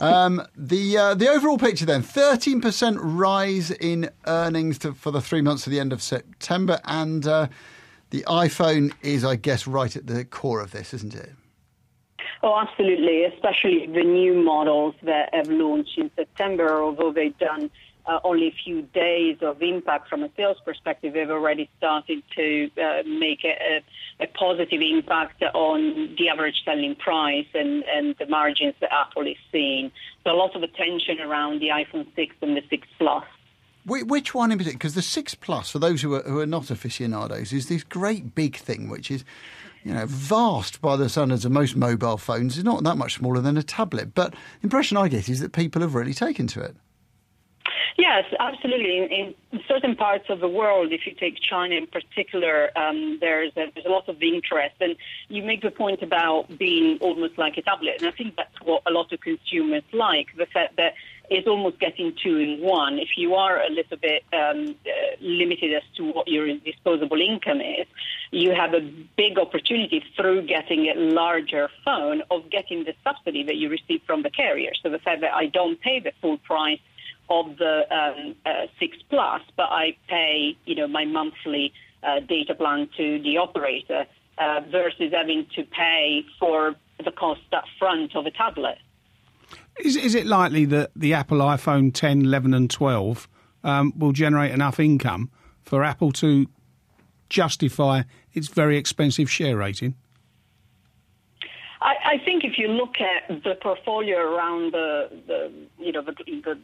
Um, 0.00 0.42
the 0.56 0.98
uh, 0.98 1.14
the 1.14 1.28
overall 1.28 1.58
picture 1.58 1.86
then: 1.86 2.02
thirteen 2.02 2.60
percent 2.60 2.98
rise 3.00 3.70
in 3.70 4.10
earnings 4.26 4.78
to, 4.80 4.94
for 4.94 5.12
the 5.12 5.20
three 5.20 5.42
months 5.42 5.62
to 5.64 5.70
the 5.70 5.78
end 5.78 5.92
of 5.92 6.02
September, 6.02 6.80
and 6.84 7.24
uh, 7.24 7.46
the 8.10 8.24
iPhone 8.28 8.92
is, 9.02 9.24
I 9.24 9.36
guess, 9.36 9.66
right 9.66 9.94
at 9.94 10.06
the 10.06 10.24
core 10.24 10.60
of 10.60 10.70
this, 10.70 10.94
isn't 10.94 11.14
it? 11.14 11.32
Oh, 12.42 12.58
absolutely, 12.58 13.24
especially 13.24 13.86
the 13.86 14.04
new 14.04 14.34
models 14.34 14.94
that 15.02 15.34
have 15.34 15.48
launched 15.48 15.98
in 15.98 16.10
September, 16.14 16.82
although 16.82 17.12
they've 17.12 17.36
done 17.38 17.70
uh, 18.06 18.20
only 18.22 18.48
a 18.48 18.54
few 18.64 18.82
days 18.82 19.38
of 19.42 19.60
impact 19.62 20.08
from 20.08 20.22
a 20.22 20.30
sales 20.36 20.58
perspective, 20.64 21.14
they've 21.14 21.30
already 21.30 21.68
started 21.78 22.22
to 22.36 22.70
uh, 22.80 23.02
make 23.04 23.44
a, 23.44 23.82
a, 24.20 24.26
positive 24.28 24.80
impact 24.80 25.42
on 25.54 26.14
the 26.16 26.28
average 26.28 26.62
selling 26.64 26.94
price 26.94 27.46
and, 27.54 27.82
and 27.84 28.14
the 28.18 28.26
margins 28.26 28.74
that 28.80 28.92
Apple 28.92 29.26
is 29.26 29.36
seeing. 29.50 29.90
So 30.22 30.30
a 30.30 30.36
lot 30.36 30.54
of 30.54 30.62
attention 30.62 31.20
around 31.20 31.60
the 31.60 31.68
iPhone 31.68 32.06
6 32.14 32.36
and 32.42 32.56
the 32.56 32.62
6 32.70 32.88
Plus. 32.98 33.24
Which 33.86 34.34
one 34.34 34.50
in 34.50 34.58
particular? 34.58 34.78
Because 34.78 34.94
the 34.94 35.02
Six 35.02 35.36
Plus, 35.36 35.70
for 35.70 35.78
those 35.78 36.02
who 36.02 36.14
are, 36.14 36.22
who 36.22 36.40
are 36.40 36.46
not 36.46 36.70
aficionados, 36.70 37.52
is 37.52 37.68
this 37.68 37.84
great 37.84 38.34
big 38.34 38.56
thing, 38.56 38.88
which 38.88 39.12
is, 39.12 39.24
you 39.84 39.94
know, 39.94 40.06
vast 40.06 40.80
by 40.80 40.96
the 40.96 41.08
standards 41.08 41.44
of 41.44 41.52
most 41.52 41.76
mobile 41.76 42.16
phones. 42.16 42.56
It's 42.56 42.64
not 42.64 42.82
that 42.82 42.96
much 42.96 43.14
smaller 43.14 43.40
than 43.40 43.56
a 43.56 43.62
tablet. 43.62 44.12
But 44.12 44.32
the 44.32 44.64
impression 44.64 44.96
I 44.96 45.06
get 45.06 45.28
is 45.28 45.38
that 45.38 45.52
people 45.52 45.82
have 45.82 45.94
really 45.94 46.14
taken 46.14 46.48
to 46.48 46.60
it. 46.62 46.74
Yes, 47.96 48.24
absolutely. 48.38 48.98
In, 48.98 49.04
in, 49.04 49.34
certain 49.66 49.96
parts 49.96 50.26
of 50.28 50.40
the 50.40 50.48
world, 50.48 50.92
if 50.92 51.06
you 51.06 51.14
take 51.14 51.40
China 51.40 51.74
in 51.76 51.86
particular, 51.86 52.70
um, 52.78 53.18
there's 53.20 53.52
a, 53.56 53.70
there's 53.74 53.86
a 53.86 53.88
lot 53.88 54.08
of 54.08 54.22
interest, 54.22 54.74
and 54.80 54.96
you 55.28 55.42
make 55.42 55.62
the 55.62 55.70
point 55.70 56.02
about 56.02 56.58
being 56.58 56.98
almost 56.98 57.38
like 57.38 57.56
a 57.56 57.62
tablet, 57.62 57.94
and 57.98 58.06
I 58.06 58.10
think 58.10 58.36
that's 58.36 58.54
what 58.62 58.82
a 58.86 58.90
lot 58.90 59.12
of 59.12 59.20
consumers 59.20 59.82
like 59.92 60.26
the 60.36 60.46
fact 60.46 60.76
that 60.76 60.94
is 61.30 61.46
almost 61.46 61.78
getting 61.80 62.14
two 62.22 62.36
in 62.38 62.60
one. 62.60 62.98
If 62.98 63.10
you 63.16 63.34
are 63.34 63.60
a 63.60 63.70
little 63.70 63.96
bit 63.96 64.22
um, 64.32 64.76
uh, 64.86 64.90
limited 65.20 65.74
as 65.74 65.82
to 65.96 66.04
what 66.12 66.28
your 66.28 66.46
disposable 66.58 67.20
income 67.20 67.60
is, 67.60 67.86
you 68.30 68.54
have 68.54 68.74
a 68.74 68.80
big 69.16 69.38
opportunity 69.38 70.04
through 70.16 70.46
getting 70.46 70.86
a 70.86 70.94
larger 70.94 71.68
phone 71.84 72.22
of 72.30 72.50
getting 72.50 72.84
the 72.84 72.94
subsidy 73.04 73.42
that 73.44 73.56
you 73.56 73.68
receive 73.68 74.02
from 74.06 74.22
the 74.22 74.30
carrier. 74.30 74.72
So 74.82 74.90
the 74.90 74.98
fact 74.98 75.20
that 75.22 75.34
I 75.34 75.46
don't 75.46 75.80
pay 75.80 76.00
the 76.00 76.12
full 76.20 76.38
price 76.38 76.80
of 77.28 77.56
the 77.58 77.86
um, 77.90 78.36
uh, 78.44 78.66
Six 78.78 78.96
Plus, 79.10 79.42
but 79.56 79.68
I 79.70 79.96
pay, 80.08 80.56
you 80.64 80.74
know, 80.74 80.86
my 80.86 81.04
monthly 81.04 81.72
uh, 82.02 82.20
data 82.20 82.54
plan 82.54 82.88
to 82.96 83.20
the 83.22 83.38
operator 83.38 84.06
uh, 84.38 84.60
versus 84.70 85.12
having 85.12 85.46
to 85.56 85.64
pay 85.64 86.24
for 86.38 86.76
the 87.04 87.10
cost 87.10 87.40
up 87.52 87.64
front 87.78 88.14
of 88.14 88.26
a 88.26 88.30
tablet. 88.30 88.78
Is, 89.84 89.96
is 89.96 90.14
it 90.14 90.26
likely 90.26 90.64
that 90.66 90.90
the 90.96 91.14
Apple 91.14 91.38
iPhone 91.38 91.92
10, 91.92 92.22
11, 92.22 92.54
and 92.54 92.70
12 92.70 93.28
um, 93.62 93.92
will 93.96 94.12
generate 94.12 94.52
enough 94.52 94.80
income 94.80 95.30
for 95.62 95.84
Apple 95.84 96.12
to 96.12 96.46
justify 97.28 98.02
its 98.32 98.48
very 98.48 98.76
expensive 98.76 99.30
share 99.30 99.56
rating? 99.56 99.94
I, 101.80 101.94
I 102.04 102.24
think 102.24 102.42
if 102.44 102.58
you 102.58 102.68
look 102.68 102.94
at 103.00 103.42
the 103.44 103.54
portfolio 103.62 104.18
around 104.18 104.72
the, 104.72 105.10
the 105.26 105.52
you 105.78 105.92
know 105.92 106.02
the, 106.02 106.14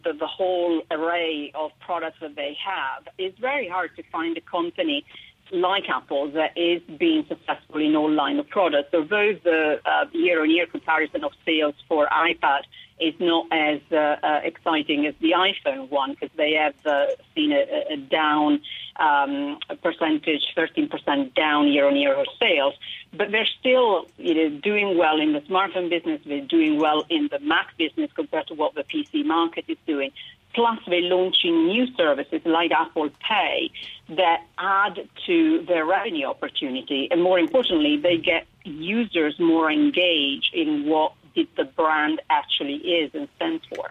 the, 0.05 0.13
the 0.19 0.27
whole 0.27 0.83
array 0.91 1.53
of 1.55 1.71
products 1.81 2.17
that 2.23 2.35
they 2.35 2.57
have, 2.65 3.07
it's 3.19 3.39
very 3.39 3.69
hard 3.69 3.91
to 3.97 4.03
find 4.11 4.37
a 4.37 4.41
company 4.41 5.05
like 5.53 5.85
Apple 5.89 6.31
that 6.33 6.57
is 6.57 6.81
being 6.99 7.25
successful 7.29 7.81
in 7.81 7.95
all 7.95 8.11
line 8.11 8.39
of 8.39 8.49
products. 8.49 8.89
So 8.91 9.03
those 9.03 9.37
the 9.45 9.81
uh, 9.85 10.07
year-on-year 10.13 10.67
comparison 10.67 11.25
of 11.25 11.33
sales 11.45 11.75
for 11.89 12.07
iPad 12.07 12.63
is 13.03 13.15
not 13.19 13.47
as 13.51 13.81
uh, 13.91 14.17
uh, 14.23 14.41
exciting 14.45 15.07
as 15.07 15.15
the 15.21 15.33
iPhone 15.33 15.91
one 15.91 16.13
because 16.13 16.31
they 16.37 16.53
have 16.53 16.75
uh, 16.87 17.07
seen 17.35 17.53
a, 17.53 17.65
a 17.91 17.97
down 17.97 18.61
um, 18.97 19.59
percentage, 19.83 20.43
13% 20.57 21.35
down 21.35 21.69
year-on-year 21.69 22.15
of 22.15 22.27
sales. 22.39 22.75
But 23.13 23.31
they're 23.31 23.49
still, 23.59 24.07
you 24.19 24.35
know, 24.35 24.61
doing 24.61 24.97
well 24.97 25.21
in 25.21 25.33
the 25.33 25.41
smartphone 25.41 25.91
business. 25.91 26.21
They're 26.25 26.41
doing 26.41 26.79
well 26.79 27.05
in 27.09 27.29
the 27.31 27.39
Mac 27.41 27.77
business 27.77 28.11
compared 28.15 28.47
to 28.49 28.55
what 28.55 28.75
the 28.75 28.85
PC 28.85 29.25
market 29.25 29.65
is 29.69 29.79
doing. 29.87 30.13
Plus, 30.55 30.79
they're 30.87 31.01
launching 31.01 31.67
new 31.67 31.87
services 31.97 32.43
like 32.45 32.73
Apple 32.73 33.09
Pay 33.27 33.71
that 34.11 34.43
add 34.59 35.09
to 35.27 35.65
their 35.67 35.87
revenue 35.87 36.27
opportunity. 36.27 37.09
And 37.11 37.23
more 37.23 37.39
importantly, 37.39 37.97
they 37.97 38.19
get 38.19 38.47
users 38.65 39.39
more 39.41 39.71
engaged 39.71 40.55
in 40.55 40.87
what 40.87 41.15
the 41.35 41.65
brand 41.65 42.21
actually 42.31 42.75
is 42.77 43.11
and 43.15 43.29
stands 43.37 43.65
for. 43.67 43.91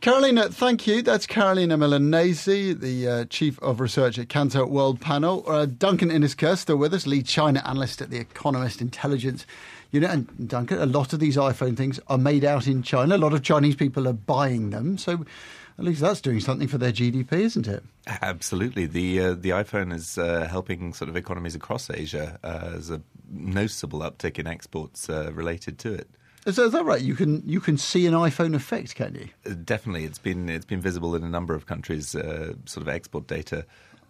Carolina, 0.00 0.48
thank 0.48 0.88
you. 0.88 1.00
That's 1.00 1.26
Carolina 1.26 1.78
Milanesi, 1.78 2.78
the 2.78 3.08
uh, 3.08 3.24
Chief 3.26 3.56
of 3.62 3.78
Research 3.78 4.18
at 4.18 4.26
Kantar 4.26 4.68
Worldpanel. 4.68 5.44
Uh, 5.46 5.66
Duncan 5.66 6.10
Innes-Ker, 6.10 6.56
still 6.56 6.76
with 6.76 6.92
us, 6.92 7.06
lead 7.06 7.24
China 7.24 7.62
analyst 7.64 8.02
at 8.02 8.10
the 8.10 8.18
Economist 8.18 8.80
Intelligence 8.80 9.46
Unit. 9.92 10.10
And 10.10 10.48
Duncan, 10.48 10.80
a 10.80 10.86
lot 10.86 11.12
of 11.12 11.20
these 11.20 11.36
iPhone 11.36 11.76
things 11.76 12.00
are 12.08 12.18
made 12.18 12.44
out 12.44 12.66
in 12.66 12.82
China. 12.82 13.14
A 13.14 13.16
lot 13.16 13.32
of 13.32 13.44
Chinese 13.44 13.76
people 13.76 14.08
are 14.08 14.12
buying 14.12 14.70
them. 14.70 14.98
So 14.98 15.24
at 15.78 15.84
least 15.84 16.00
that's 16.00 16.20
doing 16.20 16.40
something 16.40 16.66
for 16.66 16.78
their 16.78 16.92
GDP, 16.92 17.32
isn't 17.34 17.68
it? 17.68 17.84
Absolutely. 18.06 18.86
The 18.86 19.20
uh, 19.20 19.34
the 19.34 19.50
iPhone 19.50 19.92
is 19.94 20.18
uh, 20.18 20.48
helping 20.50 20.92
sort 20.94 21.10
of 21.10 21.16
economies 21.16 21.54
across 21.54 21.88
Asia 21.88 22.40
uh, 22.42 22.72
as 22.74 22.90
a 22.90 23.00
noticeable 23.30 24.00
uptick 24.00 24.38
in 24.38 24.46
exports 24.46 25.08
uh, 25.08 25.30
related 25.32 25.78
to 25.80 25.94
it. 25.94 26.10
Is 26.44 26.56
that, 26.56 26.64
is 26.64 26.72
that 26.72 26.84
right? 26.84 27.00
You 27.00 27.14
can 27.14 27.42
you 27.46 27.60
can 27.60 27.78
see 27.78 28.06
an 28.06 28.14
iPhone 28.14 28.54
effect, 28.54 28.94
can 28.94 29.14
you? 29.14 29.28
Uh, 29.46 29.54
definitely, 29.64 30.04
it's 30.04 30.18
been 30.18 30.48
it's 30.48 30.64
been 30.64 30.80
visible 30.80 31.14
in 31.14 31.22
a 31.22 31.28
number 31.28 31.54
of 31.54 31.66
countries. 31.66 32.14
Uh, 32.14 32.54
sort 32.64 32.86
of 32.86 32.88
export 32.88 33.26
data. 33.26 33.64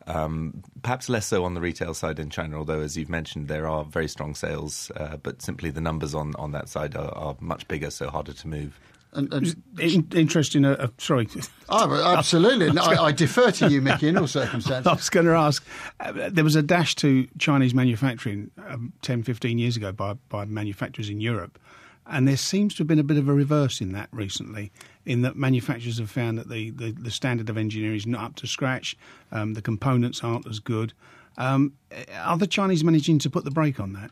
Um, 0.07 0.65
perhaps 0.83 1.09
less 1.09 1.27
so 1.27 1.45
on 1.45 1.55
the 1.55 1.61
retail 1.61 1.95
side 1.95 2.19
in 2.19 2.31
China, 2.31 2.59
although, 2.59 2.81
as 2.81 2.97
you've 2.97 3.09
mentioned, 3.09 3.49
there 3.49 3.69
are 3.69 3.85
very 3.85 4.09
strong 4.09 4.35
sales, 4.35 4.91
uh, 4.97 5.17
but 5.17 5.41
simply 5.43 5.71
the 5.71 5.81
numbers 5.81 6.13
on, 6.13 6.35
on 6.37 6.51
that 6.53 6.69
side 6.69 6.97
are, 6.97 7.15
are 7.15 7.37
much 7.39 7.69
bigger, 7.69 7.89
so 7.89 8.11
harder 8.11 8.33
to 8.33 8.49
move. 8.49 8.81
And, 9.15 9.33
and 9.33 9.63
in, 9.79 10.09
interesting. 10.13 10.65
Uh, 10.65 10.73
uh, 10.73 10.89
sorry. 10.99 11.29
Oh, 11.69 12.17
absolutely. 12.17 12.73
no, 12.73 12.83
I, 12.83 13.07
I, 13.07 13.13
defer 13.13 13.51
to 13.51 13.69
you, 13.69 13.83
Mickey, 13.83 14.09
in 14.09 14.17
all 14.17 14.27
circumstances. 14.27 14.87
I 14.91 14.95
was 14.95 15.11
going 15.11 15.27
to 15.27 15.35
ask. 15.35 15.65
Uh, 16.01 16.31
there 16.31 16.45
was 16.45 16.57
a 16.57 16.63
dash 16.63 16.95
to 16.97 17.29
Chinese 17.39 17.75
manufacturing 17.75 18.51
um, 18.67 18.93
10, 19.03 19.23
15 19.23 19.59
years 19.59 19.77
ago 19.77 19.93
by, 19.93 20.15
by 20.31 20.47
manufacturers 20.47 21.11
in 21.11 21.21
Europe. 21.21 21.59
And 22.07 22.27
there 22.27 22.37
seems 22.37 22.75
to 22.75 22.79
have 22.79 22.89
been 22.89 22.99
a 22.99 23.05
bit 23.05 23.17
of 23.17 23.29
a 23.29 23.33
reverse 23.33 23.81
in 23.81 23.93
that 23.93 24.09
recently, 24.11 24.73
in 25.07 25.23
that 25.23 25.37
manufacturers 25.37 25.99
have 25.99 26.11
found 26.11 26.37
that 26.39 26.49
the, 26.49 26.71
the, 26.71 26.91
the 26.91 27.11
standard 27.11 27.49
of 27.49 27.57
engineering 27.57 27.97
is 27.97 28.07
not 28.07 28.25
up 28.25 28.37
to 28.37 28.47
scratch, 28.47 28.97
um, 29.31 29.55
the 29.55 29.63
components 29.63 30.23
aren't 30.25 30.47
as 30.47 30.59
good. 30.59 30.93
Um, 31.39 31.75
are 32.17 32.37
the 32.37 32.47
Chinese 32.47 32.85
managing 32.85 33.19
to 33.21 33.31
put 33.31 33.45
the 33.45 33.51
brake 33.51 33.81
on 33.81 33.93
that? 33.95 34.11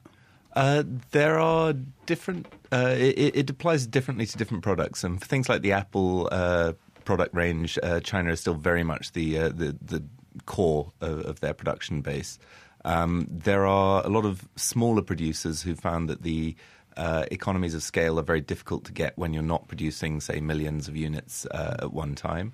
Uh, 0.55 0.82
there 1.11 1.38
are 1.38 1.74
different. 2.07 2.47
Uh, 2.72 2.95
it, 2.97 3.36
it, 3.36 3.51
applies 3.51 3.86
differently 3.86 4.26
to 4.26 4.36
different 4.36 4.64
products, 4.64 5.05
and 5.05 5.20
for 5.20 5.26
things 5.26 5.49
like 5.49 5.62
the 5.62 5.72
Apple 5.72 6.28
uh, 6.32 6.72
product 7.05 7.34
range, 7.34 7.78
uh, 7.82 8.01
China 8.01 8.32
is 8.32 8.41
still 8.41 8.55
very 8.55 8.82
much 8.82 9.12
the 9.12 9.38
uh, 9.38 9.49
the, 9.51 9.76
the, 9.80 10.03
core 10.47 10.93
of, 11.01 11.20
of, 11.20 11.41
their 11.41 11.55
production 11.55 12.01
base. 12.01 12.38
Um, 12.84 13.26
there 13.30 13.66
are 13.66 14.05
a 14.05 14.09
lot 14.09 14.24
of 14.24 14.49
smaller 14.57 15.03
producers 15.03 15.62
who 15.62 15.74
found 15.74 16.09
that 16.09 16.22
the 16.22 16.57
uh, 16.97 17.24
economies 17.30 17.74
of 17.74 17.82
scale 17.82 18.18
are 18.18 18.24
very 18.24 18.41
difficult 18.41 18.84
to 18.84 18.93
get 18.93 19.16
when 19.16 19.32
you're 19.32 19.43
not 19.43 19.68
producing, 19.68 20.20
say, 20.20 20.41
millions 20.41 20.88
of 20.88 20.97
units 20.97 21.47
uh, 21.47 21.76
at 21.80 21.93
one 21.93 22.14
time. 22.14 22.53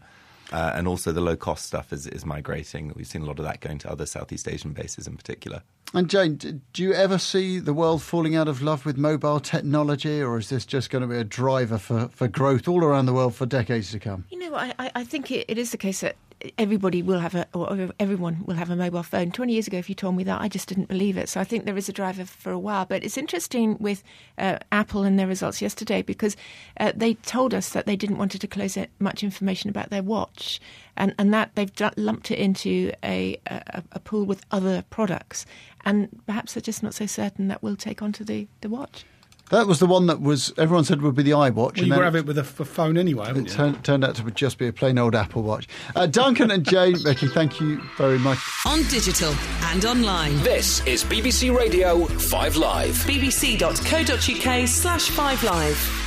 Uh, 0.52 0.72
and 0.74 0.86
also 0.86 1.10
the 1.10 1.20
low 1.20 1.36
cost 1.36 1.66
stuff 1.66 1.92
is, 1.92 2.06
is 2.06 2.24
migrating. 2.24 2.92
We've 2.94 3.06
seen 3.06 3.22
a 3.22 3.24
lot 3.24 3.38
of 3.38 3.44
that 3.44 3.60
going 3.60 3.78
to 3.78 3.90
other 3.90 4.06
Southeast 4.06 4.46
Asian 4.48 4.72
bases 4.72 5.06
in 5.06 5.16
particular. 5.16 5.62
And 5.92 6.08
Jane, 6.08 6.36
do 6.36 6.82
you 6.82 6.92
ever 6.92 7.18
see 7.18 7.58
the 7.58 7.72
world 7.72 8.02
falling 8.02 8.36
out 8.36 8.48
of 8.48 8.62
love 8.62 8.84
with 8.84 8.96
mobile 8.96 9.40
technology, 9.40 10.20
or 10.20 10.38
is 10.38 10.48
this 10.48 10.66
just 10.66 10.90
going 10.90 11.02
to 11.02 11.08
be 11.08 11.16
a 11.16 11.24
driver 11.24 11.78
for, 11.78 12.08
for 12.08 12.28
growth 12.28 12.68
all 12.68 12.84
around 12.84 13.06
the 13.06 13.12
world 13.12 13.34
for 13.34 13.46
decades 13.46 13.90
to 13.92 13.98
come? 13.98 14.24
You 14.30 14.38
know, 14.38 14.54
I, 14.56 14.72
I 14.78 15.04
think 15.04 15.30
it, 15.30 15.46
it 15.48 15.58
is 15.58 15.70
the 15.70 15.76
case 15.76 16.00
that 16.00 16.16
everybody 16.58 17.02
will 17.02 17.20
have 17.20 17.34
a, 17.34 17.46
or 17.54 17.90
everyone 17.98 18.44
will 18.44 18.54
have 18.54 18.70
a 18.70 18.76
mobile 18.76 19.02
phone. 19.02 19.30
20 19.30 19.52
years 19.52 19.66
ago, 19.66 19.78
if 19.78 19.88
you 19.88 19.94
told 19.94 20.16
me 20.16 20.24
that, 20.24 20.40
I 20.40 20.48
just 20.48 20.68
didn't 20.68 20.88
believe 20.88 21.16
it. 21.16 21.28
So 21.28 21.40
I 21.40 21.44
think 21.44 21.64
there 21.64 21.76
is 21.76 21.88
a 21.88 21.92
driver 21.92 22.24
for 22.24 22.50
a 22.50 22.58
while. 22.58 22.84
But 22.84 23.04
it's 23.04 23.16
interesting 23.16 23.76
with 23.78 24.02
uh, 24.38 24.58
Apple 24.72 25.04
and 25.04 25.18
their 25.18 25.26
results 25.26 25.62
yesterday 25.62 26.02
because 26.02 26.36
uh, 26.78 26.92
they 26.94 27.14
told 27.14 27.54
us 27.54 27.70
that 27.70 27.86
they 27.86 27.96
didn't 27.96 28.18
want 28.18 28.32
to 28.32 28.38
disclose 28.38 28.78
much 28.98 29.22
information 29.22 29.70
about 29.70 29.90
their 29.90 30.02
watch. 30.02 30.60
And, 30.96 31.14
and 31.18 31.32
that 31.34 31.54
they've 31.54 31.72
lumped 31.96 32.30
it 32.30 32.38
into 32.38 32.92
a, 33.04 33.38
a, 33.46 33.82
a 33.92 34.00
pool 34.00 34.24
with 34.24 34.44
other 34.50 34.84
products. 34.88 35.44
And 35.84 36.08
perhaps 36.26 36.54
they're 36.54 36.60
just 36.62 36.82
not 36.82 36.94
so 36.94 37.06
certain 37.06 37.48
that 37.48 37.62
we'll 37.62 37.76
take 37.76 38.02
onto 38.02 38.24
the, 38.24 38.48
the 38.60 38.68
watch. 38.68 39.04
That 39.50 39.66
was 39.66 39.78
the 39.78 39.86
one 39.86 40.06
that 40.06 40.20
was 40.20 40.52
everyone 40.58 40.84
said 40.84 41.02
would 41.02 41.14
be 41.14 41.22
the 41.22 41.30
iWatch. 41.30 41.76
Well, 41.76 41.86
you 41.86 41.94
grab 41.94 42.16
it 42.16 42.26
with 42.26 42.38
a 42.38 42.44
phone 42.44 42.96
anyway, 42.96 43.30
it 43.30 43.48
turned, 43.48 43.84
turned, 43.84 44.04
out 44.04 44.16
to 44.16 44.30
just 44.32 44.58
be 44.58 44.66
a 44.66 44.72
plain 44.72 44.98
old 44.98 45.14
Apple 45.14 45.42
Watch. 45.42 45.68
Uh, 45.94 46.06
Duncan 46.06 46.50
and 46.50 46.64
Jane, 46.64 46.96
Becky, 47.04 47.28
thank 47.28 47.60
you 47.60 47.80
very 47.96 48.18
much. 48.18 48.38
On 48.66 48.82
digital 48.88 49.32
and 49.62 49.84
online. 49.84 50.36
This 50.42 50.84
is 50.86 51.04
BBC 51.04 51.56
Radio 51.56 52.06
5 52.06 52.56
Live. 52.56 52.94
bbc.co.uk 53.04 54.68
slash 54.68 55.10
5 55.10 55.44
Live. 55.44 56.05